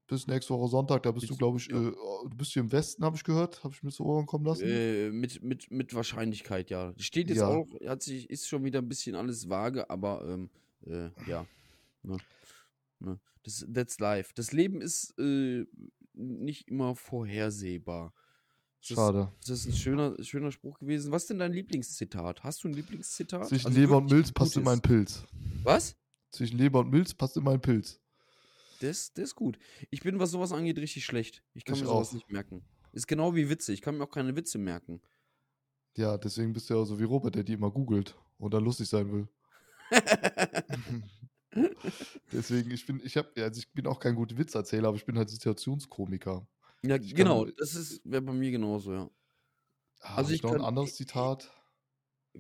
bis 0.09 0.27
nächste 0.27 0.53
Woche 0.55 0.69
Sonntag. 0.69 1.05
Da 1.05 1.13
bist 1.13 1.29
Bis- 1.29 1.37
du, 1.37 1.39
glaube 1.39 1.59
ich, 1.59 1.69
ja. 1.69 1.77
äh, 1.77 1.93
du 1.93 2.37
bist 2.37 2.53
hier 2.53 2.63
im 2.63 2.73
Westen, 2.73 3.05
habe 3.05 3.15
ich 3.17 3.23
gehört. 3.23 3.63
Habe 3.63 3.73
ich 3.75 3.83
mir 3.85 3.93
zu 3.93 4.05
Ohren 4.05 4.27
kommen 4.27 4.47
lassen. 4.47 4.65
Äh, 4.67 5.11
mit, 5.11 5.43
mit, 5.45 5.71
mit 5.71 5.95
Wahrscheinlichkeit, 5.95 6.71
ja. 6.71 6.93
Steht 6.97 7.29
jetzt 7.29 7.39
Ja. 7.39 7.49
auch, 7.49 7.67
hat 7.87 8.03
sich, 8.03 8.29
ist 8.31 8.49
schon 8.49 8.65
wieder 8.65 8.81
ein 8.81 8.89
bisschen 8.89 9.15
alles 9.15 9.49
vage, 9.49 9.89
aber 9.91 10.25
ähm, 10.27 10.51
äh, 10.87 11.11
ja. 11.31 11.47
Ne? 12.03 12.17
Ne? 12.99 13.21
Das, 13.45 13.65
that's 13.73 14.01
life. 14.01 14.33
Das 14.35 14.51
Leben 14.51 14.81
ist 14.81 15.17
äh, 15.19 15.65
nicht 16.15 16.67
immer 16.69 16.97
vorhersehbar. 16.97 18.13
Das 18.81 18.91
ist- 18.91 18.97
Schade. 18.97 19.33
Das 19.41 19.51
ist 19.51 19.67
ein 19.67 19.73
schöner, 19.75 20.17
schöner 20.23 20.51
Spruch 20.53 20.79
gewesen. 20.79 21.13
Was 21.13 21.23
ist 21.23 21.31
denn 21.31 21.39
dein 21.39 21.53
Lieblingszitat? 21.53 22.43
Hast 22.43 22.65
du 22.65 22.69
ein 22.69 22.75
Lieblingszitat? 22.75 23.49
Zwischen 23.49 23.67
Also 23.69 23.79
Leber 23.81 23.99
und 23.99 24.11
Milz 24.11 24.33
passt 24.33 24.57
immer 24.57 24.71
ein 24.73 24.81
Pilz. 24.81 25.25
Was? 25.63 25.97
Zwischen 26.31 26.57
Leber 26.59 26.81
und 26.81 26.91
Milz 26.91 27.13
passt 27.15 27.37
immer 27.37 27.51
ein 27.53 27.61
Pilz. 27.61 28.01
Das, 28.81 29.13
das 29.13 29.25
ist 29.25 29.35
gut. 29.35 29.59
Ich 29.91 30.01
bin, 30.01 30.19
was 30.19 30.31
sowas 30.31 30.53
angeht, 30.53 30.79
richtig 30.79 31.05
schlecht. 31.05 31.43
Ich 31.53 31.65
kann 31.67 31.75
Ich 31.77 31.83
mir 31.83 31.89
sowas 31.89 32.09
auch. 32.09 32.13
nicht 32.15 32.31
merken. 32.31 32.65
Ist 32.93 33.07
genau 33.07 33.35
wie 33.35 33.51
Witze. 33.51 33.73
Ich 33.75 33.83
kann 33.83 33.99
mir 33.99 34.05
auch 34.05 34.11
keine 34.11 34.35
Witze 34.35 34.57
merken. 34.59 35.03
Ja, 35.97 36.17
deswegen 36.17 36.53
bist 36.55 36.71
du 36.71 36.75
ja 36.75 36.85
so 36.87 36.99
wie 36.99 37.05
Robert, 37.05 37.35
der 37.35 37.45
die 37.45 37.53
immer 37.53 37.71
googelt 37.71 38.17
und 38.39 38.55
dann 38.55 38.65
lustig 38.65 38.89
sein 38.89 39.13
will. 39.13 39.29
deswegen, 42.33 42.71
ich 42.71 42.87
bin, 42.87 43.01
ich 43.05 43.17
habe, 43.17 43.29
ja, 43.37 43.45
also 43.45 43.59
ich 43.59 43.71
bin 43.73 43.87
auch 43.87 43.99
kein 44.01 44.15
guter 44.15 44.39
Witzerzähler, 44.39 44.89
aber 44.89 44.97
ich 44.97 45.05
bin 45.05 45.19
halt 45.19 45.29
Situationskomiker. 45.31 46.47
Ja, 46.83 46.97
Ich 46.97 47.09
kann- 47.11 47.17
genau. 47.17 47.45
Das 47.45 47.75
ist 47.75 48.01
wäre 48.05 48.23
bei 48.23 48.33
mir 48.33 48.51
genauso, 48.51 48.93
ja. 48.95 49.11
Ah, 50.01 50.17
Also 50.17 50.33
ich 50.33 50.43
noch 50.43 50.53
ein 50.53 50.59
kann- 50.59 50.67
anderes 50.67 50.97
Zitat. 50.97 51.51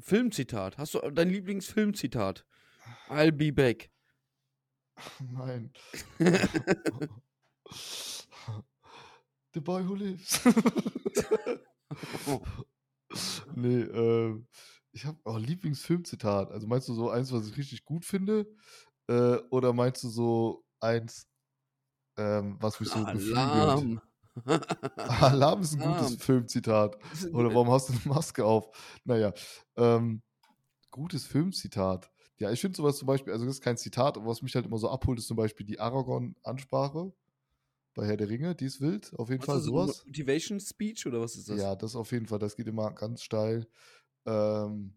Filmzitat. 0.01 0.79
Hast 0.79 0.95
du 0.95 1.01
dein 1.11 1.29
Lieblingsfilmzitat? 1.31 2.47
I'll 3.09 3.33
be 3.33 3.53
back. 3.53 3.91
Nein. 5.21 5.73
The 9.53 9.61
boy 9.61 9.83
who 9.87 9.95
lives. 9.97 10.41
nee, 13.57 13.81
ähm, 13.83 14.47
ich 14.93 15.05
habe 15.05 15.19
auch 15.25 15.39
Lieblingsfilmzitat. 15.39 16.51
Also 16.53 16.67
meinst 16.69 16.89
du 16.89 16.95
so 16.95 17.11
eins, 17.11 17.33
was 17.33 17.49
ich 17.49 17.57
richtig 17.57 17.85
gut 17.85 18.05
finde? 18.05 18.47
Äh, 19.09 19.39
oder 19.51 19.73
meinst 19.73 20.05
du 20.05 20.09
so 20.09 20.65
eins, 20.81 21.27
ähm, 22.17 22.57
was 22.61 22.79
mich 22.79 22.91
so? 22.91 23.01
Alarm. 23.05 24.01
Alarm 24.97 25.63
ist 25.63 25.73
ein 25.75 25.79
gutes 25.81 26.01
Alarm. 26.01 26.19
Filmzitat. 26.19 26.97
Oder 27.33 27.53
warum 27.55 27.71
hast 27.71 27.89
du 27.89 27.93
eine 27.95 28.03
Maske 28.15 28.45
auf? 28.45 28.69
Naja, 29.05 29.33
ähm, 29.77 30.23
gutes 30.91 31.27
Filmzitat. 31.27 32.11
Ja, 32.39 32.51
ich 32.51 32.61
finde 32.61 32.77
sowas 32.77 32.97
zum 32.97 33.07
Beispiel, 33.07 33.33
also 33.33 33.45
das 33.45 33.57
ist 33.57 33.61
kein 33.63 33.77
Zitat, 33.77 34.17
aber 34.17 34.27
was 34.27 34.43
mich 34.43 34.55
halt 34.55 34.67
immer 34.67 34.79
so 34.79 34.89
abholt, 34.89 35.19
ist 35.19 35.27
zum 35.27 35.37
Beispiel 35.37 35.67
die 35.67 35.79
Aragorn-Ansprache 35.79 37.13
bei 37.95 38.07
Herr 38.07 38.17
der 38.17 38.29
Ringe. 38.29 38.55
Die 38.55 38.65
ist 38.67 38.81
wild, 38.81 39.13
auf 39.19 39.29
jeden 39.29 39.41
Was 39.43 39.47
Fall 39.49 39.59
ist 39.59 39.65
so 39.65 39.73
sowas. 39.73 40.05
Motivation 40.07 40.61
Speech 40.61 41.07
oder 41.07 41.21
was 41.21 41.37
ist 41.37 41.49
das? 41.51 41.61
Ja, 41.61 41.77
das 41.77 41.95
auf 41.97 42.13
jeden 42.13 42.27
Fall, 42.27 42.39
das 42.39 42.57
geht 42.57 42.67
immer 42.67 42.91
ganz 42.93 43.23
steil. 43.23 43.67
Ähm, 44.27 44.95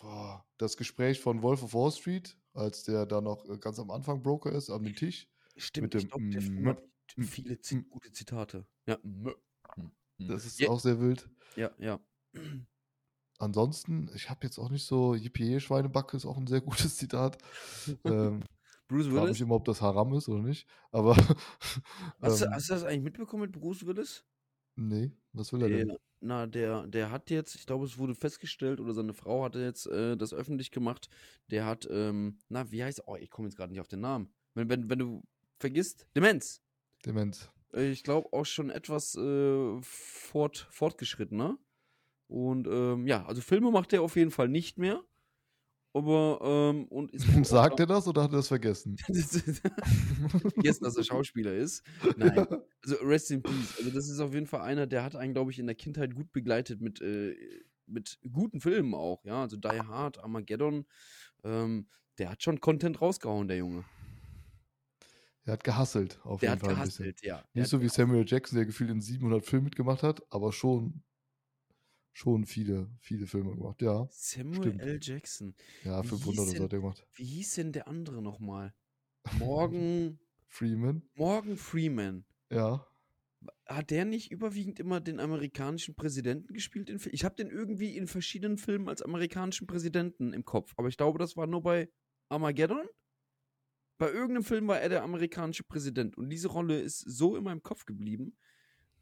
boah, 0.00 0.44
das 0.58 0.76
Gespräch 0.76 1.20
von 1.20 1.42
Wolf 1.42 1.62
of 1.62 1.74
Wall 1.74 1.90
Street, 1.90 2.36
als 2.54 2.84
der 2.84 3.06
da 3.06 3.20
noch 3.20 3.48
äh, 3.48 3.58
ganz 3.58 3.78
am 3.78 3.90
Anfang 3.90 4.22
Broker 4.22 4.52
ist, 4.52 4.70
an 4.70 4.84
dem 4.84 4.94
Tisch. 4.94 5.28
Stimmt, 5.56 5.94
mit 5.94 6.04
ich 6.04 6.10
dem 6.10 6.30
der 6.30 6.42
M- 6.42 6.66
hat 6.68 6.82
viele 7.16 7.58
Zi 7.60 7.82
gute 7.88 8.12
Zitate. 8.12 8.66
Ja. 8.86 8.98
m- 9.02 9.34
m- 9.76 9.92
Das 10.18 10.44
ist 10.44 10.58
ja, 10.58 10.68
auch 10.68 10.80
sehr 10.80 11.00
wild. 11.00 11.28
ja, 11.56 11.70
ja. 11.78 12.00
Ansonsten, 13.40 14.10
ich 14.14 14.30
habe 14.30 14.40
jetzt 14.44 14.58
auch 14.58 14.68
nicht 14.70 14.84
so, 14.84 15.14
Yippie 15.14 15.60
Schweinebacke 15.60 16.16
ist 16.16 16.26
auch 16.26 16.36
ein 16.36 16.48
sehr 16.48 16.60
gutes 16.60 16.96
Zitat. 16.96 17.38
ähm, 18.04 18.42
Bruce 18.88 19.06
frage 19.06 19.14
Willis. 19.14 19.30
mich 19.30 19.40
immer, 19.42 19.54
ob 19.54 19.64
das 19.64 19.80
Haram 19.80 20.12
ist 20.14 20.28
oder 20.28 20.42
nicht. 20.42 20.66
Aber 20.90 21.14
Hast, 22.20 22.40
du, 22.40 22.46
ähm, 22.46 22.50
hast 22.52 22.68
du 22.68 22.72
das 22.74 22.84
eigentlich 22.84 23.02
mitbekommen 23.02 23.42
mit 23.42 23.52
Bruce 23.52 23.86
Willis? 23.86 24.24
nee, 24.76 25.12
was 25.32 25.52
will 25.52 25.62
er 25.62 25.68
denn? 25.68 25.88
Der, 25.88 25.98
na, 26.20 26.46
der, 26.46 26.86
der 26.88 27.10
hat 27.12 27.30
jetzt, 27.30 27.54
ich 27.54 27.64
glaube, 27.66 27.84
es 27.84 27.96
wurde 27.98 28.14
festgestellt, 28.14 28.80
oder 28.80 28.92
seine 28.94 29.12
Frau 29.12 29.44
hatte 29.44 29.60
jetzt 29.60 29.86
äh, 29.86 30.16
das 30.16 30.32
öffentlich 30.34 30.70
gemacht. 30.72 31.08
Der 31.48 31.64
hat, 31.64 31.86
ähm, 31.90 32.38
na, 32.48 32.70
wie 32.72 32.82
heißt, 32.82 33.02
oh, 33.06 33.14
ich 33.16 33.30
komme 33.30 33.46
jetzt 33.48 33.56
gerade 33.56 33.70
nicht 33.72 33.80
auf 33.80 33.88
den 33.88 34.00
Namen. 34.00 34.32
Wenn, 34.54 34.68
wenn, 34.68 34.90
wenn 34.90 34.98
du 34.98 35.22
vergisst, 35.60 36.06
Demenz. 36.16 36.60
Äh, 37.72 37.90
Ich 37.90 38.02
glaube 38.02 38.28
auch 38.32 38.46
schon 38.46 38.70
etwas 38.70 39.14
äh, 39.16 39.80
fort, 39.82 40.66
fortgeschrittener. 40.70 41.58
Und 42.28 42.66
ähm, 42.66 43.06
ja, 43.06 43.24
also 43.26 43.40
Filme 43.40 43.70
macht 43.70 43.92
er 43.92 44.02
auf 44.02 44.16
jeden 44.16 44.30
Fall 44.30 44.48
nicht 44.48 44.78
mehr. 44.78 45.02
Aber, 45.94 46.40
ähm, 46.42 46.86
und 46.88 47.10
Sagt 47.46 47.80
er 47.80 47.86
das 47.86 48.06
oder 48.06 48.22
hat 48.24 48.32
er 48.32 48.36
das 48.36 48.48
vergessen? 48.48 48.96
vergessen, 50.52 50.84
dass 50.84 50.96
er 50.96 51.04
Schauspieler 51.04 51.54
ist. 51.54 51.82
Nein. 52.16 52.46
Also 52.82 52.96
Rest 53.02 53.30
in 53.30 53.42
Peace. 53.42 53.76
Also 53.78 53.90
das 53.90 54.08
ist 54.08 54.20
auf 54.20 54.34
jeden 54.34 54.46
Fall 54.46 54.60
einer, 54.60 54.86
der 54.86 55.02
hat 55.02 55.16
einen, 55.16 55.32
glaube 55.32 55.50
ich, 55.50 55.58
in 55.58 55.66
der 55.66 55.74
Kindheit 55.74 56.14
gut 56.14 56.30
begleitet 56.32 56.80
mit, 56.80 57.00
äh, 57.00 57.34
mit 57.86 58.18
guten 58.32 58.60
Filmen 58.60 58.94
auch. 58.94 59.24
Ja, 59.24 59.42
also 59.42 59.56
Die 59.56 59.68
Hard, 59.68 60.18
Armageddon. 60.22 60.84
Ähm, 61.44 61.88
der 62.18 62.30
hat 62.30 62.42
schon 62.42 62.60
Content 62.60 63.00
rausgehauen, 63.00 63.48
der 63.48 63.56
Junge. 63.58 63.84
Er 65.48 65.54
hat 65.54 65.64
gehasselt, 65.64 66.20
auf 66.24 66.40
Der 66.40 66.50
jeden 66.50 66.60
hat 66.62 66.66
Fall. 66.70 66.76
ein 66.76 66.84
bisschen. 66.84 67.04
gehasselt, 67.06 67.24
ja. 67.24 67.36
Der 67.36 67.44
Nicht 67.54 67.62
hat 67.64 67.70
so 67.70 67.80
wie 67.80 67.88
Samuel 67.88 68.24
Jackson, 68.26 68.56
der 68.56 68.66
gefühlt 68.66 68.90
in 68.90 69.00
700 69.00 69.44
Filmen 69.46 69.64
mitgemacht 69.64 70.02
hat, 70.02 70.22
aber 70.30 70.52
schon, 70.52 71.02
schon 72.12 72.44
viele, 72.44 72.90
viele 73.00 73.26
Filme 73.26 73.54
gemacht. 73.56 73.80
Ja, 73.80 74.06
Samuel 74.10 74.56
stimmt. 74.62 74.82
L. 74.82 74.98
Jackson. 75.00 75.54
ja, 75.84 76.02
Wie 76.04 76.08
500 76.08 76.34
hieß 76.44 76.48
oder 76.50 76.58
so 76.58 76.64
hat 76.64 76.72
er 76.74 76.78
gemacht. 76.80 77.06
Wie 77.14 77.24
hieß 77.24 77.54
denn 77.54 77.72
der 77.72 77.88
andere 77.88 78.20
nochmal? 78.20 78.74
Morgan, 79.38 80.18
Freeman, 80.48 81.02
Morgan 81.14 81.56
Freeman. 81.56 82.24
ja. 82.50 82.86
Hat 83.66 83.90
der 83.90 84.04
nicht 84.04 84.32
überwiegend 84.32 84.80
immer 84.80 85.00
den 85.00 85.20
amerikanischen 85.20 85.94
Präsidenten 85.94 86.52
gespielt? 86.52 86.90
Ich 87.12 87.24
habe 87.24 87.36
den 87.36 87.50
irgendwie 87.50 87.96
in 87.96 88.08
verschiedenen 88.08 88.58
Filmen 88.58 88.88
als 88.88 89.00
amerikanischen 89.00 89.66
Präsidenten 89.68 90.32
im 90.32 90.44
Kopf. 90.44 90.74
Aber 90.76 90.88
ich 90.88 90.96
glaube, 90.96 91.20
das 91.20 91.36
war 91.36 91.46
nur 91.46 91.62
bei 91.62 91.88
Armageddon. 92.28 92.84
Bei 93.98 94.10
irgendeinem 94.10 94.44
Film 94.44 94.68
war 94.68 94.80
er 94.80 94.88
der 94.88 95.02
amerikanische 95.02 95.64
Präsident. 95.64 96.16
Und 96.16 96.30
diese 96.30 96.48
Rolle 96.48 96.80
ist 96.80 97.00
so 97.00 97.36
in 97.36 97.44
meinem 97.44 97.62
Kopf 97.62 97.84
geblieben, 97.84 98.36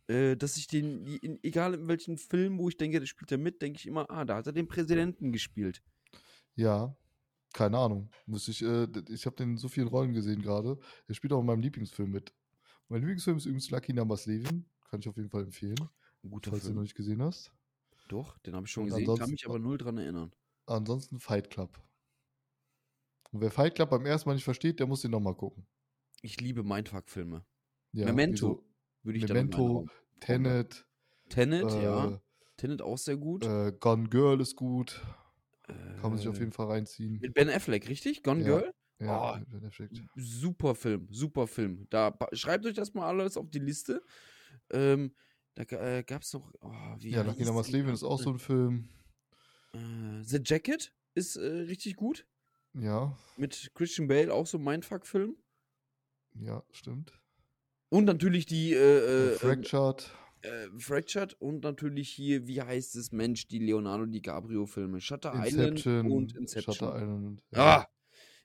äh, 0.09 0.37
dass 0.37 0.57
ich 0.57 0.67
den, 0.67 1.07
in, 1.19 1.39
egal 1.43 1.75
in 1.75 1.89
welchen 1.89 2.17
Film, 2.17 2.59
wo 2.59 2.69
ich 2.69 2.77
denke, 2.77 2.99
der 2.99 3.07
spielt 3.07 3.31
er 3.31 3.39
mit, 3.39 3.61
denke 3.61 3.79
ich 3.79 3.87
immer, 3.87 4.11
ah, 4.11 4.25
da 4.25 4.37
hat 4.37 4.47
er 4.47 4.53
den 4.53 4.69
Präsidenten 4.69 5.33
gespielt. 5.33 5.83
Ja, 6.55 6.97
keine 7.53 7.79
Ahnung. 7.79 8.11
Muss 8.27 8.49
ich 8.49 8.63
äh, 8.63 8.87
ich 9.09 9.27
habe 9.27 9.37
den 9.37 9.53
in 9.53 9.59
so 9.59 9.69
vielen 9.69 9.89
Rollen 9.89 10.13
gesehen 10.13 10.43
gerade. 10.43 10.79
Er 11.09 11.15
spielt 11.15 11.33
auch 11.33 11.41
in 11.41 11.47
meinem 11.47 11.61
Lieblingsfilm 11.61 12.11
mit. 12.11 12.33
Mein 12.89 13.01
Lieblingsfilm 13.01 13.37
ist 13.39 13.47
übrigens 13.47 13.71
Lucky 13.71 13.93
Number 13.93 14.17
Levin. 14.25 14.67
Kann 14.91 15.01
ich 15.01 15.09
auf 15.09 15.17
jeden 15.17 15.31
Fall 15.31 15.43
empfehlen, 15.43 15.91
Ein 16.23 16.31
guter 16.31 16.51
falls 16.51 16.63
du 16.65 16.69
ihn 16.69 16.75
noch 16.75 16.81
Film. 16.81 16.83
nicht 16.85 16.95
gesehen 16.95 17.23
hast. 17.23 17.53
Doch, 18.09 18.39
den 18.39 18.55
habe 18.55 18.67
ich 18.67 18.73
schon 18.73 18.85
Und 18.85 18.91
gesehen, 18.91 19.17
kann 19.17 19.31
mich 19.31 19.47
aber 19.47 19.59
null 19.59 19.79
dran 19.79 19.99
erinnern. 19.99 20.33
Ansonsten 20.67 21.19
Fight 21.19 21.51
Club. 21.51 21.71
Und 23.37 23.43
wer 23.43 23.51
Fight 23.51 23.75
Club 23.75 23.91
beim 23.91 24.07
ersten 24.07 24.31
Mal 24.31 24.35
nicht 24.35 24.45
versteht, 24.45 24.81
der 24.81 24.87
muss 24.87 25.03
den 25.03 25.11
nochmal 25.11 25.35
gucken. 25.35 25.67
Ich 26.23 26.41
liebe 26.41 26.63
Mindfuck-Filme. 26.63 27.45
Ja, 27.93 28.07
Memento. 28.07 28.65
Würde 29.03 29.19
ich 29.19 29.29
Memento, 29.29 29.87
Tenet, 30.21 30.87
Tenet, 31.29 31.71
ja. 31.71 32.13
äh, 32.13 32.19
Tenet 32.57 32.81
auch 32.81 32.97
sehr 32.97 33.19
gut. 33.19 33.45
äh, 33.45 33.73
Gone 33.79 34.09
Girl 34.09 34.41
ist 34.41 34.57
gut. 34.57 35.03
Kann 35.67 36.13
man 36.13 36.17
sich 36.17 36.29
auf 36.29 36.37
Äh, 36.37 36.41
jeden 36.41 36.53
Fall 36.53 36.69
reinziehen. 36.69 37.19
Mit 37.21 37.35
Ben 37.35 37.51
Affleck, 37.51 37.91
richtig? 37.91 38.23
Gone 38.23 38.41
Ja. 38.41 38.47
Girl? 38.47 38.75
Ja, 39.01 39.39
oh. 39.39 39.87
Super 40.15 40.75
Film, 40.75 41.07
super 41.11 41.47
Film. 41.47 41.87
Da 41.91 42.17
schreibt 42.33 42.65
euch 42.65 42.73
das 42.73 42.95
mal 42.95 43.07
alles 43.07 43.37
auf 43.37 43.51
die 43.51 43.59
Liste. 43.59 44.03
Ähm, 44.71 45.15
da 45.57 45.65
äh, 45.65 46.05
gab 46.05 46.23
es 46.23 46.33
noch. 46.33 46.51
Oh, 46.63 46.73
wie 47.01 47.11
ja, 47.11 47.21
Lucky 47.21 47.45
Number 47.45 47.63
die 47.65 47.73
Levin 47.73 47.93
ist 47.93 48.03
auch 48.03 48.19
so 48.19 48.31
ein 48.31 48.39
Film. 48.39 48.89
Äh, 49.75 50.23
The 50.23 50.41
Jacket 50.43 50.95
ist 51.15 51.37
äh, 51.37 51.47
richtig 51.47 51.97
gut. 51.97 52.27
Ja, 52.79 53.17
Mit 53.37 53.71
Christian 53.75 54.07
Bale, 54.09 54.33
auch 54.33 54.47
so 54.47 54.59
ein 54.59 54.65
Mindfuck-Film. 54.65 55.37
ja, 56.35 56.63
stimmt. 56.71 57.13
Und 57.89 58.05
natürlich 58.05 58.47
die 58.47 58.73
äh, 58.73 58.77
Äh, 58.77 59.33
äh, 59.33 59.39
Fractured. 59.39 60.11
äh, 60.43 60.67
Fractured 60.79 61.35
und 61.41 61.63
natürlich 61.65 62.11
hier, 62.11 62.47
wie 62.47 62.61
heißt 62.61 62.97
es, 62.97 63.13
Mensch, 63.13 63.47
die 63.47 63.61
Leonardo 63.61 64.05
DiCaprio-Filme. 64.07 65.01
Shutter 65.01 65.33
Inception. 65.35 65.77
Island 65.77 66.13
und 66.13 66.37
Inception. 66.37 66.75
Shutter 66.75 66.97
Island. 66.97 67.43
Ah! 67.55 67.87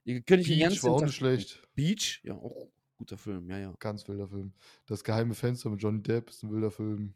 Ihr 0.03 0.21
könnt 0.21 0.45
Beach 0.45 0.59
ganzen 0.59 0.83
war 0.83 0.91
auch 0.93 1.01
nicht 1.03 1.15
schlecht. 1.15 1.61
Beach, 1.75 2.21
ja, 2.23 2.33
auch 2.35 2.69
guter 2.97 3.17
Film, 3.17 3.49
ja, 3.49 3.57
ja. 3.59 3.73
Ganz 3.79 4.07
wilder 4.07 4.27
Film. 4.27 4.53
Das 4.85 5.03
geheime 5.03 5.33
Fenster 5.33 5.69
mit 5.69 5.81
Johnny 5.81 6.01
Depp 6.01 6.29
ist 6.29 6.43
ein 6.43 6.51
wilder 6.51 6.71
Film. 6.71 7.13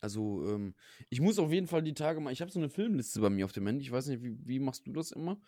Also, 0.00 0.46
ähm, 0.48 0.74
ich 1.10 1.20
muss 1.20 1.38
auf 1.38 1.52
jeden 1.52 1.66
Fall 1.66 1.82
die 1.82 1.94
Tage 1.94 2.20
mal. 2.20 2.32
Ich 2.32 2.40
habe 2.40 2.50
so 2.50 2.58
eine 2.58 2.70
Filmliste 2.70 3.20
bei 3.20 3.30
mir 3.30 3.44
auf 3.44 3.52
dem 3.52 3.66
Handy. 3.66 3.84
Ich 3.84 3.92
weiß 3.92 4.06
nicht, 4.06 4.22
wie, 4.22 4.36
wie 4.46 4.58
machst 4.58 4.86
du 4.86 4.92
das 4.92 5.12
immer? 5.12 5.40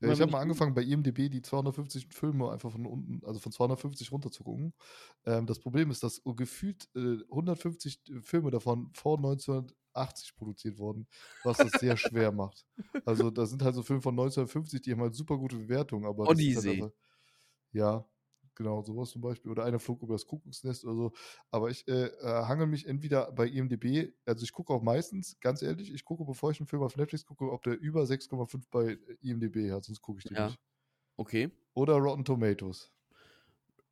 Ja, 0.00 0.12
ich 0.12 0.20
habe 0.20 0.30
mal 0.32 0.40
angefangen 0.40 0.74
bei 0.74 0.82
IMDb 0.82 1.30
die 1.30 1.42
250 1.42 2.08
Filme 2.10 2.50
einfach 2.50 2.72
von 2.72 2.86
unten, 2.86 3.24
also 3.24 3.40
von 3.40 3.52
250 3.52 4.12
runter 4.12 4.30
zu 4.30 4.44
gucken. 4.44 4.74
Ähm, 5.24 5.46
das 5.46 5.58
Problem 5.58 5.90
ist, 5.90 6.02
dass 6.02 6.16
so 6.16 6.34
gefühlt 6.34 6.88
äh, 6.94 7.18
150 7.30 8.00
Filme 8.22 8.50
davon 8.50 8.90
vor 8.94 9.18
1980 9.18 10.36
produziert 10.36 10.78
wurden, 10.78 11.06
was 11.42 11.60
das 11.60 11.78
sehr 11.78 11.96
schwer 11.96 12.32
macht. 12.32 12.66
Also 13.04 13.30
da 13.30 13.46
sind 13.46 13.62
halt 13.62 13.74
so 13.74 13.82
Filme 13.82 14.02
von 14.02 14.14
1950, 14.14 14.82
die 14.82 14.92
haben 14.92 15.00
halt 15.00 15.14
super 15.14 15.38
gute 15.38 15.56
Bewertungen, 15.56 16.06
aber 16.06 16.30
ist 16.30 16.30
Odyssey. 16.30 16.52
Halt 16.54 16.82
einfach, 16.82 16.90
ja, 17.72 18.06
Genau, 18.56 18.82
sowas 18.82 19.10
zum 19.10 19.20
Beispiel. 19.22 19.50
Oder 19.50 19.64
einer 19.64 19.78
flog 19.80 20.02
über 20.02 20.14
das 20.14 20.26
Kuckucksnest 20.26 20.84
oder 20.84 20.94
so. 20.94 21.12
Aber 21.50 21.70
ich 21.70 21.86
äh, 21.88 22.06
äh, 22.06 22.44
hangel 22.46 22.66
mich 22.66 22.86
entweder 22.86 23.32
bei 23.32 23.46
IMDB, 23.48 24.12
also 24.24 24.44
ich 24.44 24.52
gucke 24.52 24.72
auch 24.72 24.82
meistens, 24.82 25.38
ganz 25.40 25.62
ehrlich, 25.62 25.92
ich 25.92 26.04
gucke, 26.04 26.24
bevor 26.24 26.50
ich 26.50 26.60
einen 26.60 26.68
Film 26.68 26.82
auf 26.82 26.96
Netflix 26.96 27.24
gucke, 27.24 27.50
ob 27.50 27.62
der 27.62 27.78
über 27.78 28.06
6,5 28.06 28.68
bei 28.70 28.98
IMDB 29.20 29.70
hat, 29.72 29.84
sonst 29.84 30.00
gucke 30.02 30.18
ich 30.20 30.26
den 30.26 30.36
Ja. 30.36 30.40
nicht. 30.40 30.60
Okay. 31.16 31.50
Oder 31.74 31.98
Rotten 31.98 32.24
Tomatoes. 32.24 32.90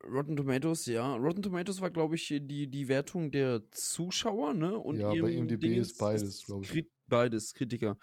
Rotten 0.03 0.35
Tomatoes, 0.35 0.85
ja. 0.87 1.15
Rotten 1.15 1.41
Tomatoes 1.41 1.79
war, 1.81 1.89
glaube 1.89 2.15
ich, 2.15 2.27
die, 2.27 2.67
die 2.69 2.87
Wertung 2.89 3.31
der 3.31 3.69
Zuschauer, 3.71 4.53
ne? 4.53 4.77
Und 4.77 4.97
Ja, 4.97 5.13
bei 5.15 5.31
IMDb 5.31 5.61
Dingens 5.61 5.91
ist 5.91 5.97
beides, 5.97 6.43
glaub 6.45 6.63
ich. 6.63 6.69
Krit 6.69 6.91
beides, 7.07 7.53
Kritiker. 7.53 7.97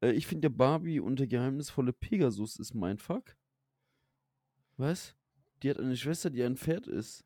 Äh, 0.00 0.12
ich 0.12 0.26
finde, 0.26 0.50
Barbie 0.50 1.00
und 1.00 1.20
der 1.20 1.28
geheimnisvolle 1.28 1.92
Pegasus 1.92 2.58
ist 2.58 2.74
mein 2.74 2.98
Fuck. 2.98 3.36
Was? 4.78 5.15
Die 5.62 5.70
hat 5.70 5.78
eine 5.78 5.96
Schwester, 5.96 6.30
die 6.30 6.42
ein 6.42 6.56
Pferd 6.56 6.86
ist. 6.86 7.24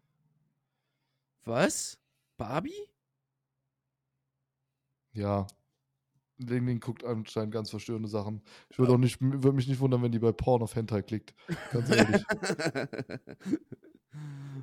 Was? 1.45 1.99
Barbie? 2.37 2.89
Ja. 5.13 5.47
Ling 6.39 6.81
guckt 6.81 7.05
anscheinend 7.05 7.53
ganz 7.53 7.69
verstörende 7.71 8.09
Sachen. 8.09 8.43
Ich 8.71 8.79
würde 8.79 8.93
auch 8.95 8.99
nicht, 8.99 9.21
würde 9.21 9.53
mich 9.53 9.69
nicht 9.69 9.81
wundern, 9.81 10.03
wenn 10.03 10.13
die 10.13 10.19
bei 10.19 10.33
Porn 10.33 10.63
auf 10.63 10.75
Hentai 10.75 11.03
klickt. 11.03 11.35
Ganz 11.71 11.91
ehrlich. 11.91 12.25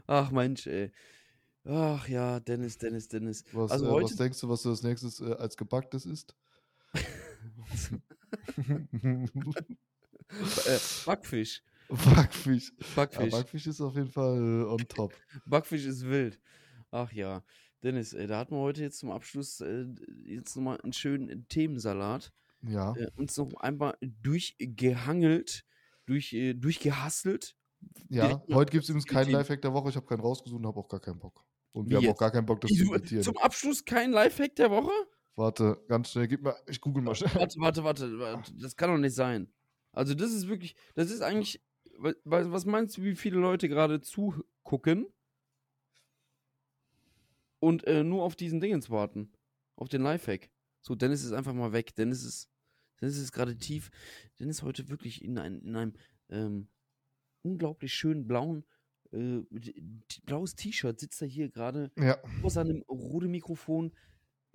Ach 0.07 0.31
Mensch, 0.31 0.65
ey. 0.67 0.91
Ach 1.65 2.07
ja, 2.07 2.39
Dennis, 2.39 2.77
Dennis, 2.77 3.07
Dennis. 3.09 3.43
Was, 3.51 3.71
Also 3.71 3.85
äh, 3.85 3.89
heute- 3.89 4.05
was 4.05 4.15
denkst 4.15 4.39
du, 4.39 4.49
was 4.49 4.63
du 4.63 4.69
als 4.69 4.81
nächstes 4.83 5.19
äh, 5.19 5.33
als 5.33 5.55
gebacktes 5.57 6.05
isst? 6.05 6.35
äh, 8.57 9.27
Backfisch. 11.05 11.61
Backfisch. 11.89 12.71
Ja, 12.77 12.85
Backfisch. 12.95 13.31
Backfisch 13.31 13.67
ist 13.67 13.81
auf 13.81 13.95
jeden 13.95 14.11
Fall 14.11 14.37
äh, 14.37 14.65
on 14.65 14.77
top. 14.87 15.13
Backfisch 15.45 15.85
ist 15.85 16.05
wild. 16.05 16.39
Ach 16.91 17.11
ja. 17.11 17.43
Dennis, 17.83 18.13
ey, 18.13 18.27
da 18.27 18.39
hatten 18.39 18.55
wir 18.55 18.59
heute 18.59 18.81
jetzt 18.81 18.99
zum 18.99 19.11
Abschluss 19.11 19.61
äh, 19.61 19.85
jetzt 20.25 20.55
nochmal 20.55 20.79
einen 20.81 20.93
schönen 20.93 21.47
Themensalat. 21.47 22.31
Ja. 22.63 22.95
Äh, 22.95 23.11
uns 23.15 23.37
noch 23.37 23.53
einmal 23.55 23.97
durchgehangelt, 24.01 25.65
durch, 26.05 26.33
äh, 26.33 26.53
durchgehasselt. 26.53 27.55
Ja, 28.09 28.41
heute 28.51 28.71
gibt 28.71 28.83
es 28.83 28.89
übrigens 28.89 29.05
keinen. 29.05 29.31
Lifehack 29.31 29.61
der 29.61 29.73
Woche. 29.73 29.89
Ich 29.89 29.95
habe 29.95 30.05
keinen 30.05 30.21
rausgesucht 30.21 30.59
und 30.59 30.67
habe 30.67 30.79
auch 30.79 30.89
gar 30.89 30.99
keinen 30.99 31.19
Bock. 31.19 31.45
Und 31.71 31.85
Wie 31.85 31.89
wir 31.91 31.97
haben 31.97 32.03
jetzt? 32.05 32.13
auch 32.15 32.19
gar 32.19 32.31
keinen 32.31 32.45
Bock, 32.45 32.61
das 32.61 32.71
zu 32.71 32.83
imitieren. 32.83 33.21
Zum 33.21 33.37
Abschluss 33.37 33.85
kein 33.85 34.11
Lifehack 34.11 34.55
der 34.55 34.71
Woche? 34.71 34.91
Warte, 35.35 35.79
ganz 35.87 36.11
schnell, 36.11 36.27
gib 36.27 36.41
mal, 36.41 36.55
ich 36.65 36.81
google 36.81 37.03
mal 37.03 37.13
schnell. 37.13 37.35
Warte, 37.35 37.59
warte, 37.59 37.83
warte, 37.83 38.19
warte. 38.19 38.51
Das 38.55 38.75
kann 38.75 38.89
doch 38.89 38.97
nicht 38.97 39.13
sein. 39.13 39.53
Also, 39.91 40.15
das 40.15 40.31
ist 40.31 40.47
wirklich, 40.47 40.75
das 40.95 41.11
ist 41.11 41.21
eigentlich, 41.21 41.63
was 41.97 42.65
meinst 42.65 42.97
du, 42.97 43.03
wie 43.03 43.15
viele 43.15 43.39
Leute 43.39 43.69
gerade 43.69 44.01
zugucken 44.01 45.07
und 47.59 47.85
äh, 47.87 48.03
nur 48.03 48.23
auf 48.23 48.35
diesen 48.35 48.59
Dingens 48.59 48.89
warten? 48.89 49.31
Auf 49.75 49.89
den 49.89 50.01
Lifehack. 50.01 50.49
So, 50.81 50.95
Dennis 50.95 51.23
ist 51.23 51.33
einfach 51.33 51.53
mal 51.53 51.73
weg. 51.73 51.95
Dennis 51.95 52.23
ist, 52.23 52.49
Dennis 53.01 53.17
ist 53.17 53.31
gerade 53.31 53.57
tief. 53.57 53.89
Dennis 54.39 54.57
ist 54.57 54.63
heute 54.63 54.89
wirklich 54.89 55.23
in, 55.23 55.37
ein, 55.37 55.61
in 55.61 55.75
einem 55.75 55.93
ähm, 56.29 56.67
unglaublich 57.43 57.93
schönen 57.93 58.27
blauen, 58.27 58.65
äh, 59.11 59.41
blaues 60.25 60.55
T-Shirt 60.55 60.99
sitzt 60.99 61.21
er 61.21 61.27
hier 61.27 61.49
gerade 61.49 61.91
Ja, 61.97 62.17
vor 62.41 62.49
seinem 62.49 62.83
roten 62.89 63.31
Mikrofon 63.31 63.93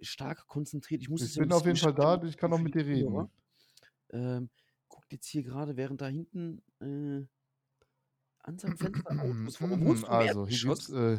stark 0.01 0.47
konzentriert. 0.47 1.03
Ich 1.03 1.09
muss 1.09 1.23
es 1.23 1.31
ich 1.33 1.39
bin 1.39 1.53
auf 1.53 1.65
jeden 1.65 1.79
Fall 1.79 1.95
da, 1.95 2.23
ich 2.23 2.37
kann 2.37 2.53
auch 2.53 2.59
mit 2.61 2.75
dir 2.75 2.87
reden. 2.87 3.31
Ähm, 4.11 4.51
jetzt 5.13 5.27
hier 5.27 5.43
gerade, 5.43 5.77
während 5.77 6.01
da 6.01 6.09
hinten 6.09 6.63
äh, 6.81 7.27
an 8.41 8.59
seinem 8.59 8.77
Fenster 8.77 9.11
Autos 9.21 9.57
vom 9.57 10.05
Also, 10.07 10.47
hier 10.47 10.59
gibt's, 10.59 10.91
äh, 10.91 11.19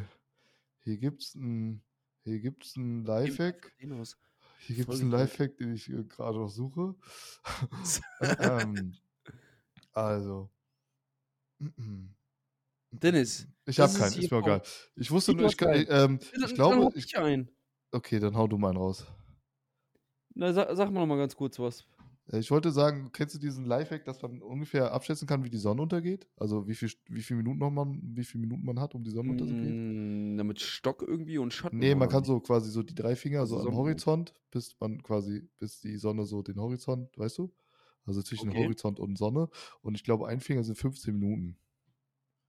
hier 0.84 0.98
gibt's 0.98 1.36
ein, 1.36 1.82
hier 2.24 2.40
gibt's 2.40 2.76
ein 2.76 3.06
Lifehack. 3.06 3.72
Aus. 3.92 4.18
Hier 4.60 4.78
gibt 4.78 4.90
es 4.90 5.00
Folge 5.00 5.02
einen 5.02 5.12
drei. 5.12 5.22
Lifehack, 5.22 5.58
den 5.58 5.74
ich 5.74 5.90
äh, 5.90 6.04
gerade 6.04 6.38
noch 6.38 6.50
suche. 6.50 6.96
ähm, 8.40 8.94
also. 9.94 10.50
Dennis, 12.92 13.48
Ich 13.66 13.80
habe 13.80 13.94
keinen, 13.94 14.14
ist 14.20 14.32
mir 14.32 14.38
egal. 14.40 14.62
Ich 14.96 15.10
wusste 15.12 15.34
nur, 15.34 15.48
ich, 15.48 15.58
kann, 15.58 15.70
keinen. 15.70 15.88
ähm, 15.90 16.20
ich 16.22 16.42
dann 16.42 16.54
glaube, 16.54 16.98
ich, 16.98 17.06
ich 17.06 17.18
ein. 17.18 17.50
okay, 17.92 18.20
dann 18.20 18.36
hau 18.36 18.48
du 18.48 18.58
meinen 18.58 18.78
raus. 18.78 19.06
Na, 20.36 20.52
sag, 20.52 20.76
sag 20.76 20.92
mal 20.92 21.02
noch 21.02 21.08
mal 21.08 21.18
ganz 21.18 21.36
kurz 21.36 21.60
was. 21.60 21.86
Äh, 22.32 22.40
Ich 22.40 22.52
wollte 22.52 22.72
sagen, 22.72 23.12
kennst 23.12 23.36
du 23.36 23.40
diesen 23.40 23.66
Lifehack, 23.66 24.06
dass 24.06 24.22
man 24.22 24.42
ungefähr 24.42 24.92
abschätzen 24.92 25.28
kann, 25.28 25.44
wie 25.44 25.50
die 25.50 25.58
Sonne 25.58 25.82
untergeht? 25.82 26.28
Also 26.38 26.68
wie 26.68 26.76
viel, 26.76 26.92
wie 27.10 27.22
viel 27.22 27.38
Minuten 27.38 27.60
noch 27.60 27.72
man, 27.72 28.00
wie 28.16 28.24
viel 28.24 28.40
Minuten 28.42 28.66
man 28.66 28.80
hat, 28.80 28.96
um 28.96 29.04
die 29.04 29.12
Sonne 29.12 29.32
unterzugehen? 29.32 30.34
Mm, 30.36 30.38
damit 30.38 30.60
Stock 30.62 31.04
irgendwie 31.06 31.38
und 31.38 31.54
Schatten. 31.54 31.78
Nee, 31.78 31.96
man 31.96 32.10
kann 32.10 32.24
so 32.24 32.40
quasi 32.40 32.70
so 32.72 32.84
die 32.84 32.96
drei 32.96 33.16
Finger 33.16 33.42
Also 33.42 33.60
so 33.60 33.68
am. 33.70 33.76
Horizont, 33.76 34.34
bis 34.52 34.76
man 34.80 35.02
quasi, 35.04 35.50
bis 35.60 35.80
die 35.82 35.98
Sonne 35.98 36.26
so 36.26 36.42
den 36.42 36.60
Horizont, 36.60 37.10
weißt 37.18 37.38
du? 37.40 37.52
Also 38.06 38.22
zwischen 38.22 38.50
Okay. 38.50 38.64
Horizont 38.66 39.00
und 39.00 39.18
Sonne. 39.18 39.50
Und 39.82 39.96
ich 39.96 40.04
glaube, 40.04 40.28
ein 40.28 40.40
Finger 40.42 40.64
sind 40.64 40.78
15 40.78 41.18
Minuten. 41.18 41.58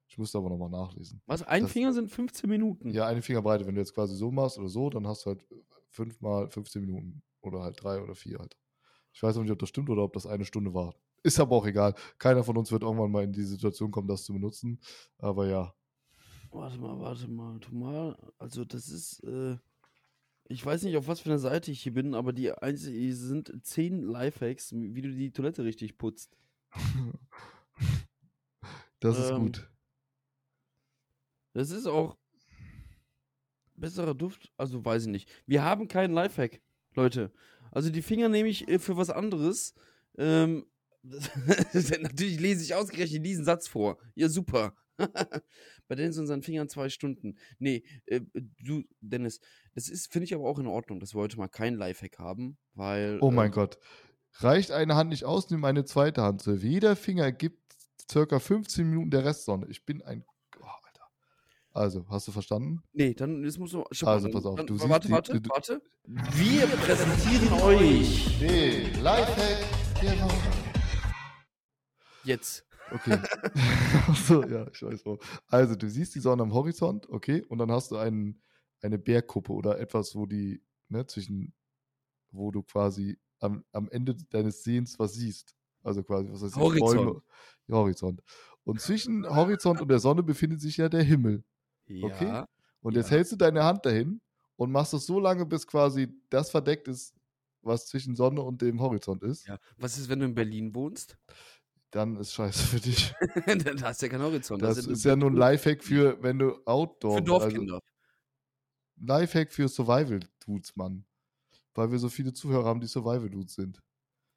Ich 0.07 0.19
musste 0.19 0.39
aber 0.39 0.51
nochmal 0.51 0.71
nachlesen. 0.71 1.23
Was? 1.27 1.43
Ein 1.43 1.63
das- 1.63 1.73
Finger 1.73 1.93
sind 1.93 2.11
15 2.11 2.49
Minuten. 2.51 2.91
Ja, 2.91 3.07
eine 3.07 3.23
Fingerbreite. 3.23 3.67
Wenn 3.67 3.75
du 3.75 3.81
jetzt 3.81 3.95
quasi 3.95 4.15
so 4.17 4.31
machst 4.31 4.59
oder 4.59 4.69
so, 4.69 4.91
dann 4.91 5.07
hast 5.07 5.25
du 5.25 5.31
halt 5.31 5.45
fünf 5.91 6.21
mal 6.21 6.49
15 6.51 6.83
Minuten. 6.83 7.23
Oder 7.41 7.63
halt 7.63 7.83
drei 7.83 8.01
oder 8.03 8.15
vier 8.15 8.39
halt. 8.39 8.57
Ich 9.15 9.23
weiß 9.23 9.37
auch 9.37 9.43
nicht, 9.43 9.53
ob 9.53 9.59
das 9.61 9.69
stimmt 9.69 9.89
oder 9.89 10.03
ob 10.03 10.13
das 10.13 10.27
eine 10.27 10.45
Stunde 10.45 10.75
war. 10.75 10.95
Ist 11.23 11.39
aber 11.41 11.57
auch 11.57 11.67
egal. 11.67 11.95
Keiner 12.19 12.45
von 12.45 12.59
uns 12.59 12.71
wird 12.71 12.83
irgendwann 12.83 13.13
mal 13.13 13.25
in 13.25 13.33
die 13.33 13.45
Situation 13.45 13.91
kommen, 13.91 14.09
das 14.09 14.25
zu 14.25 14.33
benutzen. 14.35 14.81
Aber 15.19 15.47
ja. 15.47 15.73
Warte 16.51 16.79
mal, 16.79 16.99
warte 17.01 17.29
mal, 17.29 17.59
tu 17.61 17.75
mal. 17.75 18.17
Also 18.39 18.65
das 18.65 18.89
ist, 18.89 19.21
äh, 19.25 19.57
ich 20.49 20.65
weiß 20.65 20.83
nicht, 20.83 20.97
auf 20.97 21.09
was 21.09 21.21
für 21.21 21.31
einer 21.31 21.39
Seite 21.39 21.71
ich 21.71 21.83
hier 21.83 21.95
bin, 21.95 22.15
aber 22.15 22.33
die 22.33 22.53
einzige, 22.53 22.97
hier 22.99 23.17
sind 23.17 23.53
zehn 23.65 24.03
Lifehacks, 24.03 24.73
wie 24.75 25.01
du 25.03 25.11
die 25.11 25.33
Toilette 25.33 25.65
richtig 25.65 25.97
putzt. 25.97 26.37
Das 29.01 29.19
ist 29.19 29.31
Ähm, 29.31 29.39
gut. 29.43 29.71
Das 31.53 31.71
ist 31.71 31.87
auch 31.87 32.17
besserer 33.77 34.15
Duft, 34.15 34.51
also 34.57 34.83
weiß 34.83 35.03
ich 35.03 35.09
nicht. 35.09 35.31
Wir 35.47 35.63
haben 35.63 35.89
keinen 35.89 36.15
Lifehack, 36.15 36.63
Leute. 36.95 37.31
Also 37.75 37.91
die 37.91 38.03
Finger 38.03 38.29
nehme 38.29 38.49
ich 38.49 38.69
äh, 38.69 38.79
für 38.79 38.97
was 38.97 39.11
anderes. 39.11 39.75
Ähm, 40.17 40.65
natürlich 41.05 42.41
lese 42.41 42.63
ich 42.63 42.75
ausgerechnet 42.75 43.27
diesen 43.27 43.45
Satz 43.45 43.69
vor. 43.69 43.99
Ja, 44.15 44.29
super. 44.29 44.75
Bei 45.89 45.97
Dennis 45.97 46.19
und 46.19 46.29
seinen 46.29 46.43
Fingern 46.43 46.69
zwei 46.69 46.89
Stunden. 46.89 47.37
Nee, 47.59 47.83
äh, 48.07 48.21
du, 48.63 48.85
Dennis, 49.01 49.41
das 49.75 49.89
ist, 49.89 50.11
finde 50.13 50.25
ich 50.25 50.35
aber 50.35 50.49
auch 50.49 50.59
in 50.59 50.67
Ordnung, 50.67 51.01
dass 51.01 51.15
wir 51.15 51.21
heute 51.21 51.37
mal 51.37 51.49
keinen 51.49 51.77
Lifehack 51.77 52.19
haben, 52.19 52.57
weil. 52.75 53.19
Oh 53.21 53.31
mein 53.31 53.47
ähm, 53.47 53.53
Gott. 53.53 53.79
Reicht 54.39 54.71
eine 54.71 54.97
Hand 54.97 55.11
nicht 55.11 55.25
aus, 55.25 55.51
nimm 55.51 55.65
eine 55.65 55.85
zweite 55.85 56.23
Hand. 56.23 56.43
So, 56.43 56.55
jeder 56.55 56.97
Finger 56.97 57.31
gibt 57.31 57.61
circa 58.11 58.39
15 58.39 58.89
Minuten 58.89 59.11
der 59.11 59.25
Restsonne. 59.25 59.67
Ich 59.69 59.85
bin 59.85 60.03
ein. 60.03 60.25
Also, 61.77 62.07
hast 62.09 62.29
du 62.29 62.33
verstanden? 62.33 62.83
Nee, 62.93 63.15
dann 63.15 63.43
das 63.43 63.59
muss 63.59 63.73
noch. 63.73 63.87
stopp 63.91 64.09
Also, 64.11 64.29
mal, 64.29 64.33
pass 64.35 64.47
auf, 64.47 64.55
Dann, 64.57 64.67
du 64.69 64.79
warte, 64.89 65.09
siehst 65.09 65.09
die- 65.09 65.13
warte, 65.13 65.41
du- 65.41 65.51
warte. 65.51 65.83
Wir 66.05 66.67
präsentieren 66.87 67.53
euch 67.63 68.39
Den 68.39 69.03
Lifehack 69.03 70.01
der 70.01 70.21
Woche. 70.23 70.53
jetzt. 72.23 72.65
Okay. 72.93 73.19
Achso, 74.09 74.45
ja, 74.47 74.69
ich 74.73 74.83
weiß 74.83 75.05
wo. 75.05 75.19
Also, 75.49 75.75
du 75.75 75.89
siehst 75.91 76.15
die 76.15 76.21
Sonne 76.21 76.43
am 76.45 76.53
Horizont, 76.55 77.09
okay, 77.09 77.43
und 77.49 77.59
dann 77.59 77.73
hast 77.73 77.91
du 77.91 77.97
einen, 77.97 78.41
eine 78.81 78.99
Bergkuppe 78.99 79.53
oder 79.53 79.81
etwas, 79.81 80.15
wo 80.15 80.27
die, 80.27 80.63
ne, 80.89 81.05
zwischen, 81.07 81.53
wo 82.31 82.53
du 82.53 82.63
quasi 82.63 83.19
am, 83.41 83.65
am 83.73 83.89
Ende 83.91 84.15
deines 84.31 84.63
Sehens 84.63 84.97
was 85.01 85.15
siehst. 85.15 85.57
Also 85.83 86.05
quasi, 86.05 86.31
was 86.31 86.41
heißt 86.43 86.55
Horizont. 86.57 87.21
Horizont. 87.69 88.23
Und 88.63 88.81
zwischen 88.81 89.29
Horizont 89.29 89.81
und 89.81 89.89
der 89.89 89.99
Sonne 89.99 90.23
befindet 90.23 90.61
sich 90.61 90.77
ja 90.77 90.89
der 90.89 91.03
Himmel. 91.03 91.43
Okay. 91.89 92.27
Ja. 92.27 92.47
Und 92.81 92.95
jetzt 92.97 93.11
Ja. 93.11 93.17
hältst 93.17 93.33
du 93.33 93.37
deine 93.37 93.65
Hand 93.65 93.85
dahin 93.87 94.21
und 94.57 94.71
machst 94.73 94.95
es 94.95 95.07
so 95.07 95.19
lange, 95.21 95.47
bis 95.47 95.67
quasi 95.67 96.09
das 96.31 96.51
verdeckt 96.51 96.89
ist, 96.89 97.15
was 97.63 97.87
zwischen 97.87 98.15
Sonne 98.15 98.43
und 98.43 98.61
dem 98.63 98.81
Horizont 98.81 99.23
ist. 99.23 99.47
ja. 99.47 99.59
Was 99.79 99.97
ist, 99.99 100.09
wenn 100.09 100.21
du 100.21 100.27
in 100.27 100.35
Berlin 100.35 100.75
wohnst? 100.75 101.17
Dann 101.91 102.17
ist 102.17 102.33
scheiße 102.35 102.63
für 102.67 102.81
dich. 102.81 103.15
Dann 103.47 103.83
hast 103.83 104.03
du 104.03 104.07
ja 104.07 104.11
keinen 104.13 104.23
Horizont. 104.25 104.61
Das 104.63 104.79
ist 104.79 104.87
ist 104.89 105.05
ja 105.05 105.15
nur 105.17 105.31
ein 105.31 105.37
Lifehack 105.37 105.83
für, 105.85 106.21
wenn 106.23 106.39
du 106.41 106.57
Outdoor 106.67 107.13
für 107.13 107.19
Also, 107.23 107.25
Dorfkinder. 107.39 107.81
Lifehack 108.97 109.53
für 109.53 109.69
Survival-Dudes, 109.69 110.77
Mann. 110.77 111.05
Weil 111.75 111.91
wir 111.91 111.99
so 111.99 112.09
viele 112.09 112.33
Zuhörer 112.33 112.65
haben, 112.67 112.81
die 112.81 112.87
Survival-Dudes 112.87 113.55
sind. 113.55 113.81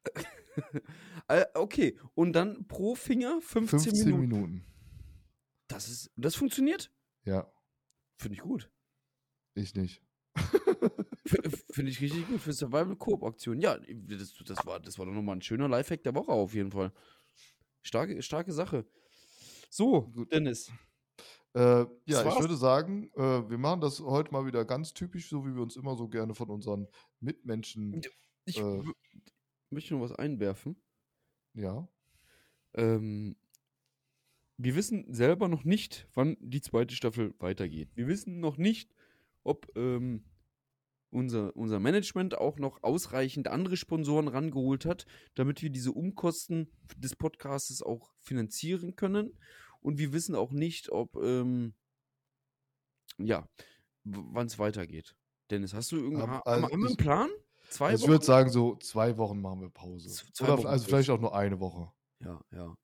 äh, 1.28 1.44
okay, 1.54 1.98
und 2.14 2.32
dann 2.32 2.66
pro 2.66 2.94
Finger 2.94 3.40
15, 3.40 3.80
15 3.80 4.04
Minuten. 4.04 4.20
Minuten. 4.20 4.64
Das, 5.68 5.88
ist, 5.88 6.10
das 6.16 6.34
funktioniert? 6.34 6.90
Ja, 7.28 7.52
Finde 8.16 8.36
ich 8.36 8.40
gut. 8.40 8.70
ich 9.54 9.74
nicht. 9.74 10.02
Finde 11.70 11.90
ich 11.90 12.00
richtig 12.00 12.26
gut 12.26 12.40
für 12.40 12.52
Survival-Koop-Aktion. 12.54 13.60
Ja, 13.60 13.76
das, 13.78 14.34
das, 14.46 14.64
war, 14.64 14.80
das 14.80 14.98
war 14.98 15.04
doch 15.04 15.12
nochmal 15.12 15.36
ein 15.36 15.42
schöner 15.42 15.68
Lifehack 15.68 16.02
der 16.02 16.14
Woche 16.14 16.32
auf 16.32 16.54
jeden 16.54 16.70
Fall. 16.70 16.90
Starke, 17.82 18.22
starke 18.22 18.52
Sache. 18.52 18.86
So, 19.68 20.02
Gut. 20.10 20.32
Dennis. 20.32 20.70
Äh, 21.54 21.84
ja, 22.06 22.26
ich 22.28 22.40
würde 22.40 22.56
sagen, 22.56 23.10
äh, 23.14 23.48
wir 23.50 23.58
machen 23.58 23.82
das 23.82 24.00
heute 24.00 24.32
mal 24.32 24.46
wieder 24.46 24.64
ganz 24.64 24.94
typisch, 24.94 25.28
so 25.28 25.44
wie 25.46 25.54
wir 25.54 25.60
uns 25.62 25.76
immer 25.76 25.96
so 25.96 26.08
gerne 26.08 26.34
von 26.34 26.48
unseren 26.48 26.88
Mitmenschen, 27.20 28.00
Ich 28.46 28.58
Äh. 28.58 28.82
möchte 29.70 29.94
noch 29.94 30.00
was 30.00 30.12
einwerfen. 30.12 30.80
ja. 31.54 31.86
Ähm, 32.74 33.36
wir 34.58 34.74
wissen 34.74 35.12
selber 35.12 35.48
noch 35.48 35.64
nicht, 35.64 36.08
wann 36.14 36.36
die 36.40 36.60
zweite 36.60 36.94
Staffel 36.94 37.34
weitergeht. 37.38 37.90
Wir 37.94 38.08
wissen 38.08 38.40
noch 38.40 38.56
nicht, 38.56 38.90
ob 39.44 39.70
ähm, 39.76 40.24
unser, 41.10 41.56
unser 41.56 41.78
Management 41.78 42.36
auch 42.36 42.58
noch 42.58 42.82
ausreichend 42.82 43.48
andere 43.48 43.76
Sponsoren 43.76 44.28
rangeholt 44.28 44.84
hat, 44.84 45.06
damit 45.34 45.62
wir 45.62 45.70
diese 45.70 45.92
Umkosten 45.92 46.70
des 46.96 47.16
Podcasts 47.16 47.82
auch 47.82 48.12
finanzieren 48.20 48.96
können. 48.96 49.38
Und 49.80 49.98
wir 49.98 50.12
wissen 50.12 50.34
auch 50.34 50.50
nicht, 50.50 50.90
ob, 50.90 51.16
ähm, 51.22 51.74
ja, 53.16 53.48
wann 54.04 54.48
es 54.48 54.58
weitergeht. 54.58 55.14
Dennis, 55.50 55.72
hast 55.72 55.92
du 55.92 55.96
irgendeinen 55.96 56.42
also 56.44 56.68
ich- 56.88 56.96
Plan? 56.98 57.30
Zwei 57.70 57.90
Also 57.90 58.04
ich 58.06 58.10
würde 58.10 58.24
sagen, 58.24 58.50
so 58.50 58.76
zwei 58.76 59.16
Wochen 59.18 59.40
machen 59.40 59.60
wir 59.60 59.70
Pause. 59.70 60.08
Zwei 60.08 60.46
Oder 60.46 60.58
Wochen 60.58 60.66
also 60.66 60.86
vielleicht 60.86 61.10
auch 61.10 61.20
nur 61.20 61.34
eine 61.34 61.60
Woche. 61.60 61.92
Ja, 62.20 62.40
ja. 62.50 62.74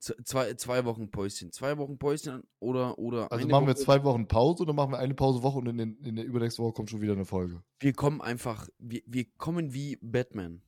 Zwei, 0.00 0.54
zwei 0.54 0.84
Wochen 0.84 1.10
Päuschen. 1.10 1.50
Zwei 1.50 1.76
Wochen 1.76 1.98
Päuschen 1.98 2.44
oder, 2.60 2.98
oder 2.98 3.32
Also 3.32 3.48
machen 3.48 3.66
wir 3.66 3.74
Woche. 3.74 3.82
zwei 3.82 4.04
Wochen 4.04 4.28
Pause 4.28 4.62
oder 4.62 4.72
machen 4.72 4.92
wir 4.92 4.98
eine 4.98 5.14
Pause 5.14 5.42
Woche 5.42 5.58
und 5.58 5.66
in, 5.66 5.78
den, 5.78 5.96
in 6.04 6.14
der 6.14 6.24
übernächsten 6.24 6.64
Woche 6.64 6.74
kommt 6.74 6.90
schon 6.90 7.00
wieder 7.00 7.14
eine 7.14 7.24
Folge. 7.24 7.62
Wir 7.80 7.92
kommen 7.92 8.20
einfach, 8.20 8.68
wir, 8.78 9.02
wir 9.06 9.24
kommen 9.38 9.74
wie 9.74 9.98
Batman. 10.00 10.62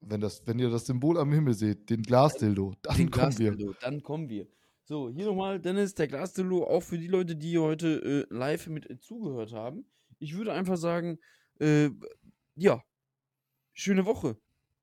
Wenn, 0.00 0.20
das, 0.20 0.44
wenn 0.46 0.58
ihr 0.58 0.70
das 0.70 0.86
Symbol 0.86 1.18
am 1.18 1.32
Himmel 1.32 1.54
seht, 1.54 1.88
den 1.90 2.02
Glasdildo, 2.02 2.74
dann 2.82 2.96
Den 2.96 3.10
kommen 3.10 3.38
wir. 3.38 3.50
Glasdildo, 3.52 3.74
Dann 3.80 4.02
kommen 4.02 4.28
wir. 4.28 4.48
So, 4.84 5.08
hier 5.10 5.26
nochmal, 5.26 5.60
Dennis, 5.60 5.94
der 5.94 6.08
Glasdildo, 6.08 6.64
auch 6.64 6.82
für 6.82 6.98
die 6.98 7.08
Leute, 7.08 7.36
die 7.36 7.58
heute 7.58 8.26
äh, 8.30 8.34
live 8.34 8.68
mit 8.68 8.88
äh, 8.88 8.98
zugehört 8.98 9.52
haben. 9.52 9.84
Ich 10.18 10.36
würde 10.36 10.52
einfach 10.52 10.76
sagen, 10.76 11.18
äh, 11.60 11.90
ja, 12.54 12.82
schöne 13.72 14.06
Woche, 14.06 14.36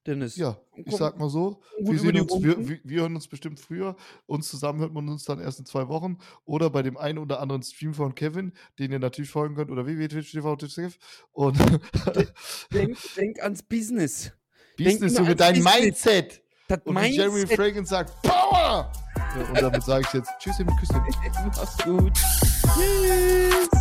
Dennis. 0.06 0.36
Ja, 0.36 0.58
Komm, 0.72 0.84
ich 0.86 0.96
sag 0.96 1.18
mal 1.18 1.30
so, 1.30 1.62
wir, 1.80 2.00
sehen 2.00 2.20
uns, 2.20 2.44
wir, 2.44 2.80
wir, 2.84 3.02
hören 3.02 3.16
uns 3.16 3.28
bestimmt 3.28 3.60
früher. 3.60 3.96
Uns 4.28 4.50
zusammen 4.50 4.80
hört 4.80 4.94
man 4.94 5.10
uns 5.10 5.26
dann 5.26 5.40
erst 5.40 5.60
in 5.60 5.66
zwei 5.66 5.88
Wochen. 5.88 6.18
Oder 6.46 6.70
bei 6.70 6.84
dem 6.84 6.98
einen 6.98 7.18
oder 7.18 7.40
anderen 7.40 7.64
Stream 7.64 7.94
von 7.94 8.14
Kevin, 8.14 8.54
den 8.78 8.92
ihr 8.92 9.00
natürlich 9.00 9.32
folgen 9.32 9.56
könnt. 9.56 9.72
Oder 9.72 9.86
www.twitch.tv. 9.86 10.98
Und 11.32 11.58
denk, 12.74 12.98
denk 13.16 13.42
ans 13.42 13.64
Business. 13.64 14.32
Business, 14.78 15.14
immer 15.14 15.22
Junge, 15.22 15.36
dein 15.36 15.56
Business. 15.56 15.74
Mindset. 15.76 16.42
Das 16.68 16.80
Und 16.84 17.02
wie 17.02 17.16
Jeremy 17.16 17.38
Mindset. 17.40 17.58
Fragrance 17.58 17.90
sagt, 17.90 18.22
Power! 18.22 18.92
Und 19.50 19.62
damit 19.62 19.84
sage 19.84 20.06
ich 20.08 20.14
jetzt 20.14 20.32
Tschüss, 20.40 20.60
mit 20.60 20.70
Küsschen. 20.80 21.02
Mach's 21.46 21.78
gut. 21.84 22.14
Tschüss. 22.14 23.75